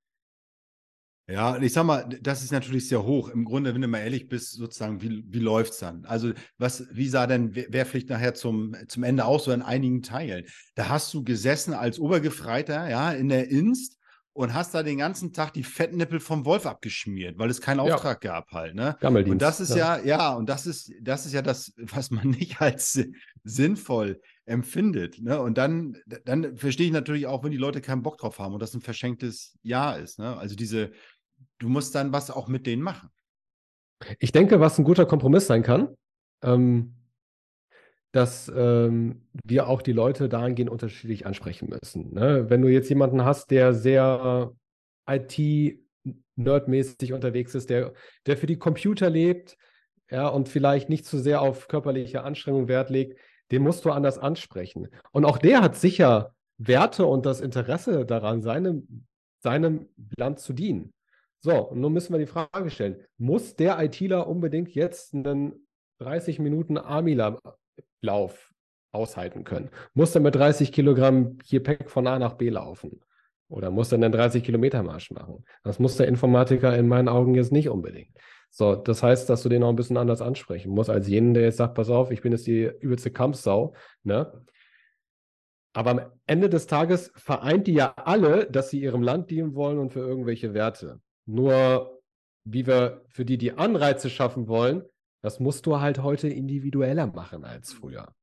Ja, 1.31 1.57
ich 1.63 1.73
sag 1.73 1.85
mal, 1.85 2.09
das 2.21 2.43
ist 2.43 2.51
natürlich 2.51 2.89
sehr 2.89 3.05
hoch. 3.05 3.29
Im 3.29 3.45
Grunde, 3.45 3.73
wenn 3.73 3.81
du 3.81 3.87
mal 3.87 4.01
ehrlich 4.01 4.27
bist, 4.27 4.55
sozusagen, 4.55 5.01
wie, 5.01 5.23
wie 5.29 5.39
läuft 5.39 5.73
es 5.73 5.79
dann? 5.79 6.05
Also, 6.05 6.33
was, 6.59 6.89
wie 6.91 7.09
sah 7.09 7.29
denn 7.29 7.55
Wehrpflicht 7.55 8.09
nachher 8.09 8.35
zum, 8.35 8.75
zum 8.89 9.05
Ende 9.05 9.25
aus, 9.25 9.45
so 9.45 9.53
in 9.53 9.63
einigen 9.63 10.03
Teilen? 10.03 10.47
Da 10.75 10.89
hast 10.89 11.15
du 11.15 11.23
gesessen 11.23 11.73
als 11.73 12.01
Obergefreiter, 12.01 12.91
ja, 12.91 13.13
in 13.13 13.29
der 13.29 13.49
Inst 13.49 14.00
und 14.41 14.55
hast 14.55 14.75
da 14.75 14.83
den 14.83 14.97
ganzen 14.97 15.35
Tag 15.35 15.53
die 15.53 15.63
Fettnippel 15.63 16.19
vom 16.19 16.47
Wolf 16.47 16.65
abgeschmiert, 16.65 17.39
weil 17.39 17.51
es 17.51 17.61
keinen 17.61 17.79
Auftrag 17.79 18.25
ja. 18.25 18.33
gab 18.33 18.53
halt. 18.53 18.75
Ne? 18.75 18.97
Und 19.03 19.43
das 19.43 19.61
ist 19.61 19.75
ja. 19.77 19.99
ja, 19.99 20.05
ja, 20.05 20.35
und 20.35 20.49
das 20.49 20.67
ist, 20.67 20.91
das 21.03 21.27
ist 21.27 21.35
ja 21.35 21.43
das, 21.43 21.75
was 21.77 22.11
man 22.11 22.29
nicht 22.31 22.59
als 22.59 22.99
sinnvoll 23.45 24.19
empfindet. 24.47 25.21
Ne? 25.21 25.39
Und 25.39 25.59
dann, 25.59 25.99
dann 26.25 26.57
verstehe 26.57 26.87
ich 26.87 26.93
natürlich 26.93 27.27
auch, 27.27 27.45
wenn 27.45 27.51
die 27.51 27.59
Leute 27.59 27.83
keinen 27.83 28.01
Bock 28.03 28.17
drauf 28.17 28.39
haben 28.39 28.55
und 28.55 28.61
das 28.61 28.73
ein 28.73 28.81
verschenktes 28.81 29.59
Jahr 29.63 29.99
ist. 29.99 30.19
Ne? 30.19 30.35
Also 30.39 30.57
diese, 30.57 30.93
du 31.59 31.69
musst 31.69 31.95
dann 31.95 32.15
was 32.15 32.31
auch 32.31 32.49
mit 32.49 32.67
denen 32.67 32.81
machen. 32.81 33.11
Ich 34.21 34.33
denke, 34.33 34.59
was 34.59 34.79
ein 34.79 34.85
guter 34.85 35.05
Kompromiss 35.05 35.49
sein 35.49 35.63
kann, 35.63 35.95
ähm, 36.43 36.95
dass 38.13 38.51
ähm, 38.55 39.23
wir 39.45 39.69
auch 39.69 39.83
die 39.83 39.93
Leute 39.93 40.29
dahingehend 40.29 40.71
unterschiedlich 40.71 41.27
ansprechen 41.27 41.69
müssen. 41.69 42.13
Ne? 42.13 42.51
Wenn 42.51 42.63
du 42.63 42.69
jetzt 42.69 42.89
jemanden 42.89 43.25
hast, 43.25 43.51
der 43.51 43.73
sehr 43.73 44.53
IT-nerdmäßig 45.07 47.13
unterwegs 47.13 47.55
ist, 47.55 47.71
der, 47.71 47.93
der 48.27 48.37
für 48.37 48.47
die 48.47 48.59
Computer 48.59 49.11
lebt, 49.11 49.57
ja, 50.11 50.27
und 50.27 50.49
vielleicht 50.49 50.89
nicht 50.89 51.07
zu 51.07 51.19
sehr 51.19 51.41
auf 51.41 51.69
körperliche 51.69 52.25
Anstrengung 52.25 52.69
Wert 52.69 52.91
legt, 52.91 53.19
den 53.53 53.63
musst 53.63 53.85
du 53.85 53.91
anders 53.91 54.19
ansprechen. 54.19 54.89
Und 55.13 55.25
auch 55.25 55.39
der 55.39 55.63
hat 55.63 55.77
sicher 55.77 56.35
Werte 56.59 57.07
und 57.07 57.27
das 57.27 57.41
Interesse 57.41 58.05
daran, 58.05 58.43
seinem, 58.43 59.07
seinem 59.39 59.89
Land 60.17 60.41
zu 60.41 60.53
dienen. 60.53 60.93
So, 61.41 61.69
und 61.69 61.81
nun 61.81 61.93
müssen 61.93 62.13
wir 62.13 62.19
die 62.19 62.27
Frage 62.27 62.71
stellen, 62.71 63.01
muss 63.17 63.57
der 63.57 63.83
ITler 63.83 64.27
unbedingt 64.27 64.75
jetzt 64.75 65.15
einen 65.15 65.67
30 65.99 66.39
Minuten 66.39 66.77
Armila 66.77 67.39
Lauf 68.01 68.53
aushalten 68.93 69.45
können. 69.45 69.71
Muss 69.95 70.15
er 70.15 70.21
mit 70.21 70.35
30 70.35 70.73
Kilogramm 70.73 71.39
Gepäck 71.49 71.91
von 71.91 72.07
A 72.07 72.19
nach 72.19 72.35
B 72.35 72.49
laufen? 72.49 73.01
Oder 73.49 73.71
muss 73.71 73.93
er 73.93 73.97
einen 73.97 74.13
30 74.13 74.45
Kilometer 74.45 74.83
Marsch 74.83 75.11
machen? 75.11 75.45
Das 75.65 75.79
muss 75.79 75.97
der 75.97 76.09
Informatiker 76.09 76.77
in 76.77 76.89
meinen 76.89 77.09
Augen 77.09 77.35
jetzt 77.35 77.53
nicht 77.53 77.69
unbedingt. 77.69 78.17
So, 78.51 78.75
das 78.75 79.03
heißt, 79.03 79.29
dass 79.29 79.43
du 79.43 79.49
den 79.49 79.63
auch 79.63 79.69
ein 79.69 79.77
bisschen 79.77 79.97
anders 79.97 80.23
ansprechen 80.23 80.73
musst, 80.73 80.91
als 80.91 81.09
jenen, 81.09 81.35
der 81.35 81.45
jetzt 81.45 81.59
sagt, 81.59 81.75
pass 81.75 81.91
auf, 81.91 82.11
ich 82.11 82.21
bin 82.21 82.33
jetzt 82.33 82.47
die 82.47 82.65
übelste 82.65 83.11
Kampfsau, 83.11 83.75
ne? 84.03 84.45
Aber 85.73 85.91
am 85.91 86.01
Ende 86.27 86.49
des 86.49 86.67
Tages 86.67 87.13
vereint 87.15 87.69
die 87.69 87.75
ja 87.75 87.95
alle, 87.97 88.47
dass 88.51 88.71
sie 88.71 88.81
ihrem 88.81 89.03
Land 89.03 89.31
dienen 89.31 89.55
wollen 89.55 89.79
und 89.79 89.93
für 89.93 90.01
irgendwelche 90.01 90.53
Werte. 90.53 91.01
Nur, 91.27 92.03
wie 92.43 92.67
wir 92.67 93.05
für 93.09 93.25
die 93.25 93.39
die 93.39 93.53
Anreize 93.53 94.11
schaffen 94.11 94.49
wollen, 94.49 94.83
das 95.23 95.41
musst 95.41 95.67
du 95.67 95.81
halt 95.81 96.03
heute 96.03 96.29
individueller 96.29 97.07
machen 97.07 97.45
als 97.45 97.73
früher. 97.73 98.15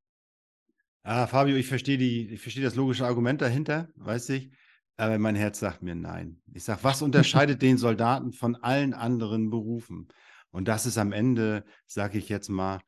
Ah, 1.03 1.27
Fabio, 1.27 1.55
ich 1.55 1.67
verstehe 1.67 1.97
die, 1.97 2.29
ich 2.29 2.41
verstehe 2.41 2.63
das 2.63 2.75
logische 2.75 3.05
Argument 3.05 3.41
dahinter, 3.41 3.88
weiß 3.95 4.29
ich. 4.29 4.51
Aber 4.97 5.17
mein 5.19 5.36
Herz 5.36 5.60
sagt 5.60 5.83
mir 5.83 5.95
nein. 5.95 6.41
Ich 6.53 6.63
sage, 6.63 6.83
was 6.83 7.01
unterscheidet 7.01 7.62
den 7.62 7.77
Soldaten 7.77 8.33
von 8.33 8.55
allen 8.55 8.93
anderen 8.93 9.49
Berufen? 9.49 10.07
Und 10.49 10.67
das 10.67 10.86
ist 10.86 10.97
am 10.97 11.12
Ende, 11.12 11.63
sage 11.86 12.17
ich 12.17 12.29
jetzt 12.29 12.49
mal, 12.49 12.81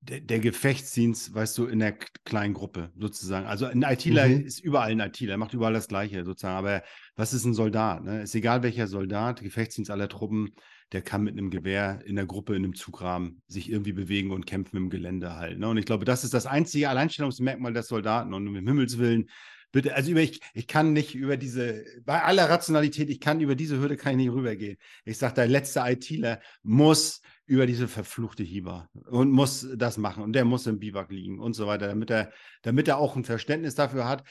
der, 0.00 0.20
der, 0.20 0.38
Gefechtsdienst, 0.38 1.34
weißt 1.34 1.58
du, 1.58 1.66
in 1.66 1.80
der 1.80 1.92
kleinen 2.24 2.54
Gruppe 2.54 2.92
sozusagen. 2.96 3.46
Also 3.46 3.66
ein 3.66 3.82
ITler 3.82 4.28
mhm. 4.28 4.46
ist 4.46 4.60
überall 4.60 4.92
ein 4.92 5.00
ITler, 5.00 5.36
macht 5.36 5.54
überall 5.54 5.72
das 5.72 5.88
Gleiche 5.88 6.24
sozusagen. 6.24 6.56
Aber 6.56 6.82
was 7.16 7.34
ist 7.34 7.44
ein 7.44 7.54
Soldat? 7.54 8.04
Ne? 8.04 8.22
Ist 8.22 8.34
egal 8.36 8.62
welcher 8.62 8.86
Soldat, 8.86 9.42
Gefechtsdienst 9.42 9.90
aller 9.90 10.08
Truppen, 10.08 10.54
der 10.92 11.02
kann 11.02 11.22
mit 11.22 11.34
einem 11.34 11.50
Gewehr 11.50 12.00
in 12.04 12.16
der 12.16 12.26
Gruppe, 12.26 12.56
in 12.56 12.64
einem 12.64 12.74
Zugrahmen 12.74 13.42
sich 13.46 13.70
irgendwie 13.70 13.92
bewegen 13.92 14.30
und 14.30 14.46
kämpfen 14.46 14.76
im 14.76 14.90
Gelände 14.90 15.36
halt. 15.36 15.58
Ne? 15.58 15.68
Und 15.68 15.76
ich 15.76 15.84
glaube, 15.84 16.04
das 16.04 16.24
ist 16.24 16.34
das 16.34 16.46
einzige 16.46 16.88
Alleinstellungsmerkmal 16.88 17.74
des 17.74 17.88
Soldaten. 17.88 18.32
Und 18.32 18.48
um 18.48 18.54
Himmels 18.54 18.98
Willen, 18.98 19.28
bitte, 19.70 19.94
also 19.94 20.10
über, 20.10 20.20
ich, 20.20 20.40
ich 20.54 20.66
kann 20.66 20.92
nicht 20.94 21.14
über 21.14 21.36
diese, 21.36 21.84
bei 22.04 22.22
aller 22.22 22.48
Rationalität, 22.48 23.10
ich 23.10 23.20
kann 23.20 23.40
über 23.40 23.54
diese 23.54 23.78
Hürde 23.78 23.96
kann 23.96 24.12
ich 24.12 24.26
nicht 24.26 24.32
rübergehen. 24.34 24.78
Ich 25.04 25.18
sage, 25.18 25.34
der 25.34 25.48
letzte 25.48 25.80
ITler 25.80 26.40
muss 26.62 27.20
über 27.44 27.66
diese 27.66 27.88
verfluchte 27.88 28.42
Hieber 28.42 28.88
und 29.10 29.30
muss 29.30 29.66
das 29.76 29.96
machen 29.98 30.22
und 30.22 30.32
der 30.34 30.44
muss 30.44 30.66
im 30.66 30.78
Biwak 30.78 31.10
liegen 31.10 31.38
und 31.38 31.54
so 31.54 31.66
weiter, 31.66 31.88
damit 31.88 32.10
er, 32.10 32.30
damit 32.62 32.88
er 32.88 32.98
auch 32.98 33.16
ein 33.16 33.24
Verständnis 33.24 33.74
dafür 33.74 34.06
hat. 34.06 34.22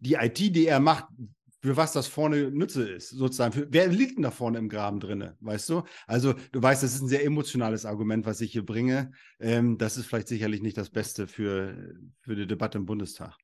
Die 0.00 0.14
IT, 0.14 0.38
die 0.38 0.66
er 0.66 0.80
macht, 0.80 1.04
für 1.60 1.76
was 1.76 1.92
das 1.92 2.06
vorne 2.06 2.50
Nütze 2.50 2.88
ist, 2.88 3.10
sozusagen. 3.10 3.52
Für, 3.52 3.66
wer 3.70 3.88
liegt 3.88 4.16
denn 4.16 4.22
da 4.22 4.30
vorne 4.30 4.58
im 4.58 4.68
Graben 4.68 5.00
drinne, 5.00 5.36
weißt 5.40 5.68
du? 5.70 5.82
Also 6.06 6.34
du 6.52 6.62
weißt, 6.62 6.82
das 6.82 6.94
ist 6.94 7.02
ein 7.02 7.08
sehr 7.08 7.24
emotionales 7.24 7.84
Argument, 7.84 8.26
was 8.26 8.40
ich 8.40 8.52
hier 8.52 8.64
bringe. 8.64 9.12
Ähm, 9.40 9.78
das 9.78 9.96
ist 9.96 10.06
vielleicht 10.06 10.28
sicherlich 10.28 10.62
nicht 10.62 10.76
das 10.76 10.90
Beste 10.90 11.26
für, 11.26 11.94
für 12.20 12.36
die 12.36 12.46
Debatte 12.46 12.78
im 12.78 12.86
Bundestag. 12.86 13.36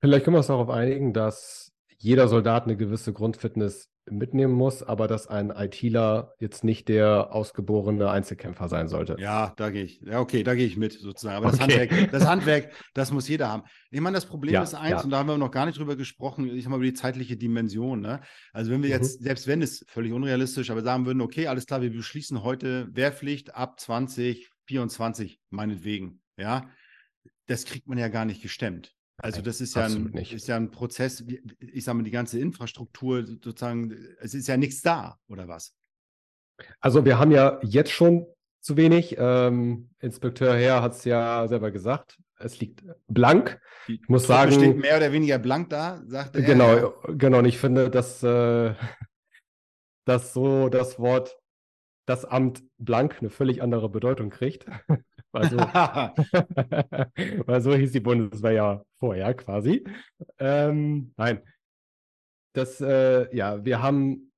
Vielleicht 0.00 0.24
können 0.24 0.34
wir 0.34 0.38
uns 0.38 0.46
darauf 0.46 0.70
einigen, 0.70 1.12
dass 1.12 1.72
jeder 1.98 2.28
Soldat 2.28 2.64
eine 2.64 2.76
gewisse 2.76 3.12
Grundfitness 3.12 3.90
mitnehmen 4.08 4.52
muss, 4.52 4.82
aber 4.82 5.08
dass 5.08 5.26
ein 5.26 5.50
ITler 5.50 6.34
jetzt 6.38 6.64
nicht 6.64 6.88
der 6.88 7.32
ausgeborene 7.34 8.10
Einzelkämpfer 8.10 8.68
sein 8.68 8.88
sollte. 8.88 9.16
Ja, 9.18 9.52
da 9.56 9.70
gehe 9.70 9.84
ich. 9.84 10.00
Ja, 10.00 10.20
okay, 10.20 10.42
da 10.42 10.54
gehe 10.54 10.66
ich 10.66 10.76
mit 10.76 10.92
sozusagen. 10.92 11.36
Aber 11.36 11.50
das, 11.50 11.60
okay. 11.60 11.88
Handwerk, 11.88 12.12
das 12.12 12.26
Handwerk, 12.26 12.72
das 12.94 13.12
muss 13.12 13.28
jeder 13.28 13.48
haben. 13.48 13.64
Ich 13.90 14.00
meine, 14.00 14.14
das 14.14 14.26
Problem 14.26 14.54
ja, 14.54 14.62
ist 14.62 14.74
eins, 14.74 14.90
ja. 14.90 15.00
und 15.02 15.10
da 15.10 15.18
haben 15.18 15.28
wir 15.28 15.38
noch 15.38 15.50
gar 15.50 15.66
nicht 15.66 15.78
drüber 15.78 15.96
gesprochen, 15.96 16.46
ich 16.48 16.64
habe 16.64 16.70
mal 16.70 16.76
über 16.76 16.86
die 16.86 16.94
zeitliche 16.94 17.36
Dimension. 17.36 18.00
Ne? 18.00 18.20
Also 18.52 18.70
wenn 18.70 18.82
wir 18.82 18.90
jetzt, 18.90 19.20
mhm. 19.20 19.24
selbst 19.24 19.46
wenn 19.46 19.62
es 19.62 19.84
völlig 19.88 20.12
unrealistisch, 20.12 20.70
aber 20.70 20.82
sagen 20.82 21.06
würden, 21.06 21.20
okay, 21.20 21.48
alles 21.48 21.66
klar, 21.66 21.82
wir 21.82 21.90
beschließen 21.90 22.42
heute 22.42 22.88
Wehrpflicht 22.92 23.54
ab 23.54 23.80
2024, 23.80 25.40
meinetwegen, 25.50 26.20
ja, 26.36 26.68
das 27.46 27.64
kriegt 27.64 27.86
man 27.88 27.98
ja 27.98 28.08
gar 28.08 28.24
nicht 28.24 28.42
gestemmt. 28.42 28.92
Also 29.18 29.40
das 29.40 29.60
ist 29.60 29.74
ja, 29.74 29.86
ein, 29.86 30.12
ist 30.14 30.46
ja 30.46 30.56
ein 30.56 30.70
Prozess, 30.70 31.24
ich 31.58 31.84
sage 31.84 31.98
mal, 31.98 32.04
die 32.04 32.10
ganze 32.10 32.38
Infrastruktur 32.38 33.24
sozusagen, 33.24 33.96
es 34.20 34.34
ist 34.34 34.46
ja 34.46 34.56
nichts 34.56 34.82
da, 34.82 35.18
oder 35.28 35.48
was? 35.48 35.74
Also 36.80 37.04
wir 37.04 37.18
haben 37.18 37.30
ja 37.30 37.58
jetzt 37.62 37.90
schon 37.90 38.26
zu 38.60 38.76
wenig. 38.76 39.16
Ähm, 39.18 39.90
Inspekteur 40.00 40.56
Herr 40.56 40.82
hat 40.82 40.92
es 40.92 41.04
ja 41.04 41.46
selber 41.48 41.70
gesagt. 41.70 42.18
Es 42.38 42.60
liegt 42.60 42.84
blank. 43.06 43.60
Die 43.88 43.94
ich 43.94 44.08
muss 44.08 44.24
Truppe 44.24 44.34
sagen, 44.34 44.52
steht 44.52 44.76
mehr 44.76 44.96
oder 44.96 45.12
weniger 45.12 45.38
blank 45.38 45.70
da, 45.70 46.02
sagt 46.06 46.36
er. 46.36 46.42
Genau, 46.42 46.94
genau. 47.16 47.38
Und 47.38 47.46
ich 47.46 47.58
finde, 47.58 47.90
dass, 47.90 48.22
äh, 48.22 48.74
dass 50.04 50.32
so 50.32 50.68
das 50.68 50.98
Wort 50.98 51.38
das 52.06 52.24
Amt 52.24 52.62
blank 52.78 53.16
eine 53.20 53.30
völlig 53.30 53.62
andere 53.62 53.88
Bedeutung 53.88 54.30
kriegt. 54.30 54.66
Weil 55.36 55.50
so, 55.50 55.56
weil 57.46 57.60
so 57.60 57.74
hieß 57.74 57.92
die 57.92 58.00
Bundeswehr 58.00 58.52
ja 58.52 58.82
vorher 58.98 59.34
quasi. 59.34 59.84
Ähm, 60.38 61.12
nein. 61.16 61.42
Das, 62.54 62.80
äh, 62.80 63.34
ja, 63.36 63.62
wir 63.62 63.82
haben 63.82 64.32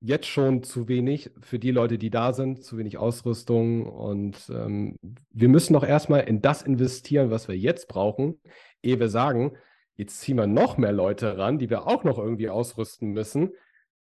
jetzt 0.00 0.26
schon 0.26 0.64
zu 0.64 0.88
wenig 0.88 1.30
für 1.40 1.60
die 1.60 1.70
Leute, 1.70 1.96
die 1.96 2.10
da 2.10 2.32
sind, 2.32 2.64
zu 2.64 2.76
wenig 2.76 2.98
Ausrüstung 2.98 3.86
und 3.86 4.50
ähm, 4.52 4.96
wir 5.30 5.48
müssen 5.48 5.74
doch 5.74 5.84
erstmal 5.84 6.22
in 6.22 6.42
das 6.42 6.62
investieren, 6.62 7.30
was 7.30 7.46
wir 7.46 7.56
jetzt 7.56 7.86
brauchen, 7.86 8.40
ehe 8.82 8.98
wir 8.98 9.08
sagen, 9.08 9.52
jetzt 9.94 10.18
ziehen 10.18 10.38
wir 10.38 10.48
noch 10.48 10.76
mehr 10.76 10.90
Leute 10.90 11.38
ran, 11.38 11.60
die 11.60 11.70
wir 11.70 11.86
auch 11.86 12.02
noch 12.02 12.18
irgendwie 12.18 12.48
ausrüsten 12.48 13.10
müssen. 13.10 13.52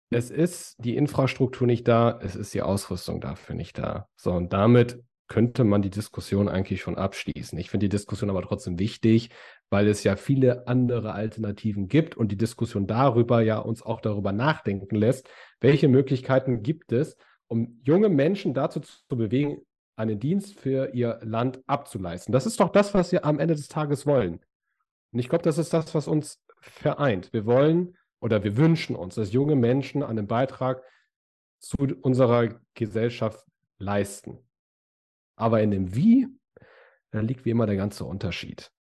Es 0.09 0.31
ist 0.31 0.77
die 0.77 0.95
Infrastruktur 0.95 1.67
nicht 1.67 1.86
da, 1.86 2.17
es 2.23 2.38
ist 2.38 2.53
die 2.53 2.62
Ausrüstung 2.62 3.19
dafür 3.19 3.55
nicht 3.55 3.77
da. 3.77 4.07
So, 4.15 4.31
und 4.31 4.53
damit 4.53 5.03
könnte 5.27 5.63
man 5.63 5.81
die 5.81 5.89
Diskussion 5.89 6.49
eigentlich 6.49 6.81
schon 6.81 6.97
abschließen. 6.97 7.57
Ich 7.57 7.69
finde 7.69 7.86
die 7.86 7.95
Diskussion 7.95 8.29
aber 8.29 8.41
trotzdem 8.41 8.77
wichtig, 8.77 9.29
weil 9.69 9.88
es 9.88 10.03
ja 10.03 10.15
viele 10.15 10.67
andere 10.67 11.13
Alternativen 11.13 11.88
gibt 11.88 12.15
und 12.15 12.31
die 12.31 12.38
Diskussion 12.38 12.88
darüber 12.88 13.41
ja 13.41 13.57
uns 13.57 13.81
auch 13.81 14.01
darüber 14.01 14.31
nachdenken 14.31 14.95
lässt, 14.95 15.29
welche 15.59 15.88
Möglichkeiten 15.88 16.62
gibt 16.62 16.91
es, 16.91 17.17
um 17.47 17.79
junge 17.83 18.09
Menschen 18.09 18.53
dazu 18.53 18.79
zu 18.79 19.15
bewegen, 19.15 19.62
einen 19.95 20.19
Dienst 20.19 20.59
für 20.59 20.93
ihr 20.93 21.19
Land 21.23 21.62
abzuleisten. 21.67 22.31
Das 22.31 22.45
ist 22.45 22.59
doch 22.59 22.69
das, 22.69 22.93
was 22.93 23.12
wir 23.12 23.25
am 23.25 23.39
Ende 23.39 23.55
des 23.55 23.67
Tages 23.67 24.05
wollen. 24.05 24.39
Und 25.12 25.19
ich 25.19 25.29
glaube, 25.29 25.43
das 25.43 25.57
ist 25.57 25.73
das, 25.73 25.93
was 25.93 26.07
uns 26.07 26.43
vereint. 26.62 27.31
Wir 27.33 27.45
wollen 27.45 27.95
oder 28.19 28.43
wir 28.43 28.57
wünschen 28.57 28.95
uns, 28.95 29.15
dass 29.15 29.33
junge 29.33 29.55
Menschen 29.55 30.01
einen 30.01 30.27
Beitrag 30.27 30.81
zu 31.59 31.77
unserer 32.01 32.59
Gesellschaft 32.73 33.45
leisten. 33.77 34.39
Aber 35.43 35.62
in 35.62 35.71
dem 35.71 35.93
Wie, 35.93 36.29
da 37.12 37.19
liegt 37.19 37.43
wie 37.43 37.49
immer 37.49 37.65
der 37.65 37.75
ganze 37.75 38.06
Unterschied. 38.06 38.71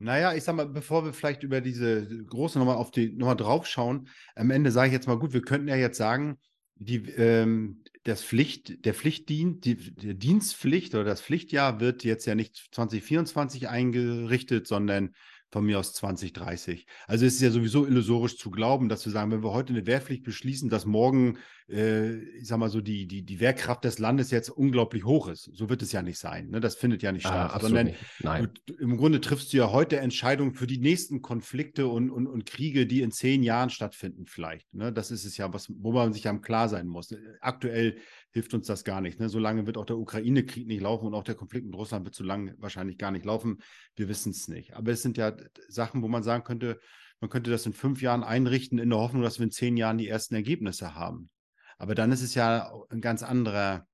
Naja, 0.00 0.34
ich 0.34 0.42
sag 0.42 0.56
mal, 0.56 0.66
bevor 0.66 1.04
wir 1.04 1.12
vielleicht 1.12 1.44
über 1.44 1.60
diese 1.60 2.04
große 2.24 2.58
nochmal 2.58 2.78
auf 2.78 2.90
die 2.90 3.12
nochmal 3.12 3.36
draufschauen, 3.36 4.08
am 4.34 4.50
Ende 4.50 4.72
sage 4.72 4.88
ich 4.88 4.92
jetzt 4.92 5.06
mal, 5.06 5.20
gut, 5.20 5.32
wir 5.32 5.42
könnten 5.42 5.68
ja 5.68 5.76
jetzt 5.76 5.98
sagen, 5.98 6.40
die, 6.74 7.08
ähm, 7.10 7.84
das 8.02 8.24
Pflicht, 8.24 8.84
der 8.84 8.92
Pflichtdienst, 8.92 9.64
die, 9.64 9.76
die 9.76 10.18
Dienstpflicht 10.18 10.96
oder 10.96 11.04
das 11.04 11.22
Pflichtjahr 11.22 11.78
wird 11.78 12.02
jetzt 12.02 12.26
ja 12.26 12.34
nicht 12.34 12.56
2024 12.72 13.68
eingerichtet, 13.68 14.66
sondern 14.66 15.14
von 15.52 15.66
mir 15.66 15.78
aus 15.78 15.92
2030. 15.92 16.86
Also 17.06 17.26
es 17.26 17.34
ist 17.34 17.42
ja 17.42 17.50
sowieso 17.50 17.86
illusorisch 17.86 18.38
zu 18.38 18.50
glauben, 18.50 18.88
dass 18.88 19.04
wir 19.04 19.12
sagen, 19.12 19.30
wenn 19.30 19.44
wir 19.44 19.52
heute 19.52 19.74
eine 19.74 19.86
Wehrpflicht 19.86 20.24
beschließen, 20.24 20.70
dass 20.70 20.86
morgen, 20.86 21.36
äh, 21.68 22.14
ich 22.38 22.48
sag 22.48 22.58
mal 22.58 22.70
so, 22.70 22.80
die, 22.80 23.06
die, 23.06 23.22
die 23.22 23.38
Wehrkraft 23.38 23.84
des 23.84 23.98
Landes 23.98 24.30
jetzt 24.30 24.48
unglaublich 24.48 25.04
hoch 25.04 25.28
ist. 25.28 25.50
So 25.52 25.68
wird 25.68 25.82
es 25.82 25.92
ja 25.92 26.00
nicht 26.00 26.18
sein. 26.18 26.48
Ne? 26.48 26.60
Das 26.60 26.76
findet 26.76 27.02
ja 27.02 27.12
nicht 27.12 27.26
ah, 27.26 27.50
statt. 27.50 27.60
Sondern 27.60 27.86
nicht. 27.88 27.98
Nein. 28.20 28.48
Du, 28.64 28.74
im 28.76 28.96
Grunde 28.96 29.20
triffst 29.20 29.52
du 29.52 29.58
ja 29.58 29.70
heute 29.70 29.98
Entscheidungen 29.98 30.54
für 30.54 30.66
die 30.66 30.78
nächsten 30.78 31.20
Konflikte 31.20 31.86
und, 31.86 32.10
und, 32.10 32.26
und 32.26 32.46
Kriege, 32.46 32.86
die 32.86 33.02
in 33.02 33.12
zehn 33.12 33.42
Jahren 33.42 33.68
stattfinden, 33.68 34.24
vielleicht. 34.24 34.72
Ne? 34.72 34.90
Das 34.90 35.10
ist 35.10 35.26
es 35.26 35.36
ja, 35.36 35.52
was, 35.52 35.70
wo 35.76 35.92
man 35.92 36.14
sich 36.14 36.24
ja 36.24 36.32
klar 36.38 36.70
sein 36.70 36.86
muss. 36.86 37.14
Aktuell 37.42 37.98
hilft 38.32 38.54
uns 38.54 38.66
das 38.66 38.84
gar 38.84 39.00
nicht. 39.00 39.20
Ne? 39.20 39.28
So 39.28 39.38
lange 39.38 39.66
wird 39.66 39.76
auch 39.76 39.84
der 39.84 39.98
Ukraine-Krieg 39.98 40.66
nicht 40.66 40.80
laufen 40.80 41.06
und 41.06 41.14
auch 41.14 41.22
der 41.22 41.34
Konflikt 41.34 41.66
mit 41.66 41.74
Russland 41.74 42.04
wird 42.04 42.14
so 42.14 42.24
lange 42.24 42.54
wahrscheinlich 42.58 42.98
gar 42.98 43.10
nicht 43.10 43.24
laufen. 43.24 43.58
Wir 43.94 44.08
wissen 44.08 44.30
es 44.30 44.48
nicht. 44.48 44.74
Aber 44.74 44.90
es 44.90 45.02
sind 45.02 45.16
ja 45.16 45.36
Sachen, 45.68 46.02
wo 46.02 46.08
man 46.08 46.22
sagen 46.22 46.44
könnte, 46.44 46.80
man 47.20 47.30
könnte 47.30 47.50
das 47.50 47.66
in 47.66 47.72
fünf 47.72 48.02
Jahren 48.02 48.24
einrichten, 48.24 48.78
in 48.78 48.90
der 48.90 48.98
Hoffnung, 48.98 49.22
dass 49.22 49.38
wir 49.38 49.44
in 49.44 49.52
zehn 49.52 49.76
Jahren 49.76 49.98
die 49.98 50.08
ersten 50.08 50.34
Ergebnisse 50.34 50.94
haben. 50.94 51.30
Aber 51.78 51.94
dann 51.94 52.10
ist 52.10 52.22
es 52.22 52.34
ja 52.34 52.72
ein 52.90 53.00
ganz 53.00 53.22
anderer, 53.22 53.86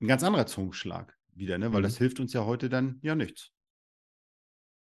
ein 0.00 0.06
ganz 0.06 0.22
anderer 0.22 0.46
Zungenschlag 0.46 1.16
wieder, 1.34 1.58
ne? 1.58 1.72
weil 1.72 1.80
mhm. 1.80 1.84
das 1.84 1.98
hilft 1.98 2.20
uns 2.20 2.32
ja 2.32 2.44
heute 2.44 2.68
dann 2.68 3.00
ja 3.02 3.14
nichts. 3.14 3.50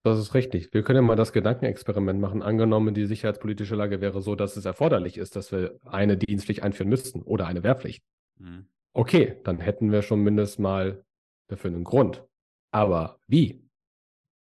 Das 0.04 0.18
ist 0.18 0.34
richtig. 0.34 0.74
Wir 0.74 0.84
können 0.84 0.98
ja 0.98 1.02
mal 1.04 1.16
das 1.16 1.32
Gedankenexperiment 1.32 2.20
machen. 2.20 2.42
Angenommen, 2.42 2.96
die 2.96 3.06
sicherheitspolitische 3.06 3.76
Lage 3.76 4.02
wäre 4.02 4.22
so, 4.22 4.36
dass 4.36 4.58
es 4.58 4.66
erforderlich 4.66 5.18
ist, 5.18 5.36
dass 5.36 5.52
wir 5.52 5.80
eine 5.86 6.18
Dienstpflicht 6.18 6.64
einführen 6.64 6.90
müssten 6.90 7.22
oder 7.22 7.46
eine 7.46 7.64
Wehrpflicht. 7.64 8.04
Mhm. 8.38 8.68
Okay, 8.94 9.40
dann 9.44 9.60
hätten 9.60 9.92
wir 9.92 10.02
schon 10.02 10.22
mindestens 10.22 10.60
mal 10.60 11.06
dafür 11.48 11.72
einen 11.72 11.84
Grund. 11.84 12.24
Aber 12.72 13.20
wie? 13.28 13.64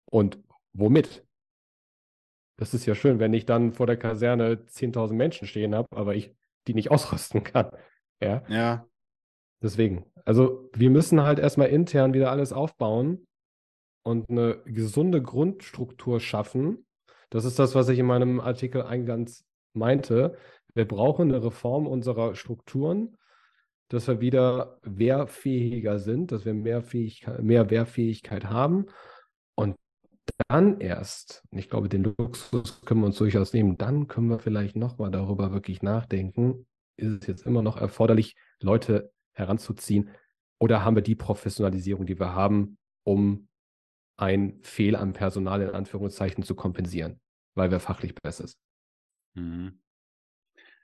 Und 0.10 0.39
womit? 0.74 1.26
Das 2.58 2.74
ist 2.74 2.86
ja 2.86 2.95
schön, 2.95 3.20
wenn 3.20 3.34
ich 3.34 3.45
dann 3.45 3.74
vor 3.74 3.88
der 3.88 3.98
Kaserne 3.98 4.56
10.000 4.56 5.14
Menschen 5.14 5.48
stehen 5.48 5.76
habe, 5.76 5.88
aber 5.95 6.16
ich 6.16 6.34
die 6.68 6.74
nicht 6.74 6.91
ausrüsten 6.91 7.43
kann. 7.43 7.72
Ja. 8.22 8.43
Ja. 8.50 8.88
Deswegen. 9.62 10.06
Also, 10.26 10.70
wir 10.74 10.89
müssen 10.89 11.22
halt 11.22 11.39
erstmal 11.39 11.70
intern 11.70 12.14
wieder 12.14 12.32
alles 12.32 12.54
aufbauen. 12.54 13.28
und 14.04 14.30
eine 14.30 14.62
gesunde 14.66 15.22
Grundstruktur 15.22 16.20
schaffen. 16.22 16.86
Das 17.30 17.43
ist 17.45 17.60
das, 17.60 17.76
was 17.76 17.89
ich 17.89 18.00
in 18.00 18.06
meinem 18.06 18.39
Artikel 18.39 18.84
eingangs 18.84 19.45
meinte. 19.74 20.38
Wir 20.74 20.88
brauchen 20.88 21.30
eine 21.30 21.43
Reform 21.43 21.88
unserer 21.88 22.36
Strukturen, 22.36 23.18
dass 23.90 24.08
wir 24.08 24.20
wieder 24.20 24.80
wehrfähiger 24.84 26.00
sind, 26.00 26.32
dass 26.32 26.46
wir 26.46 26.54
mehr, 26.54 26.84
mehr 27.42 27.70
Wehrfähigkeit 27.70 28.46
haben. 28.46 28.88
Und 29.56 29.76
dann 30.50 30.80
erst, 30.80 31.44
und 31.52 31.58
ich 31.58 31.70
glaube, 31.70 31.90
den 31.90 32.04
Luxus 32.04 32.82
können 32.86 33.02
wir 33.02 33.08
uns 33.08 33.18
durchaus 33.18 33.54
nehmen, 33.54 33.78
dann 33.78 34.08
können 34.08 34.30
wir 34.30 34.40
vielleicht 34.40 34.76
nochmal 34.76 35.12
darüber 35.12 35.52
wirklich 35.52 35.82
nachdenken, 35.82 36.68
ist 36.98 37.22
es 37.22 37.28
jetzt 37.28 37.46
immer 37.46 37.62
noch 37.62 37.78
erforderlich, 37.78 38.36
Leute 38.60 39.12
heranzuziehen 39.34 40.10
oder 40.60 40.84
haben 40.84 40.96
wir 40.96 41.04
die 41.04 41.16
Professionalisierung, 41.16 42.06
die 42.06 42.20
wir 42.20 42.34
haben, 42.34 42.78
um 43.04 43.48
ein 44.18 44.60
Fehl 44.64 44.96
am 44.96 45.14
Personal 45.14 45.62
in 45.62 45.70
Anführungszeichen 45.70 46.44
zu 46.44 46.56
kompensieren, 46.56 47.22
weil 47.56 47.70
wir 47.70 47.80
fachlich 47.80 48.16
besser 48.16 48.48
sind. 48.48 48.60
Mhm. 49.36 49.80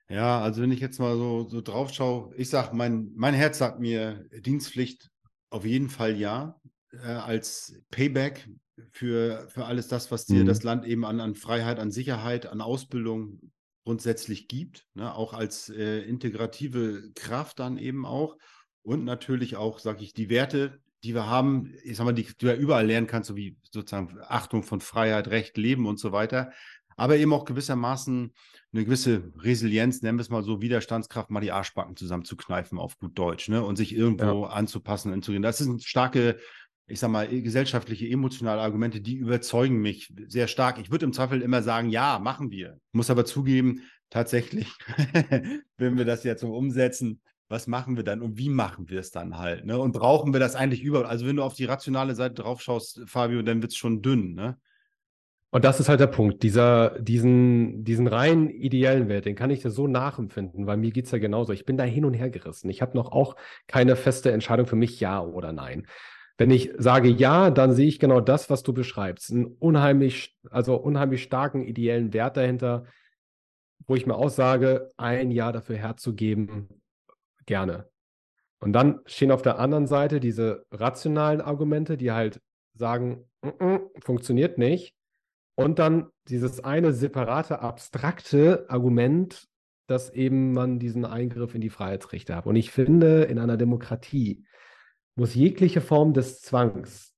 Ja, 0.09 0.41
also 0.41 0.61
wenn 0.61 0.71
ich 0.71 0.79
jetzt 0.79 0.99
mal 0.99 1.15
so, 1.15 1.47
so 1.47 1.61
drauf 1.61 1.91
schaue, 1.93 2.33
ich 2.35 2.49
sage, 2.49 2.75
mein, 2.75 3.11
mein 3.15 3.33
Herz 3.33 3.57
sagt 3.57 3.79
mir 3.79 4.25
Dienstpflicht 4.41 5.09
auf 5.49 5.65
jeden 5.65 5.89
Fall 5.89 6.17
ja, 6.17 6.59
äh, 6.91 7.07
als 7.07 7.75
Payback 7.89 8.47
für, 8.91 9.47
für 9.49 9.65
alles 9.65 9.87
das, 9.87 10.11
was 10.11 10.25
dir 10.25 10.43
mhm. 10.43 10.47
das 10.47 10.63
Land 10.63 10.85
eben 10.85 11.05
an, 11.05 11.19
an 11.19 11.35
Freiheit, 11.35 11.79
an 11.79 11.91
Sicherheit, 11.91 12.45
an 12.45 12.61
Ausbildung 12.61 13.39
grundsätzlich 13.85 14.47
gibt, 14.47 14.87
ne? 14.93 15.13
auch 15.13 15.33
als 15.33 15.69
äh, 15.69 15.99
integrative 16.01 17.11
Kraft 17.15 17.59
dann 17.59 17.77
eben 17.77 18.05
auch. 18.05 18.37
Und 18.81 19.05
natürlich 19.05 19.55
auch, 19.55 19.79
sage 19.79 20.03
ich, 20.03 20.13
die 20.13 20.29
Werte, 20.29 20.79
die 21.03 21.13
wir 21.13 21.27
haben, 21.27 21.73
ich 21.83 21.97
sag 21.97 22.05
mal, 22.05 22.13
die, 22.13 22.23
die 22.23 22.37
du 22.37 22.47
ja 22.47 22.55
überall 22.55 22.85
lernen 22.85 23.07
kannst, 23.07 23.27
so 23.27 23.35
wie 23.35 23.57
sozusagen 23.71 24.17
Achtung 24.21 24.63
von 24.63 24.81
Freiheit, 24.81 25.27
Recht, 25.27 25.57
Leben 25.57 25.85
und 25.85 25.99
so 25.99 26.11
weiter. 26.11 26.51
Aber 26.95 27.17
eben 27.17 27.33
auch 27.33 27.45
gewissermaßen 27.45 28.33
eine 28.73 28.85
gewisse 28.85 29.31
Resilienz, 29.37 30.01
nennen 30.01 30.17
wir 30.17 30.23
es 30.23 30.29
mal 30.29 30.43
so, 30.43 30.61
Widerstandskraft, 30.61 31.29
mal 31.29 31.41
die 31.41 31.51
Arschbacken 31.51 31.95
zusammenzukneifen 31.95 32.79
auf 32.79 32.97
gut 32.97 33.17
Deutsch, 33.17 33.49
ne? 33.49 33.63
Und 33.63 33.75
sich 33.75 33.95
irgendwo 33.95 34.43
ja. 34.43 34.49
anzupassen 34.49 35.13
und 35.13 35.23
zu 35.23 35.31
gehen. 35.31 35.41
Das 35.41 35.57
sind 35.57 35.83
starke 35.83 36.37
ich 36.85 36.99
sag 36.99 37.09
mal, 37.09 37.27
gesellschaftliche, 37.27 38.07
emotionale 38.07 38.61
Argumente, 38.61 38.99
die 38.99 39.15
überzeugen 39.15 39.81
mich 39.81 40.13
sehr 40.27 40.47
stark. 40.47 40.79
Ich 40.79 40.91
würde 40.91 41.05
im 41.05 41.13
Zweifel 41.13 41.41
immer 41.41 41.63
sagen, 41.63 41.89
ja, 41.89 42.19
machen 42.19 42.51
wir. 42.51 42.77
Muss 42.91 43.09
aber 43.09 43.25
zugeben, 43.25 43.81
tatsächlich, 44.09 44.67
wenn 45.77 45.97
wir 45.97 46.05
das 46.05 46.23
jetzt 46.23 46.41
so 46.41 46.53
umsetzen, 46.53 47.21
was 47.49 47.67
machen 47.67 47.95
wir 47.95 48.03
dann 48.03 48.21
und 48.21 48.37
wie 48.37 48.49
machen 48.49 48.89
wir 48.89 48.99
es 48.99 49.11
dann 49.11 49.37
halt? 49.37 49.65
Ne? 49.65 49.77
Und 49.77 49.93
brauchen 49.93 50.33
wir 50.33 50.39
das 50.39 50.55
eigentlich 50.55 50.81
überall? 50.83 51.05
Also, 51.05 51.25
wenn 51.25 51.35
du 51.35 51.43
auf 51.43 51.53
die 51.53 51.65
rationale 51.65 52.15
Seite 52.15 52.35
drauf 52.35 52.61
schaust, 52.61 53.01
Fabio, 53.05 53.41
dann 53.41 53.61
wird 53.61 53.71
es 53.71 53.77
schon 53.77 54.01
dünn, 54.01 54.33
ne? 54.33 54.57
Und 55.53 55.63
das 55.63 55.79
ist 55.79 55.87
halt 55.87 55.99
der 55.99 56.07
Punkt. 56.07 56.41
Dieser, 56.41 56.99
diesen, 56.99 57.83
diesen 57.83 58.07
rein 58.07 58.49
ideellen 58.49 59.07
Wert, 59.07 59.25
den 59.25 59.35
kann 59.35 59.51
ich 59.51 59.61
so 59.61 59.85
nachempfinden, 59.85 60.65
weil 60.65 60.77
mir 60.77 60.89
geht 60.89 61.05
es 61.05 61.11
ja 61.11 61.19
genauso. 61.19 61.53
Ich 61.53 61.63
bin 61.63 61.77
da 61.77 61.83
hin 61.83 62.05
und 62.05 62.15
her 62.15 62.31
gerissen. 62.31 62.71
Ich 62.71 62.81
habe 62.81 62.97
noch 62.97 63.11
auch 63.11 63.35
keine 63.67 63.95
feste 63.95 64.31
Entscheidung 64.31 64.65
für 64.65 64.75
mich, 64.75 64.99
ja 64.99 65.21
oder 65.21 65.51
nein. 65.51 65.85
Wenn 66.39 66.49
ich 66.49 66.71
sage 66.79 67.07
ja, 67.07 67.51
dann 67.51 67.71
sehe 67.73 67.87
ich 67.87 67.99
genau 67.99 68.19
das, 68.19 68.49
was 68.49 68.63
du 68.63 68.73
beschreibst. 68.73 69.29
Einen 69.29 69.45
unheimlich, 69.45 70.35
also 70.49 70.75
unheimlich 70.75 71.21
starken 71.21 71.61
ideellen 71.61 72.13
Wert 72.13 72.35
dahinter, 72.35 72.85
wo 73.85 73.93
ich 73.93 74.07
mir 74.07 74.15
auch 74.15 74.29
sage, 74.29 74.89
ein 74.97 75.29
Jahr 75.29 75.53
dafür 75.53 75.75
herzugeben, 75.75 76.81
gerne. 77.45 77.87
Und 78.59 78.73
dann 78.73 79.01
stehen 79.05 79.29
auf 79.29 79.43
der 79.43 79.59
anderen 79.59 79.85
Seite 79.85 80.19
diese 80.19 80.65
rationalen 80.71 81.41
Argumente, 81.41 81.95
die 81.95 82.11
halt 82.11 82.41
sagen, 82.73 83.29
mm 83.43 83.49
-mm, 83.49 84.03
funktioniert 84.03 84.57
nicht. 84.57 84.95
Und 85.55 85.79
dann 85.79 86.09
dieses 86.27 86.63
eine 86.63 86.93
separate, 86.93 87.59
abstrakte 87.59 88.65
Argument, 88.69 89.47
dass 89.87 90.09
eben 90.09 90.53
man 90.53 90.79
diesen 90.79 91.05
Eingriff 91.05 91.53
in 91.53 91.61
die 91.61 91.69
Freiheitsrechte 91.69 92.35
hat. 92.35 92.45
Und 92.45 92.55
ich 92.55 92.71
finde, 92.71 93.23
in 93.23 93.37
einer 93.37 93.57
Demokratie 93.57 94.45
muss 95.15 95.35
jegliche 95.35 95.81
Form 95.81 96.13
des 96.13 96.41
Zwangs 96.41 97.13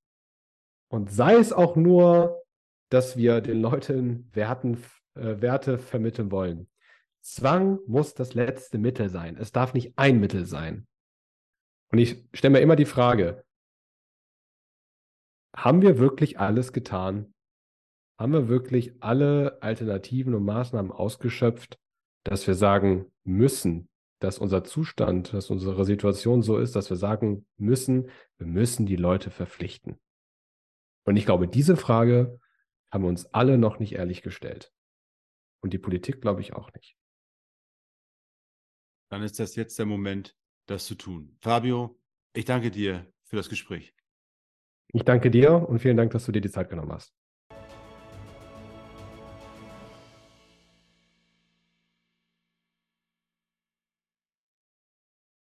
und 0.95 1.11
sei 1.11 1.35
es 1.35 1.51
auch 1.51 1.75
nur, 1.75 2.41
dass 2.89 3.17
wir 3.17 3.41
den 3.41 3.61
Leuten 3.61 4.29
Werten, 4.33 4.81
äh, 5.15 5.41
Werte 5.41 5.77
vermitteln 5.77 6.31
wollen. 6.31 6.69
Zwang 7.21 7.79
muss 7.85 8.13
das 8.13 8.33
letzte 8.33 8.77
Mittel 8.77 9.09
sein. 9.09 9.35
Es 9.37 9.51
darf 9.51 9.73
nicht 9.73 9.97
ein 9.97 10.21
Mittel 10.21 10.45
sein. 10.45 10.87
Und 11.91 11.97
ich 11.97 12.23
stelle 12.33 12.53
mir 12.53 12.59
immer 12.61 12.77
die 12.77 12.85
Frage, 12.85 13.43
haben 15.53 15.81
wir 15.81 15.99
wirklich 15.99 16.39
alles 16.39 16.71
getan? 16.71 17.34
Haben 18.17 18.33
wir 18.33 18.47
wirklich 18.47 19.01
alle 19.01 19.61
Alternativen 19.61 20.33
und 20.33 20.45
Maßnahmen 20.45 20.91
ausgeschöpft, 20.91 21.77
dass 22.23 22.47
wir 22.47 22.55
sagen 22.55 23.11
müssen, 23.23 23.89
dass 24.19 24.39
unser 24.39 24.63
Zustand, 24.63 25.33
dass 25.33 25.49
unsere 25.49 25.85
Situation 25.85 26.41
so 26.41 26.57
ist, 26.57 26.75
dass 26.75 26.89
wir 26.89 26.97
sagen 26.97 27.45
müssen, 27.57 28.09
wir 28.37 28.47
müssen 28.47 28.85
die 28.85 28.95
Leute 28.95 29.29
verpflichten. 29.29 29.99
Und 31.05 31.17
ich 31.17 31.25
glaube, 31.25 31.47
diese 31.47 31.75
Frage 31.75 32.39
haben 32.91 33.03
wir 33.03 33.09
uns 33.09 33.25
alle 33.27 33.57
noch 33.57 33.79
nicht 33.79 33.93
ehrlich 33.93 34.21
gestellt. 34.21 34.71
Und 35.61 35.73
die 35.73 35.77
Politik, 35.77 36.21
glaube 36.21 36.41
ich, 36.41 36.53
auch 36.53 36.71
nicht. 36.73 36.97
Dann 39.09 39.21
ist 39.21 39.39
das 39.39 39.55
jetzt 39.55 39.77
der 39.77 39.85
Moment, 39.85 40.35
das 40.67 40.85
zu 40.85 40.95
tun. 40.95 41.37
Fabio, 41.41 41.99
ich 42.33 42.45
danke 42.45 42.71
dir 42.71 43.11
für 43.23 43.35
das 43.35 43.49
Gespräch. 43.49 43.93
Ich 44.93 45.03
danke 45.03 45.29
dir 45.29 45.67
und 45.67 45.79
vielen 45.79 45.97
Dank, 45.97 46.11
dass 46.11 46.25
du 46.25 46.31
dir 46.31 46.41
die 46.41 46.49
Zeit 46.49 46.69
genommen 46.69 46.91
hast. 46.91 47.13